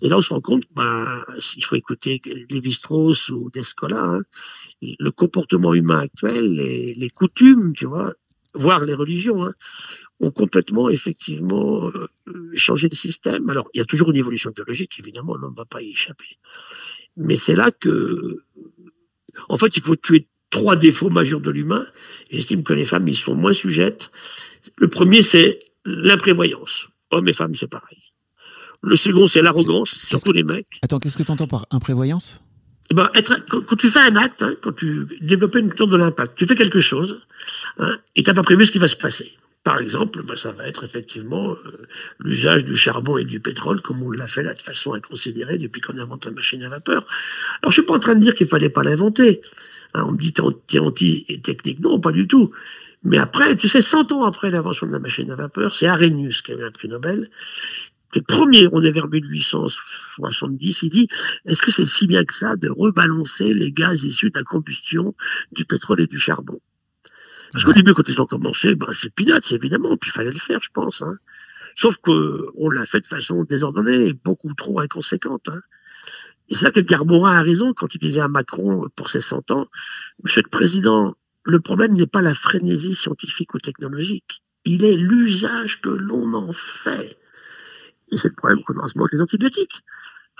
Et 0.00 0.08
là, 0.08 0.18
on 0.18 0.22
se 0.22 0.32
rend 0.32 0.40
compte, 0.40 0.62
bah, 0.74 1.24
s'il 1.40 1.64
faut 1.64 1.74
écouter 1.74 2.22
Lévi-Strauss 2.50 3.30
ou 3.30 3.50
Descola, 3.50 4.04
hein, 4.04 4.20
le 4.80 5.10
comportement 5.10 5.74
humain 5.74 5.98
actuel, 6.00 6.52
les, 6.52 6.94
les 6.94 7.10
coutumes, 7.10 7.72
tu 7.72 7.86
vois, 7.86 8.14
voire 8.54 8.84
les 8.84 8.94
religions, 8.94 9.44
hein, 9.44 9.54
ont 10.20 10.30
complètement, 10.30 10.88
effectivement, 10.88 11.88
euh, 11.88 12.08
changé 12.54 12.88
le 12.90 12.96
système. 12.96 13.48
Alors, 13.50 13.68
il 13.74 13.78
y 13.78 13.80
a 13.80 13.84
toujours 13.84 14.10
une 14.10 14.16
évolution 14.16 14.50
biologique, 14.50 14.98
évidemment, 14.98 15.36
on 15.42 15.50
ne 15.50 15.54
va 15.54 15.64
pas 15.64 15.82
y 15.82 15.90
échapper. 15.90 16.38
Mais 17.16 17.36
c'est 17.36 17.54
là 17.54 17.70
que, 17.70 18.42
en 19.48 19.58
fait, 19.58 19.76
il 19.76 19.82
faut 19.82 19.96
tuer 19.96 20.26
trois 20.50 20.76
défauts 20.76 21.10
majeurs 21.10 21.40
de 21.40 21.50
l'humain. 21.50 21.86
J'estime 22.30 22.62
que 22.62 22.72
les 22.72 22.86
femmes 22.86 23.06
y 23.08 23.14
sont 23.14 23.34
moins 23.34 23.52
sujettes. 23.52 24.10
Le 24.76 24.88
premier, 24.88 25.22
c'est 25.22 25.58
l'imprévoyance. 25.84 26.88
Hommes 27.10 27.28
et 27.28 27.32
femmes, 27.32 27.54
c'est 27.54 27.68
pareil. 27.68 27.98
Le 28.82 28.96
second, 28.96 29.26
c'est 29.26 29.42
l'arrogance, 29.42 29.90
surtout 29.90 30.32
les 30.32 30.44
mecs. 30.44 30.78
Attends, 30.82 30.98
qu'est-ce 30.98 31.16
que 31.16 31.22
tu 31.22 31.30
entends 31.30 31.48
par 31.48 31.66
imprévoyance? 31.70 32.40
Eh 32.90 32.94
ben, 32.94 33.10
être, 33.14 33.44
quand, 33.46 33.76
tu 33.76 33.90
fais 33.90 34.00
un 34.00 34.16
acte, 34.16 34.42
hein, 34.42 34.54
quand 34.62 34.72
tu 34.72 35.06
développes 35.20 35.56
une 35.56 35.68
culture 35.68 35.88
de 35.88 35.96
l'impact, 35.96 36.38
tu 36.38 36.46
fais 36.46 36.54
quelque 36.54 36.80
chose 36.80 37.22
hein, 37.78 37.98
et 38.16 38.22
tu 38.22 38.30
n'as 38.30 38.34
pas 38.34 38.42
prévu 38.42 38.64
ce 38.64 38.72
qui 38.72 38.78
va 38.78 38.88
se 38.88 38.96
passer. 38.96 39.32
Par 39.64 39.78
exemple, 39.78 40.22
ben, 40.22 40.36
ça 40.36 40.52
va 40.52 40.66
être 40.66 40.84
effectivement 40.84 41.50
euh, 41.50 41.86
l'usage 42.20 42.64
du 42.64 42.76
charbon 42.76 43.18
et 43.18 43.24
du 43.24 43.40
pétrole, 43.40 43.82
comme 43.82 44.02
on 44.02 44.10
l'a 44.10 44.26
fait 44.26 44.42
là 44.42 44.54
de 44.54 44.62
façon 44.62 44.94
inconsidérée 44.94 45.58
depuis 45.58 45.82
qu'on 45.82 45.98
invente 45.98 46.24
la 46.24 46.30
machine 46.30 46.62
à 46.62 46.70
vapeur. 46.70 47.06
Alors, 47.60 47.70
je 47.70 47.80
suis 47.80 47.82
pas 47.82 47.94
en 47.94 47.98
train 47.98 48.14
de 48.14 48.20
dire 48.20 48.34
qu'il 48.34 48.46
fallait 48.46 48.70
pas 48.70 48.82
l'inventer. 48.82 49.42
Hein, 49.92 50.04
on 50.08 50.12
me 50.12 50.18
dit 50.18 50.32
t'es 50.32 50.40
anti, 50.40 50.78
anti 50.78 51.26
et 51.28 51.40
technique. 51.40 51.80
Non, 51.80 52.00
pas 52.00 52.12
du 52.12 52.26
tout. 52.26 52.52
Mais 53.04 53.18
après, 53.18 53.56
tu 53.56 53.68
sais, 53.68 53.80
100 53.82 54.12
ans 54.12 54.24
après 54.24 54.50
l'invention 54.50 54.86
de 54.86 54.92
la 54.92 54.98
machine 54.98 55.30
à 55.30 55.36
vapeur, 55.36 55.74
c'est 55.74 55.86
Arrhenius 55.86 56.42
qui 56.42 56.52
a 56.52 56.54
eu 56.54 56.64
un 56.64 56.70
prix 56.70 56.88
Nobel. 56.88 57.28
Le 58.14 58.22
premier, 58.22 58.68
on 58.72 58.82
est 58.82 58.90
vers 58.90 59.08
1870, 59.08 60.82
il 60.82 60.88
dit, 60.88 61.08
est-ce 61.44 61.60
que 61.62 61.70
c'est 61.70 61.84
si 61.84 62.06
bien 62.06 62.24
que 62.24 62.34
ça 62.34 62.56
de 62.56 62.70
rebalancer 62.70 63.52
les 63.52 63.70
gaz 63.70 64.04
issus 64.04 64.30
de 64.30 64.38
la 64.38 64.44
combustion 64.44 65.14
du 65.52 65.64
pétrole 65.64 66.00
et 66.00 66.06
du 66.06 66.18
charbon? 66.18 66.58
Parce 67.52 67.64
qu'au 67.64 67.72
début, 67.72 67.94
quand 67.94 68.08
ils 68.08 68.20
ont 68.20 68.26
commencé, 68.26 68.74
ben, 68.74 68.88
c'est 68.94 69.14
peanuts, 69.14 69.52
évidemment, 69.52 69.96
puis 69.96 70.10
il 70.10 70.12
fallait 70.12 70.30
le 70.30 70.38
faire, 70.38 70.60
je 70.60 70.70
pense. 70.70 71.02
Hein. 71.02 71.18
Sauf 71.76 71.96
qu'on 71.98 72.70
l'a 72.70 72.86
fait 72.86 73.00
de 73.00 73.06
façon 73.06 73.44
désordonnée 73.44 74.08
et 74.08 74.12
beaucoup 74.12 74.52
trop 74.54 74.80
inconséquente. 74.80 75.48
Hein. 75.48 75.60
Et 76.48 76.54
c'est 76.54 76.64
là 76.64 76.70
que 76.70 76.80
Garborin 76.80 77.32
a 77.32 77.42
raison 77.42 77.74
quand 77.74 77.94
il 77.94 77.98
disait 77.98 78.20
à 78.20 78.28
Macron, 78.28 78.88
pour 78.96 79.10
ses 79.10 79.20
100 79.20 79.50
ans, 79.50 79.68
Monsieur 80.22 80.42
le 80.42 80.48
Président, 80.48 81.14
le 81.44 81.60
problème 81.60 81.92
n'est 81.92 82.06
pas 82.06 82.22
la 82.22 82.34
frénésie 82.34 82.94
scientifique 82.94 83.54
ou 83.54 83.58
technologique, 83.58 84.42
il 84.64 84.84
est 84.84 84.96
l'usage 84.96 85.80
que 85.80 85.88
l'on 85.88 86.34
en 86.34 86.52
fait. 86.52 87.18
Et 88.10 88.16
c'est 88.16 88.28
le 88.28 88.34
problème 88.34 88.62
qu'on 88.62 88.78
a 88.78 88.84
en 88.84 88.88
ce 88.88 88.96
moment 88.96 89.04
avec 89.06 89.14
les 89.14 89.20
antibiotiques. 89.22 89.82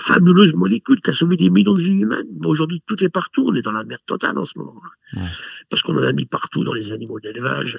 Fabuleuse 0.00 0.54
molécule 0.54 1.00
qui 1.00 1.10
a 1.10 1.12
sauvé 1.12 1.36
des 1.36 1.50
millions 1.50 1.74
de 1.74 1.82
vies 1.82 1.90
humaines. 1.90 2.28
Bon, 2.30 2.50
aujourd'hui, 2.50 2.80
tout 2.86 3.02
est 3.02 3.08
partout. 3.08 3.46
On 3.48 3.54
est 3.56 3.62
dans 3.62 3.72
la 3.72 3.82
merde 3.82 4.00
totale 4.06 4.38
en 4.38 4.44
ce 4.44 4.56
moment. 4.56 4.80
Ouais. 5.14 5.22
Parce 5.68 5.82
qu'on 5.82 5.96
en 5.96 6.02
a 6.02 6.12
mis 6.12 6.24
partout 6.24 6.62
dans 6.62 6.72
les 6.72 6.92
animaux 6.92 7.18
d'élevage 7.18 7.78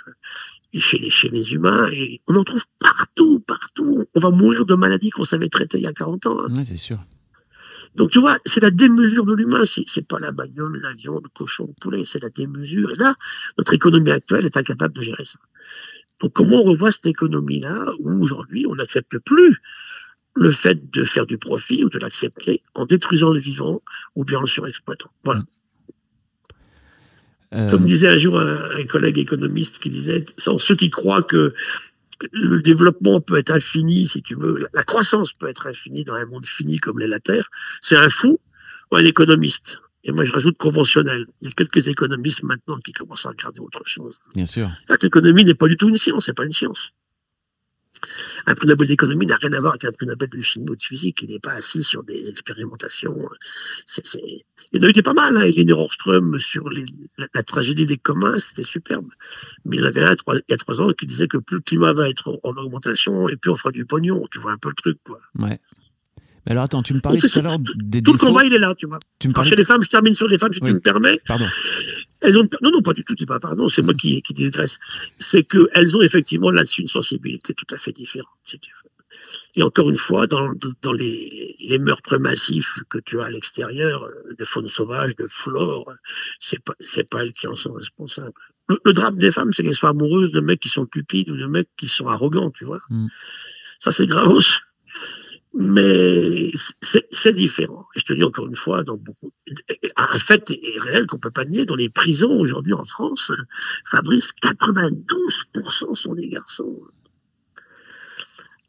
et 0.73 0.82
chez 0.82 0.97
les, 0.99 1.10
chez 1.10 1.30
les 1.30 1.54
humains. 1.54 1.88
Et 1.93 2.19
on 2.28 2.36
en 2.36 2.43
trouve 2.43 2.65
partout, 2.80 3.39
partout. 3.39 4.06
On 4.15 4.19
va 4.19 4.32
mourir 4.32 4.65
de 4.65 4.75
maladies 4.75 5.12
qu'on 5.12 5.23
savait 5.23 5.47
traiter 5.47 5.78
il 5.78 5.86
y 5.86 5.88
a 5.88 5.93
40 5.93 6.25
ans. 6.25 6.39
hein. 6.41 6.54
Ouais, 6.54 6.65
c'est 6.65 6.75
sûr. 6.75 6.99
Donc 7.95 8.12
tu 8.12 8.19
vois, 8.19 8.38
c'est 8.45 8.60
la 8.60 8.69
démesure 8.69 9.25
de 9.25 9.34
l'humain, 9.34 9.65
c'est, 9.65 9.84
c'est 9.88 10.06
pas 10.06 10.19
la 10.19 10.32
bagnole, 10.32 10.78
l'avion, 10.80 11.19
le 11.23 11.30
cochon, 11.30 11.67
le 11.67 11.73
poulet, 11.82 12.06
c'est 12.06 12.21
la 12.21 12.30
démesure. 12.30 12.91
Et 12.91 12.95
là, 12.95 13.15
notre 13.58 13.73
économie 13.73 14.12
actuelle 14.12 14.45
est 14.45 14.58
incapable 14.58 14.93
de 14.93 15.02
gérer 15.02 15.25
ça. 15.25 15.39
Donc 16.20 16.34
comment 16.34 16.58
on 16.58 16.64
revoit 16.64 16.92
cette 16.92 17.06
économie-là 17.06 17.94
où 18.00 18.24
aujourd'hui 18.24 18.66
on 18.68 18.76
n'accepte 18.76 19.18
plus 19.20 19.58
le 20.36 20.52
fait 20.52 20.92
de 20.92 21.04
faire 21.04 21.26
du 21.26 21.38
profit 21.38 21.84
ou 21.84 21.90
de 21.90 22.00
l'accepter 22.00 22.62
en 22.74 22.86
détruisant 22.86 23.32
le 23.32 23.40
vivant 23.40 23.82
ou 24.16 24.26
bien 24.26 24.40
en 24.40 24.46
surexploitant? 24.46 25.12
Voilà. 25.24 25.44
Euh, 27.54 27.72
Comme 27.72 27.86
disait 27.86 28.10
un 28.10 28.18
jour 28.18 28.40
un, 28.40 28.70
un 28.78 28.86
collègue 28.86 29.18
économiste 29.18 29.80
qui 29.80 29.90
disait, 29.90 30.26
sans 30.38 30.60
ceux 30.60 30.76
qui 30.76 30.90
croient 30.90 31.24
que 31.24 31.54
le 32.32 32.62
développement 32.62 33.22
peut 33.22 33.38
être 33.38 33.52
infini, 33.52 34.08
si 34.08 34.22
tu 34.22 34.36
veux, 34.36 34.68
la 34.74 34.84
croissance 34.84 35.34
peut 35.34 35.48
être 35.48 35.68
infinie 35.68 36.04
dans 36.04 36.16
un 36.16 36.26
monde 36.26 36.46
fini 36.46 36.78
comme 36.78 37.00
l'est 37.00 37.08
la 37.08 37.20
Terre, 37.20 37.50
c'est 37.82 37.98
un 37.98 38.10
fou 38.10 38.40
ou 38.92 38.98
un 38.98 39.06
économiste? 39.06 39.82
Et 40.04 40.12
moi, 40.12 40.24
je 40.24 40.32
rajoute 40.32 40.58
conventionnel. 40.58 41.26
Il 41.42 41.50
y 41.50 41.52
a 41.52 41.54
quelques 41.54 41.88
économistes 41.88 42.44
maintenant 42.44 42.78
qui 42.80 42.94
commencent 42.94 43.26
à 43.26 43.30
regarder 43.30 43.60
autre 43.60 43.82
chose. 43.86 44.20
bien 44.34 44.46
sûr. 44.46 44.70
L'économie 45.02 45.44
n'est 45.44 45.56
pas 45.56 45.68
du 45.68 45.78
tout 45.78 45.90
une 45.90 45.98
science, 45.98 46.26
c'est 46.26 46.34
pas 46.34 46.46
une 46.46 46.54
science. 46.54 46.94
Un 48.46 48.56
prix 48.56 48.68
Nobel 48.68 48.88
d'économie 48.88 49.26
n'a 49.26 49.36
rien 49.36 49.52
à 49.54 49.60
voir 49.60 49.74
avec 49.74 49.86
un 49.86 49.92
prix 49.92 50.06
Nobel 50.06 50.30
de 50.30 50.40
chimie 50.40 50.70
ou 50.70 50.76
de 50.76 50.82
physique. 50.82 51.22
Il 51.22 51.32
n'est 51.32 51.40
pas 51.40 51.52
assis 51.52 51.84
sur 51.84 52.04
des 52.04 52.30
expérimentations. 52.30 53.30
Il 53.98 54.42
y 54.74 54.80
en 54.80 54.84
a 54.84 54.90
eu 54.90 54.94
des 54.94 55.02
pas 55.02 55.14
mal. 55.14 55.36
Hein. 55.36 55.42
Elinor 55.42 55.80
Ostrom 55.80 56.40
sur 56.40 56.70
les, 56.70 56.86
la, 57.18 57.28
la, 57.34 57.44
tragédie 57.44 57.86
des 57.86 57.98
communs, 57.98 58.40
c'était 58.40 58.64
superbe. 58.64 59.10
Mais 59.66 59.78
il 59.78 59.80
y 59.82 59.84
en 59.84 59.88
avait 59.88 60.04
un 60.04 60.16
trois, 60.16 60.36
il 60.36 60.44
y 60.50 60.54
a 60.54 60.58
trois 60.58 60.82
ans 60.82 60.92
qui 60.94 61.06
disait 61.06 61.28
que 61.28 61.38
plus 61.38 61.58
le 61.58 61.62
climat 61.62 61.94
va 61.94 62.10
être 62.10 62.30
en, 62.30 62.50
en 62.50 62.56
augmentation 62.58 63.28
et 63.28 63.36
plus 63.36 63.52
on 63.52 63.56
fera 63.56 63.72
du 63.72 63.86
pognon. 63.86 64.28
Tu 64.32 64.40
vois 64.40 64.52
un 64.54 64.58
peu 64.58 64.70
le 64.70 64.76
truc, 64.76 65.00
quoi. 65.04 65.20
Ouais. 65.38 65.60
Mais 66.45 66.52
alors 66.54 66.63
attends, 66.65 66.82
tu 66.84 66.93
me 66.93 66.99
parlais 66.99 67.19
tout 67.19 67.25
à 67.28 67.30
c'est- 67.30 67.41
l'heure 67.41 67.58
des 67.75 68.02
Tout 68.02 68.13
le 68.13 68.17
combat, 68.19 68.43
il 68.45 68.54
est 68.54 68.60
là, 68.60 68.73
tu 68.75 68.86
vois. 68.88 68.99
Tu 69.19 69.28
me 69.28 69.32
Alors, 69.32 69.36
parlais 69.36 69.49
chez 69.49 69.56
les 69.56 69.63
femmes, 69.65 69.82
je 69.84 69.89
termine 69.89 70.13
sur 70.13 70.28
les 70.28 70.38
femmes, 70.38 70.54
si 70.54 70.60
Oui. 70.62 70.69
tu 70.69 70.75
me 70.75 70.80
permets. 70.80 71.19
Pardon. 71.28 71.45
Elles 72.21 72.38
ont 72.38 72.47
non 72.62 72.71
non 72.71 72.82
pas 72.82 72.93
du 72.93 73.04
tout, 73.04 73.15
dis 73.15 73.25
pas 73.25 73.39
pardon, 73.39 73.67
c'est 73.69 73.82
moi 73.82 73.93
qui 73.93 74.21
qui 74.21 74.34
digresse. 74.34 74.80
C'est 75.19 75.43
que 75.43 75.69
elles 75.73 75.95
ont 75.95 76.02
effectivement 76.02 76.52
là-dessus 76.52 76.82
une 76.82 76.88
sensibilité 76.88 77.54
tout 77.54 77.67
à 77.73 77.78
fait 77.78 77.91
différente. 77.93 78.28
si 78.43 78.60
tu 78.60 78.71
veux. 78.71 78.89
Et 79.56 79.63
encore 79.63 79.89
une 79.89 79.97
fois, 79.97 80.28
dans, 80.28 80.52
dans 80.82 80.93
les, 80.93 81.56
les 81.60 81.80
meurtres 81.80 82.17
massifs 82.17 82.75
que 82.89 82.99
tu 82.99 83.19
as 83.19 83.25
à 83.25 83.30
l'extérieur, 83.32 84.04
euh, 84.04 84.36
de 84.38 84.45
faune 84.45 84.67
sauvage, 84.67 85.15
de 85.15 85.28
flore, 85.28 85.91
c'est 86.39 86.63
pas 86.63 86.73
c'est 86.80 87.08
pas 87.10 87.23
elles 87.23 87.32
qui 87.34 87.47
en 87.47 87.56
sont 87.56 87.73
responsables. 87.73 88.32
Le, 88.67 88.78
le 88.86 88.93
drame 88.93 89.17
des 89.17 89.32
femmes, 89.32 89.52
c'est 89.52 89.63
qu'elles 89.63 89.73
soient 89.73 89.89
amoureuses 89.89 90.32
de 90.32 90.41
mecs 90.41 90.60
qui 90.60 90.69
sont 90.69 90.86
cupides 90.86 91.30
ou 91.32 91.38
de 91.38 91.47
mecs 91.47 91.69
qui 91.78 91.88
sont 91.88 92.08
arrogants, 92.08 92.52
tu 92.52 92.65
vois. 92.65 92.82
Mm. 92.89 93.08
Ça 93.80 93.91
c'est 93.91 94.08
grave. 94.08 94.28
Mais 95.54 96.52
c'est 96.82 97.34
différent. 97.34 97.86
Et 97.96 98.00
je 98.00 98.06
te 98.06 98.14
dis 98.14 98.24
encore 98.24 98.48
une 98.48 98.56
fois, 98.56 98.84
dans 98.84 98.98
beaucoup, 98.98 99.34
un 99.96 100.20
fait 100.20 100.52
est 100.52 100.80
réel 100.80 101.08
qu'on 101.08 101.18
peut 101.18 101.32
pas 101.32 101.46
nier. 101.46 101.66
Dans 101.66 101.76
les 101.76 101.90
prisons 101.90 102.40
aujourd'hui 102.40 102.74
en 102.74 102.84
France, 102.84 103.32
Fabrice, 103.86 104.32
92% 104.44 105.96
sont 105.96 106.14
des 106.14 106.30
garçons. 106.30 106.80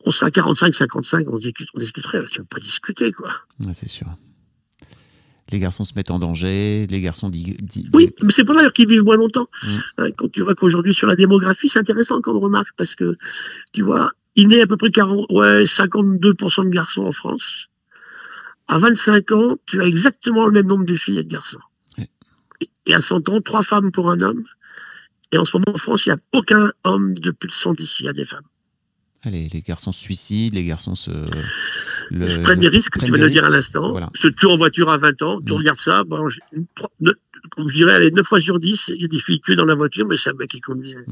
On 0.07 0.11
sera 0.11 0.29
à 0.29 0.31
45-55, 0.31 1.27
on, 1.27 1.33
on 1.33 1.79
discuterait. 1.79 2.25
Tu 2.31 2.41
ne 2.41 2.45
pas 2.47 2.59
discuter, 2.59 3.13
quoi. 3.13 3.31
c'est 3.75 3.89
sûr 3.89 4.07
les 5.53 5.59
garçons 5.59 5.85
se 5.85 5.93
mettent 5.95 6.11
en 6.11 6.19
danger, 6.19 6.87
les 6.89 7.01
garçons 7.01 7.29
disent... 7.29 7.57
Oui, 7.93 8.11
mais 8.23 8.33
c'est 8.33 8.45
pour 8.45 8.55
ça 8.55 8.71
qu'ils 8.71 8.89
vivent 8.89 9.05
moins 9.05 9.17
longtemps. 9.17 9.49
Mmh. 9.63 9.69
Hein, 9.99 10.11
quand 10.17 10.31
tu 10.31 10.43
vois 10.43 10.55
qu'aujourd'hui, 10.55 10.95
sur 10.95 11.07
la 11.07 11.17
démographie, 11.17 11.69
c'est 11.69 11.79
intéressant 11.79 12.21
comme 12.21 12.37
remarque, 12.37 12.75
parce 12.77 12.95
que, 12.95 13.17
tu 13.73 13.83
vois, 13.83 14.13
il 14.37 14.49
naît 14.49 14.63
à 14.63 14.67
peu 14.67 14.77
près 14.77 14.91
40, 14.91 15.27
ouais, 15.31 15.65
52% 15.65 16.65
de 16.65 16.69
garçons 16.71 17.03
en 17.03 17.13
France. 17.13 17.69
À 18.69 18.79
25 18.79 19.33
ans, 19.33 19.57
tu 19.67 19.81
as 19.81 19.87
exactement 19.87 20.47
le 20.47 20.53
même 20.53 20.67
nombre 20.67 20.85
de 20.85 20.95
filles 20.95 21.19
et 21.19 21.25
de 21.25 21.33
garçons. 21.33 21.59
Et 22.87 22.95
à 22.95 23.01
100 23.01 23.29
ans, 23.29 23.41
trois 23.41 23.63
femmes 23.63 23.91
pour 23.91 24.11
un 24.11 24.21
homme. 24.21 24.45
Et 25.33 25.39
en 25.39 25.45
ce 25.45 25.57
moment, 25.57 25.75
en 25.75 25.79
France, 25.79 26.07
il 26.07 26.11
n'y 26.11 26.15
a 26.15 26.19
aucun 26.33 26.73
homme 26.85 27.15
de 27.15 27.31
plus 27.31 27.49
de 27.49 27.53
110, 27.53 28.01
il 28.01 28.07
y 28.07 28.09
a 28.09 28.13
des 28.13 28.25
femmes. 28.25 28.45
Allez, 29.23 29.49
les 29.53 29.61
garçons 29.61 29.93
se 29.93 30.01
suicident, 30.01 30.57
les 30.57 30.65
garçons 30.65 30.95
se 30.95 31.11
je 32.11 32.41
prends 32.41 32.57
des 32.57 32.69
risques, 32.69 32.99
tu 32.99 33.05
viens 33.07 33.19
de 33.19 33.23
le 33.25 33.31
dire 33.31 33.45
à 33.45 33.51
l'instant. 33.51 33.95
Je 34.15 34.29
te 34.29 34.35
tue 34.35 34.47
en 34.47 34.57
voiture 34.57 34.91
à 34.91 34.97
20 34.97 35.23
ans, 35.23 35.41
tu 35.41 35.53
mm. 35.53 35.57
regardes 35.57 35.79
ça, 35.79 36.05
bon, 36.05 36.27
comme 37.51 37.69
je 37.69 37.75
dirais, 37.75 37.95
allez, 37.95 38.11
9 38.11 38.27
fois 38.27 38.41
sur 38.41 38.59
10, 38.59 38.89
il 38.89 39.03
y 39.03 39.05
a 39.05 39.09
des 39.09 39.19
filles 39.19 39.41
tuées 39.41 39.57
dans 39.57 39.65
la 39.65 39.75
voiture, 39.75 40.07
mais 40.07 40.17
c'est 40.17 40.31
un 40.31 40.35
mec 40.35 40.51
qui 40.51 40.61
conduisait. 40.61 41.05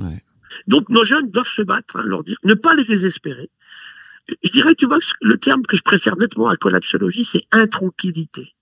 Donc 0.67 0.89
nos 0.89 1.05
jeunes 1.05 1.31
doivent 1.31 1.49
se 1.49 1.63
battre, 1.63 1.97
hein, 1.97 2.05
leur 2.05 2.25
dire, 2.25 2.39
ne 2.45 2.55
pas 2.55 2.75
les 2.75 2.85
désespérer. 2.85 3.51
Je 4.43 4.51
dirais, 4.51 4.75
tu 4.75 4.87
vois, 4.87 4.99
le 5.21 5.39
terme 5.39 5.63
que 5.63 5.77
je 5.77 5.83
préfère 5.83 6.17
nettement 6.17 6.49
à 6.49 6.57
collapsologie, 6.57 7.25
c'est 7.25 7.43
intranquillité. 7.51 8.55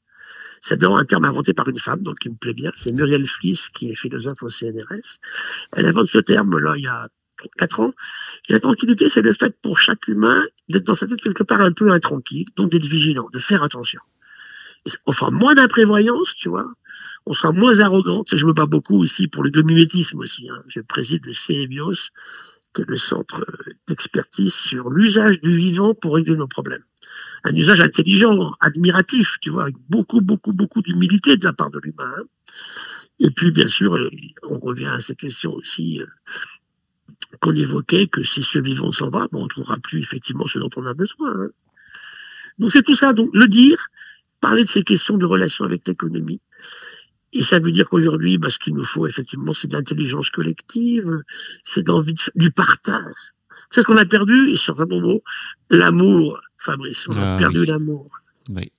C'est 0.60 0.82
un 0.84 1.04
terme 1.04 1.24
inventé 1.24 1.52
par 1.52 1.68
une 1.68 1.78
femme, 1.78 2.02
donc 2.02 2.18
qui 2.18 2.30
me 2.30 2.36
plaît 2.36 2.54
bien. 2.54 2.70
C'est 2.74 2.92
Muriel 2.92 3.26
Fliss, 3.26 3.68
qui 3.68 3.90
est 3.90 3.94
philosophe 3.94 4.42
au 4.42 4.48
CNRS. 4.48 5.20
Elle 5.72 5.86
invente 5.86 6.08
ce 6.08 6.18
terme-là 6.18 6.76
il 6.76 6.84
y 6.84 6.88
a 6.88 7.08
4 7.58 7.80
ans. 7.80 7.92
la 8.48 8.60
tranquillité, 8.60 9.08
c'est 9.08 9.22
le 9.22 9.32
fait 9.32 9.54
pour 9.60 9.78
chaque 9.78 10.08
humain 10.08 10.42
d'être 10.68 10.84
dans 10.84 10.94
sa 10.94 11.06
tête 11.06 11.20
quelque 11.20 11.42
part 11.42 11.60
un 11.60 11.72
peu 11.72 11.90
intranquille, 11.90 12.46
donc 12.56 12.70
d'être 12.70 12.86
vigilant, 12.86 13.28
de 13.32 13.38
faire 13.38 13.62
attention. 13.62 14.00
On 15.04 15.12
fera 15.12 15.30
moins 15.30 15.54
d'imprévoyance, 15.54 16.34
tu 16.34 16.48
vois. 16.48 16.66
On 17.26 17.32
sera 17.32 17.52
moins 17.52 17.80
arrogant. 17.80 18.24
Je 18.30 18.46
me 18.46 18.52
bats 18.52 18.66
beaucoup 18.66 18.96
aussi 18.96 19.28
pour 19.28 19.42
le 19.42 19.50
demi-métisme 19.50 20.18
aussi. 20.20 20.48
Hein. 20.48 20.62
Je 20.68 20.80
préside 20.80 21.26
le 21.26 21.32
CEBIOS, 21.32 22.10
qui 22.72 22.82
est 22.82 22.88
le 22.88 22.96
centre 22.96 23.44
d'expertise 23.88 24.54
sur 24.54 24.90
l'usage 24.90 25.40
du 25.40 25.54
vivant 25.54 25.94
pour 25.94 26.14
régler 26.14 26.36
nos 26.36 26.46
problèmes. 26.46 26.84
Un 27.44 27.54
usage 27.54 27.80
intelligent, 27.80 28.52
admiratif, 28.60 29.38
tu 29.40 29.50
vois, 29.50 29.64
avec 29.64 29.76
beaucoup, 29.88 30.20
beaucoup, 30.20 30.52
beaucoup 30.52 30.82
d'humilité 30.82 31.36
de 31.36 31.44
la 31.44 31.52
part 31.52 31.70
de 31.70 31.80
l'humain. 31.82 32.14
Et 33.18 33.30
puis, 33.30 33.50
bien 33.50 33.68
sûr, 33.68 33.96
on 34.42 34.58
revient 34.58 34.86
à 34.86 35.00
ces 35.00 35.16
questions 35.16 35.54
aussi 35.54 36.00
euh, 36.00 36.06
qu'on 37.40 37.54
évoquait 37.54 38.06
que 38.06 38.22
si 38.22 38.42
ce 38.42 38.58
vivant 38.58 38.92
s'en 38.92 39.10
va, 39.10 39.26
on 39.32 39.44
ne 39.44 39.48
trouvera 39.48 39.78
plus 39.78 39.98
effectivement 39.98 40.46
ce 40.46 40.58
dont 40.58 40.70
on 40.76 40.86
a 40.86 40.94
besoin. 40.94 41.30
Hein. 41.30 41.48
Donc 42.58 42.72
c'est 42.72 42.82
tout 42.82 42.94
ça. 42.94 43.12
Donc 43.12 43.30
le 43.32 43.48
dire, 43.48 43.88
parler 44.40 44.62
de 44.62 44.68
ces 44.68 44.82
questions 44.82 45.16
de 45.16 45.26
relation 45.26 45.64
avec 45.64 45.86
l'économie. 45.86 46.40
Et 47.36 47.42
ça 47.42 47.58
veut 47.58 47.70
dire 47.70 47.88
qu'aujourd'hui, 47.88 48.38
bah, 48.38 48.48
ce 48.48 48.58
qu'il 48.58 48.74
nous 48.74 48.84
faut 48.84 49.06
effectivement, 49.06 49.52
c'est 49.52 49.68
de 49.68 49.74
l'intelligence 49.74 50.30
collective, 50.30 51.22
c'est 51.64 51.86
l'envie 51.86 52.14
du 52.34 52.50
partage. 52.50 53.34
C'est 53.70 53.82
ce 53.82 53.86
qu'on 53.86 53.96
a 53.98 54.06
perdu, 54.06 54.50
et 54.50 54.56
sur 54.56 54.80
un 54.80 54.86
moment, 54.86 55.20
l'amour, 55.70 56.40
Fabrice, 56.56 57.08
on 57.08 57.12
a 57.12 57.34
ah 57.34 57.36
perdu 57.36 57.66
l'amour. 57.66 58.08
Oui. 58.48 58.72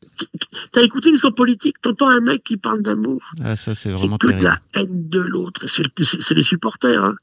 T'as 0.72 0.82
écouté 0.82 1.12
l'histoire 1.12 1.36
politique, 1.36 1.82
t'entends 1.82 2.10
un 2.10 2.22
mec 2.22 2.43
qui 2.43 2.58
parle 2.58 2.82
d'amour? 2.82 3.22
Ah, 3.43 3.56
ça, 3.56 3.76
c'est 3.76 3.91
vraiment 3.91 4.17
que 4.17 4.28
de 4.28 4.43
la 4.43 4.60
haine 4.74 5.08
de 5.10 5.20
l'autre. 5.20 5.67
C'est 5.67 6.34
les 6.34 6.43
supporters. 6.43 7.04
Hein. 7.04 7.15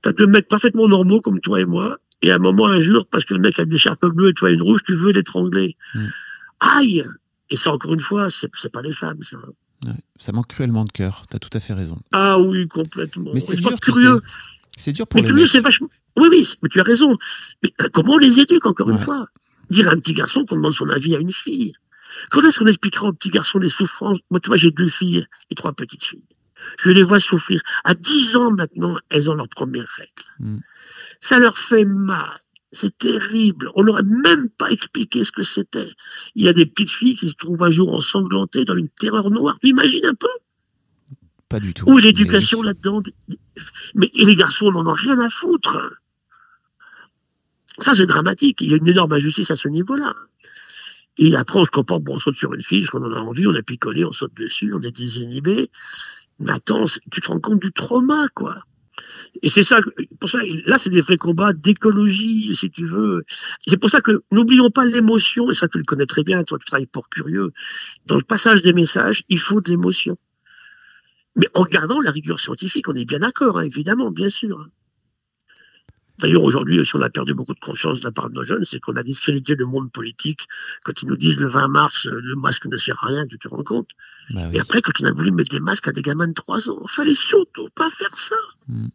T'as 0.00 0.12
deux 0.12 0.26
mecs 0.26 0.48
parfaitement 0.48 0.88
normaux 0.88 1.20
comme 1.20 1.40
toi 1.40 1.60
et 1.60 1.66
moi, 1.66 1.98
et 2.22 2.30
à 2.30 2.36
un 2.36 2.38
moment, 2.38 2.68
un 2.68 2.80
jour, 2.80 3.06
parce 3.06 3.26
que 3.26 3.34
le 3.34 3.40
mec 3.40 3.58
a 3.58 3.66
des 3.66 3.76
charpes 3.76 4.06
bleues 4.06 4.30
et 4.30 4.34
toi 4.34 4.50
une 4.50 4.62
rouge, 4.62 4.82
tu 4.86 4.94
veux 4.94 5.12
l'étrangler. 5.12 5.76
Mm. 5.94 6.06
Aïe 6.60 7.04
Et 7.50 7.56
ça, 7.56 7.72
encore 7.72 7.92
une 7.92 8.00
fois, 8.00 8.28
c'est 8.30 8.72
pas 8.72 8.82
les 8.82 8.92
femmes, 8.92 9.22
ça. 9.22 9.36
Ça 10.18 10.32
manque 10.32 10.48
cruellement 10.48 10.84
de 10.84 10.92
cœur, 10.92 11.24
t'as 11.28 11.38
tout 11.38 11.50
à 11.52 11.60
fait 11.60 11.72
raison. 11.72 11.98
Ah 12.12 12.38
oui, 12.38 12.68
complètement. 12.68 13.30
Mais 13.32 13.40
c'est 13.40 13.54
dur, 13.54 13.78
curieux. 13.80 14.20
C'est 14.76 14.92
dur 14.92 15.06
pour 15.06 15.20
mais 15.20 15.26
curieux, 15.26 15.46
c'est 15.46 15.60
vachement. 15.60 15.88
Oui, 16.16 16.28
oui, 16.30 16.54
mais 16.62 16.68
tu 16.68 16.80
as 16.80 16.84
raison. 16.84 17.16
Mais 17.62 17.72
euh, 17.80 17.88
comment 17.92 18.14
on 18.14 18.18
les 18.18 18.38
éduque, 18.40 18.66
encore 18.66 18.90
une 18.90 18.98
fois? 18.98 19.26
Dire 19.70 19.88
à 19.88 19.92
un 19.92 19.98
petit 19.98 20.14
garçon 20.14 20.44
qu'on 20.44 20.56
demande 20.56 20.72
son 20.72 20.88
avis 20.88 21.14
à 21.14 21.18
une 21.18 21.32
fille. 21.32 21.74
Quand 22.30 22.42
est-ce 22.42 22.58
qu'on 22.58 22.66
expliquera 22.66 23.08
au 23.08 23.12
petit 23.12 23.30
garçon 23.30 23.58
les 23.58 23.68
souffrances? 23.68 24.18
Moi, 24.30 24.40
tu 24.40 24.48
vois, 24.48 24.56
j'ai 24.56 24.70
deux 24.70 24.88
filles 24.88 25.26
et 25.50 25.54
trois 25.54 25.72
petites 25.72 26.04
filles. 26.04 26.24
Je 26.78 26.90
les 26.90 27.02
vois 27.02 27.20
souffrir. 27.20 27.62
À 27.84 27.94
10 27.94 28.36
ans 28.36 28.50
maintenant, 28.50 28.98
elles 29.08 29.30
ont 29.30 29.34
leur 29.34 29.48
première 29.48 29.86
règle. 29.96 30.10
Mm. 30.40 30.58
Ça 31.20 31.38
leur 31.38 31.56
fait 31.56 31.84
mal. 31.84 32.36
C'est 32.72 32.96
terrible. 32.98 33.70
On 33.74 33.82
n'aurait 33.82 34.04
même 34.04 34.48
pas 34.50 34.70
expliqué 34.70 35.24
ce 35.24 35.32
que 35.32 35.42
c'était. 35.42 35.88
Il 36.36 36.44
y 36.44 36.48
a 36.48 36.52
des 36.52 36.66
petites 36.66 36.90
filles 36.90 37.16
qui 37.16 37.28
se 37.28 37.34
trouvent 37.34 37.62
un 37.64 37.70
jour 37.70 37.92
ensanglantées 37.92 38.64
dans 38.64 38.76
une 38.76 38.88
terreur 38.88 39.30
noire. 39.30 39.58
Tu 39.60 39.68
imagines 39.68 40.06
un 40.06 40.14
peu? 40.14 40.28
Pas 41.48 41.58
du 41.58 41.74
tout. 41.74 41.90
Où 41.90 41.98
l'éducation 41.98 42.62
là-dedans? 42.62 43.02
Mais 43.96 44.08
et 44.14 44.24
les 44.24 44.36
garçons 44.36 44.70
n'en 44.70 44.86
ont 44.86 44.94
rien 44.94 45.18
à 45.18 45.28
foutre. 45.28 45.78
Ça, 47.78 47.94
c'est 47.94 48.06
dramatique. 48.06 48.60
Il 48.60 48.70
y 48.70 48.74
a 48.74 48.76
une 48.76 48.86
énorme 48.86 49.12
injustice 49.12 49.50
à 49.50 49.56
ce 49.56 49.66
niveau-là. 49.66 50.14
Et 51.18 51.34
après, 51.34 51.58
on 51.58 51.64
se 51.64 51.70
comporte, 51.70 52.04
bon, 52.04 52.16
on 52.16 52.18
saute 52.20 52.36
sur 52.36 52.54
une 52.54 52.62
fille, 52.62 52.82
parce 52.82 52.90
qu'on 52.90 53.04
en 53.04 53.12
a 53.12 53.20
envie, 53.20 53.46
on 53.48 53.54
a 53.54 53.62
picolé, 53.62 54.04
on 54.04 54.12
saute 54.12 54.34
dessus, 54.34 54.72
on 54.72 54.80
est 54.80 54.96
désinhibé. 54.96 55.70
Mais 56.38 56.52
attends, 56.52 56.84
tu 57.10 57.20
te 57.20 57.26
rends 57.26 57.40
compte 57.40 57.60
du 57.60 57.72
trauma, 57.72 58.28
quoi. 58.34 58.62
Et 59.42 59.48
c'est 59.48 59.62
ça, 59.62 59.80
pour 60.18 60.28
ça, 60.28 60.38
là, 60.66 60.78
c'est 60.78 60.90
des 60.90 61.00
vrais 61.00 61.16
combats 61.16 61.52
d'écologie, 61.52 62.54
si 62.54 62.70
tu 62.70 62.84
veux. 62.84 63.24
C'est 63.66 63.76
pour 63.76 63.90
ça 63.90 64.00
que 64.00 64.22
n'oublions 64.32 64.70
pas 64.70 64.84
l'émotion, 64.84 65.50
et 65.50 65.54
ça, 65.54 65.68
tu 65.68 65.78
le 65.78 65.84
connais 65.84 66.06
très 66.06 66.24
bien, 66.24 66.42
toi, 66.44 66.58
tu 66.58 66.64
travailles 66.64 66.86
pour 66.86 67.08
curieux. 67.08 67.52
Dans 68.06 68.16
le 68.16 68.22
passage 68.22 68.62
des 68.62 68.72
messages, 68.72 69.24
il 69.28 69.38
faut 69.38 69.60
de 69.60 69.70
l'émotion. 69.70 70.16
Mais 71.36 71.46
en 71.54 71.64
gardant 71.64 72.00
la 72.00 72.10
rigueur 72.10 72.40
scientifique, 72.40 72.88
on 72.88 72.94
est 72.94 73.04
bien 73.04 73.20
d'accord, 73.20 73.58
hein, 73.58 73.62
évidemment, 73.62 74.10
bien 74.10 74.30
sûr. 74.30 74.66
D'ailleurs, 76.20 76.42
aujourd'hui, 76.42 76.84
si 76.84 76.96
on 76.96 77.00
a 77.00 77.10
perdu 77.10 77.34
beaucoup 77.34 77.54
de 77.54 77.60
confiance 77.60 78.00
de 78.00 78.04
la 78.04 78.12
part 78.12 78.28
de 78.28 78.34
nos 78.34 78.42
jeunes, 78.42 78.64
c'est 78.64 78.80
qu'on 78.80 78.94
a 78.96 79.02
discrédité 79.02 79.54
le 79.54 79.66
monde 79.66 79.90
politique 79.90 80.46
quand 80.84 81.02
ils 81.02 81.08
nous 81.08 81.16
disent 81.16 81.40
le 81.40 81.48
20 81.48 81.68
mars, 81.68 82.06
euh, 82.06 82.20
le 82.22 82.36
masque 82.36 82.66
ne 82.66 82.76
sert 82.76 83.02
à 83.02 83.08
rien, 83.08 83.26
tu 83.26 83.38
te 83.38 83.48
rends 83.48 83.62
compte? 83.62 83.88
Bah 84.30 84.50
Et 84.52 84.60
après, 84.60 84.82
quand 84.82 84.92
on 85.00 85.04
a 85.06 85.12
voulu 85.12 85.32
mettre 85.32 85.50
des 85.50 85.60
masques 85.60 85.88
à 85.88 85.92
des 85.92 86.02
gamins 86.02 86.28
de 86.28 86.34
3 86.34 86.70
ans, 86.70 86.80
il 86.82 86.90
fallait 86.90 87.14
surtout 87.14 87.68
pas 87.74 87.88
faire 87.90 88.14
ça. 88.14 88.36
Hmm. 88.68 88.88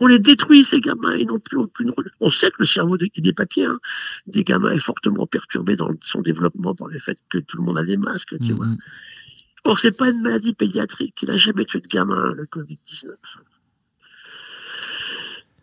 On 0.00 0.06
les 0.06 0.18
détruit, 0.18 0.64
ces 0.64 0.80
gamins, 0.80 1.14
ils 1.14 1.26
n'ont 1.26 1.38
plus 1.38 1.58
aucune... 1.58 1.92
On 2.20 2.30
sait 2.30 2.50
que 2.50 2.56
le 2.60 2.66
cerveau 2.66 2.96
des, 2.96 3.10
des 3.14 3.32
papiers, 3.32 3.66
hein, 3.66 3.78
des 4.26 4.42
gamins 4.42 4.72
est 4.72 4.78
fortement 4.78 5.26
perturbé 5.26 5.76
dans 5.76 5.90
son 6.02 6.22
développement 6.22 6.74
par 6.74 6.88
le 6.88 6.98
fait 6.98 7.18
que 7.28 7.38
tout 7.38 7.58
le 7.58 7.62
monde 7.62 7.78
a 7.78 7.84
des 7.84 7.98
masques, 7.98 8.36
tu 8.40 8.52
hmm, 8.52 8.56
vois. 8.56 8.66
Hmm. 8.66 8.78
Or, 9.64 9.78
c'est 9.78 9.92
pas 9.92 10.10
une 10.10 10.22
maladie 10.22 10.54
pédiatrique. 10.54 11.22
Il 11.22 11.28
n'a 11.28 11.36
jamais 11.36 11.64
tué 11.64 11.80
de 11.80 11.86
gamin, 11.86 12.32
le 12.32 12.46
Covid-19 12.46 13.14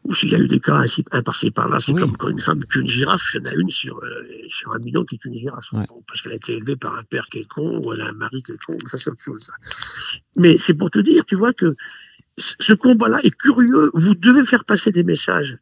ou 0.05 0.15
s'il 0.15 0.29
y 0.29 0.35
a 0.35 0.39
eu 0.39 0.47
des 0.47 0.59
cas 0.59 0.77
ainsi, 0.77 1.03
par-ci 1.03 1.51
par-là, 1.51 1.79
c'est 1.79 1.93
comme 1.93 2.15
quand 2.15 2.29
une 2.29 2.39
femme 2.39 2.63
tue 2.65 2.79
une 2.79 2.87
girafe, 2.87 3.33
il 3.33 3.41
y 3.41 3.41
en 3.41 3.51
a 3.51 3.53
une 3.53 3.69
sur, 3.69 3.99
euh, 3.99 4.23
sur 4.47 4.73
un 4.73 4.79
million 4.79 5.03
qui 5.03 5.15
est 5.15 5.25
une 5.25 5.35
girafe. 5.35 5.73
parce 6.07 6.21
qu'elle 6.21 6.31
a 6.31 6.35
été 6.35 6.55
élevée 6.55 6.75
par 6.75 6.95
un 6.95 7.03
père 7.03 7.27
qui 7.27 7.39
est 7.39 7.47
con, 7.47 7.81
ou 7.83 7.93
elle 7.93 8.01
a 8.01 8.09
un 8.09 8.13
mari 8.13 8.41
qui 8.41 8.53
est 8.53 8.63
con, 8.63 8.77
ça 8.85 8.97
c'est 8.97 9.09
autre 9.09 9.23
chose. 9.23 9.51
Mais 10.35 10.57
c'est 10.57 10.73
pour 10.73 10.89
te 10.89 10.99
dire, 10.99 11.25
tu 11.25 11.35
vois, 11.35 11.53
que 11.53 11.75
ce 12.37 12.73
combat-là 12.73 13.19
est 13.23 13.35
curieux. 13.35 13.91
Vous 13.93 14.15
devez 14.15 14.43
faire 14.43 14.63
passer 14.63 14.91
des 14.91 15.03
messages 15.03 15.57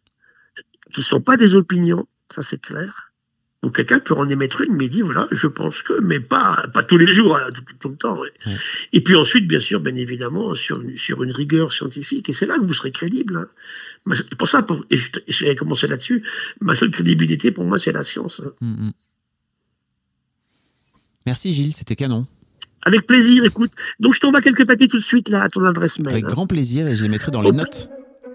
qui 0.93 1.01
ne 1.01 1.05
sont 1.05 1.21
pas 1.21 1.35
des 1.35 1.55
opinions, 1.55 2.07
ça 2.33 2.41
c'est 2.41 2.61
clair, 2.61 3.11
donc 3.63 3.75
quelqu'un 3.75 3.99
peut 3.99 4.13
en 4.13 4.29
émettre 4.29 4.61
une, 4.61 4.75
mais 4.75 4.87
dit 4.87 5.01
voilà, 5.01 5.27
je 5.31 5.47
pense 5.47 5.81
que, 5.81 5.99
mais 6.01 6.19
pas, 6.19 6.67
pas 6.73 6.83
tous 6.83 6.97
les 6.97 7.07
jours, 7.07 7.35
hein, 7.35 7.49
tout, 7.79 7.89
le 7.89 7.95
temps. 7.95 8.19
Et 8.93 9.01
puis 9.01 9.15
ensuite, 9.15 9.47
bien 9.47 9.59
sûr, 9.59 9.79
bien 9.79 9.95
évidemment, 9.95 10.53
sur 10.53 10.79
une, 10.79 10.95
sur 10.95 11.23
une 11.23 11.31
rigueur 11.31 11.73
scientifique, 11.73 12.29
et 12.29 12.33
c'est 12.33 12.45
là 12.45 12.57
que 12.59 12.63
vous 12.63 12.73
serez 12.73 12.91
crédible. 12.91 13.49
Hein. 14.07 14.13
Pour 14.37 14.47
ça, 14.47 14.61
pour, 14.61 14.85
et 14.91 14.97
j'ai 15.27 15.55
commencé 15.55 15.87
là-dessus, 15.87 16.23
ma 16.61 16.75
seule 16.75 16.91
crédibilité 16.91 17.51
pour 17.51 17.65
moi, 17.65 17.79
c'est 17.79 17.91
la 17.91 18.03
science. 18.03 18.41
Hein. 18.45 18.51
Mm, 18.61 18.87
mm. 18.87 18.91
Merci 21.25 21.51
Gilles, 21.51 21.73
c'était 21.73 21.95
canon. 21.95 22.27
Avec 22.83 23.07
plaisir, 23.07 23.43
écoute. 23.43 23.71
Donc 23.99 24.13
je 24.13 24.19
t'envoie 24.19 24.39
quelques 24.39 24.65
papiers 24.65 24.87
tout 24.87 24.97
de 24.97 25.03
suite 25.03 25.29
là 25.29 25.43
à 25.43 25.49
ton 25.49 25.65
adresse 25.65 25.99
mail. 25.99 26.13
Avec 26.13 26.25
grand 26.25 26.47
plaisir 26.47 26.87
et 26.87 26.95
je 26.95 27.03
les 27.03 27.09
mettrai 27.09 27.31
dans 27.31 27.41
les 27.41 27.51
notes. 27.51 27.89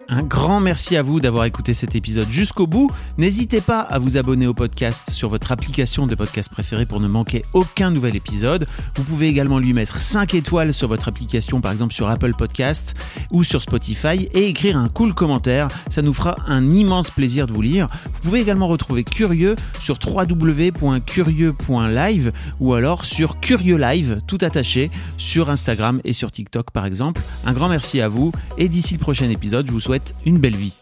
Un 0.09 0.23
grand 0.23 0.61
merci 0.61 0.97
à 0.97 1.03
vous 1.03 1.21
d'avoir 1.21 1.45
écouté 1.45 1.75
cet 1.75 1.95
épisode 1.95 2.31
jusqu'au 2.31 2.67
bout. 2.67 2.91
N'hésitez 3.19 3.61
pas 3.61 3.81
à 3.81 3.99
vous 3.99 4.17
abonner 4.17 4.47
au 4.47 4.55
podcast 4.55 5.11
sur 5.11 5.29
votre 5.29 5.53
application 5.53 6.07
de 6.07 6.15
podcast 6.15 6.51
préférée 6.51 6.87
pour 6.87 7.01
ne 7.01 7.09
manquer 7.09 7.43
aucun 7.55 7.91
nouvel 7.91 8.15
épisode. 8.17 8.67
Vous 8.97 9.05
pouvez 9.05 9.29
également 9.29 9.59
lui 9.59 9.73
mettre 9.73 9.97
5 9.97 10.35
étoiles 10.35 10.75
sur 10.75 10.89
votre 10.89 11.09
application, 11.09 11.63
par 11.63 11.73
exemple 11.73 11.95
sur 11.95 12.11
Apple 12.11 12.35
Podcast 12.35 12.95
ou 13.31 13.43
sur 13.43 13.63
Spotify, 13.63 14.29
et 14.35 14.49
écrire 14.49 14.77
un 14.77 14.89
cool 14.89 15.15
commentaire. 15.15 15.69
Ça 15.89 16.03
nous 16.03 16.13
fera 16.13 16.37
un 16.47 16.71
immense 16.71 17.11
plaisir 17.11 17.47
de 17.47 17.53
vous 17.53 17.63
lire. 17.63 17.87
Vous 18.05 18.21
pouvez 18.23 18.41
également 18.41 18.67
retrouver 18.67 19.05
Curieux 19.05 19.57
sur 19.81 19.99
www.curieux.live 20.05 22.33
ou 22.61 22.75
alors 22.75 23.07
sur 23.07 23.41
Curieux 23.41 23.79
Live, 23.79 24.21
tout 24.27 24.39
attaché, 24.43 24.91
sur 25.17 25.49
Instagram 25.49 26.03
et 26.05 26.13
sur 26.13 26.31
TikTok 26.31 26.71
par 26.71 26.85
exemple. 26.87 27.23
Un 27.47 27.53
grand 27.53 27.69
merci 27.69 28.01
à 28.01 28.09
vous 28.09 28.33
et 28.59 28.69
d'ici 28.69 28.95
le 28.95 29.01
prochain 29.01 29.31
épisode, 29.31 29.67
je 29.67 29.73
vous 29.73 29.81
une 30.25 30.39
belle 30.39 30.57
vie. 30.57 30.82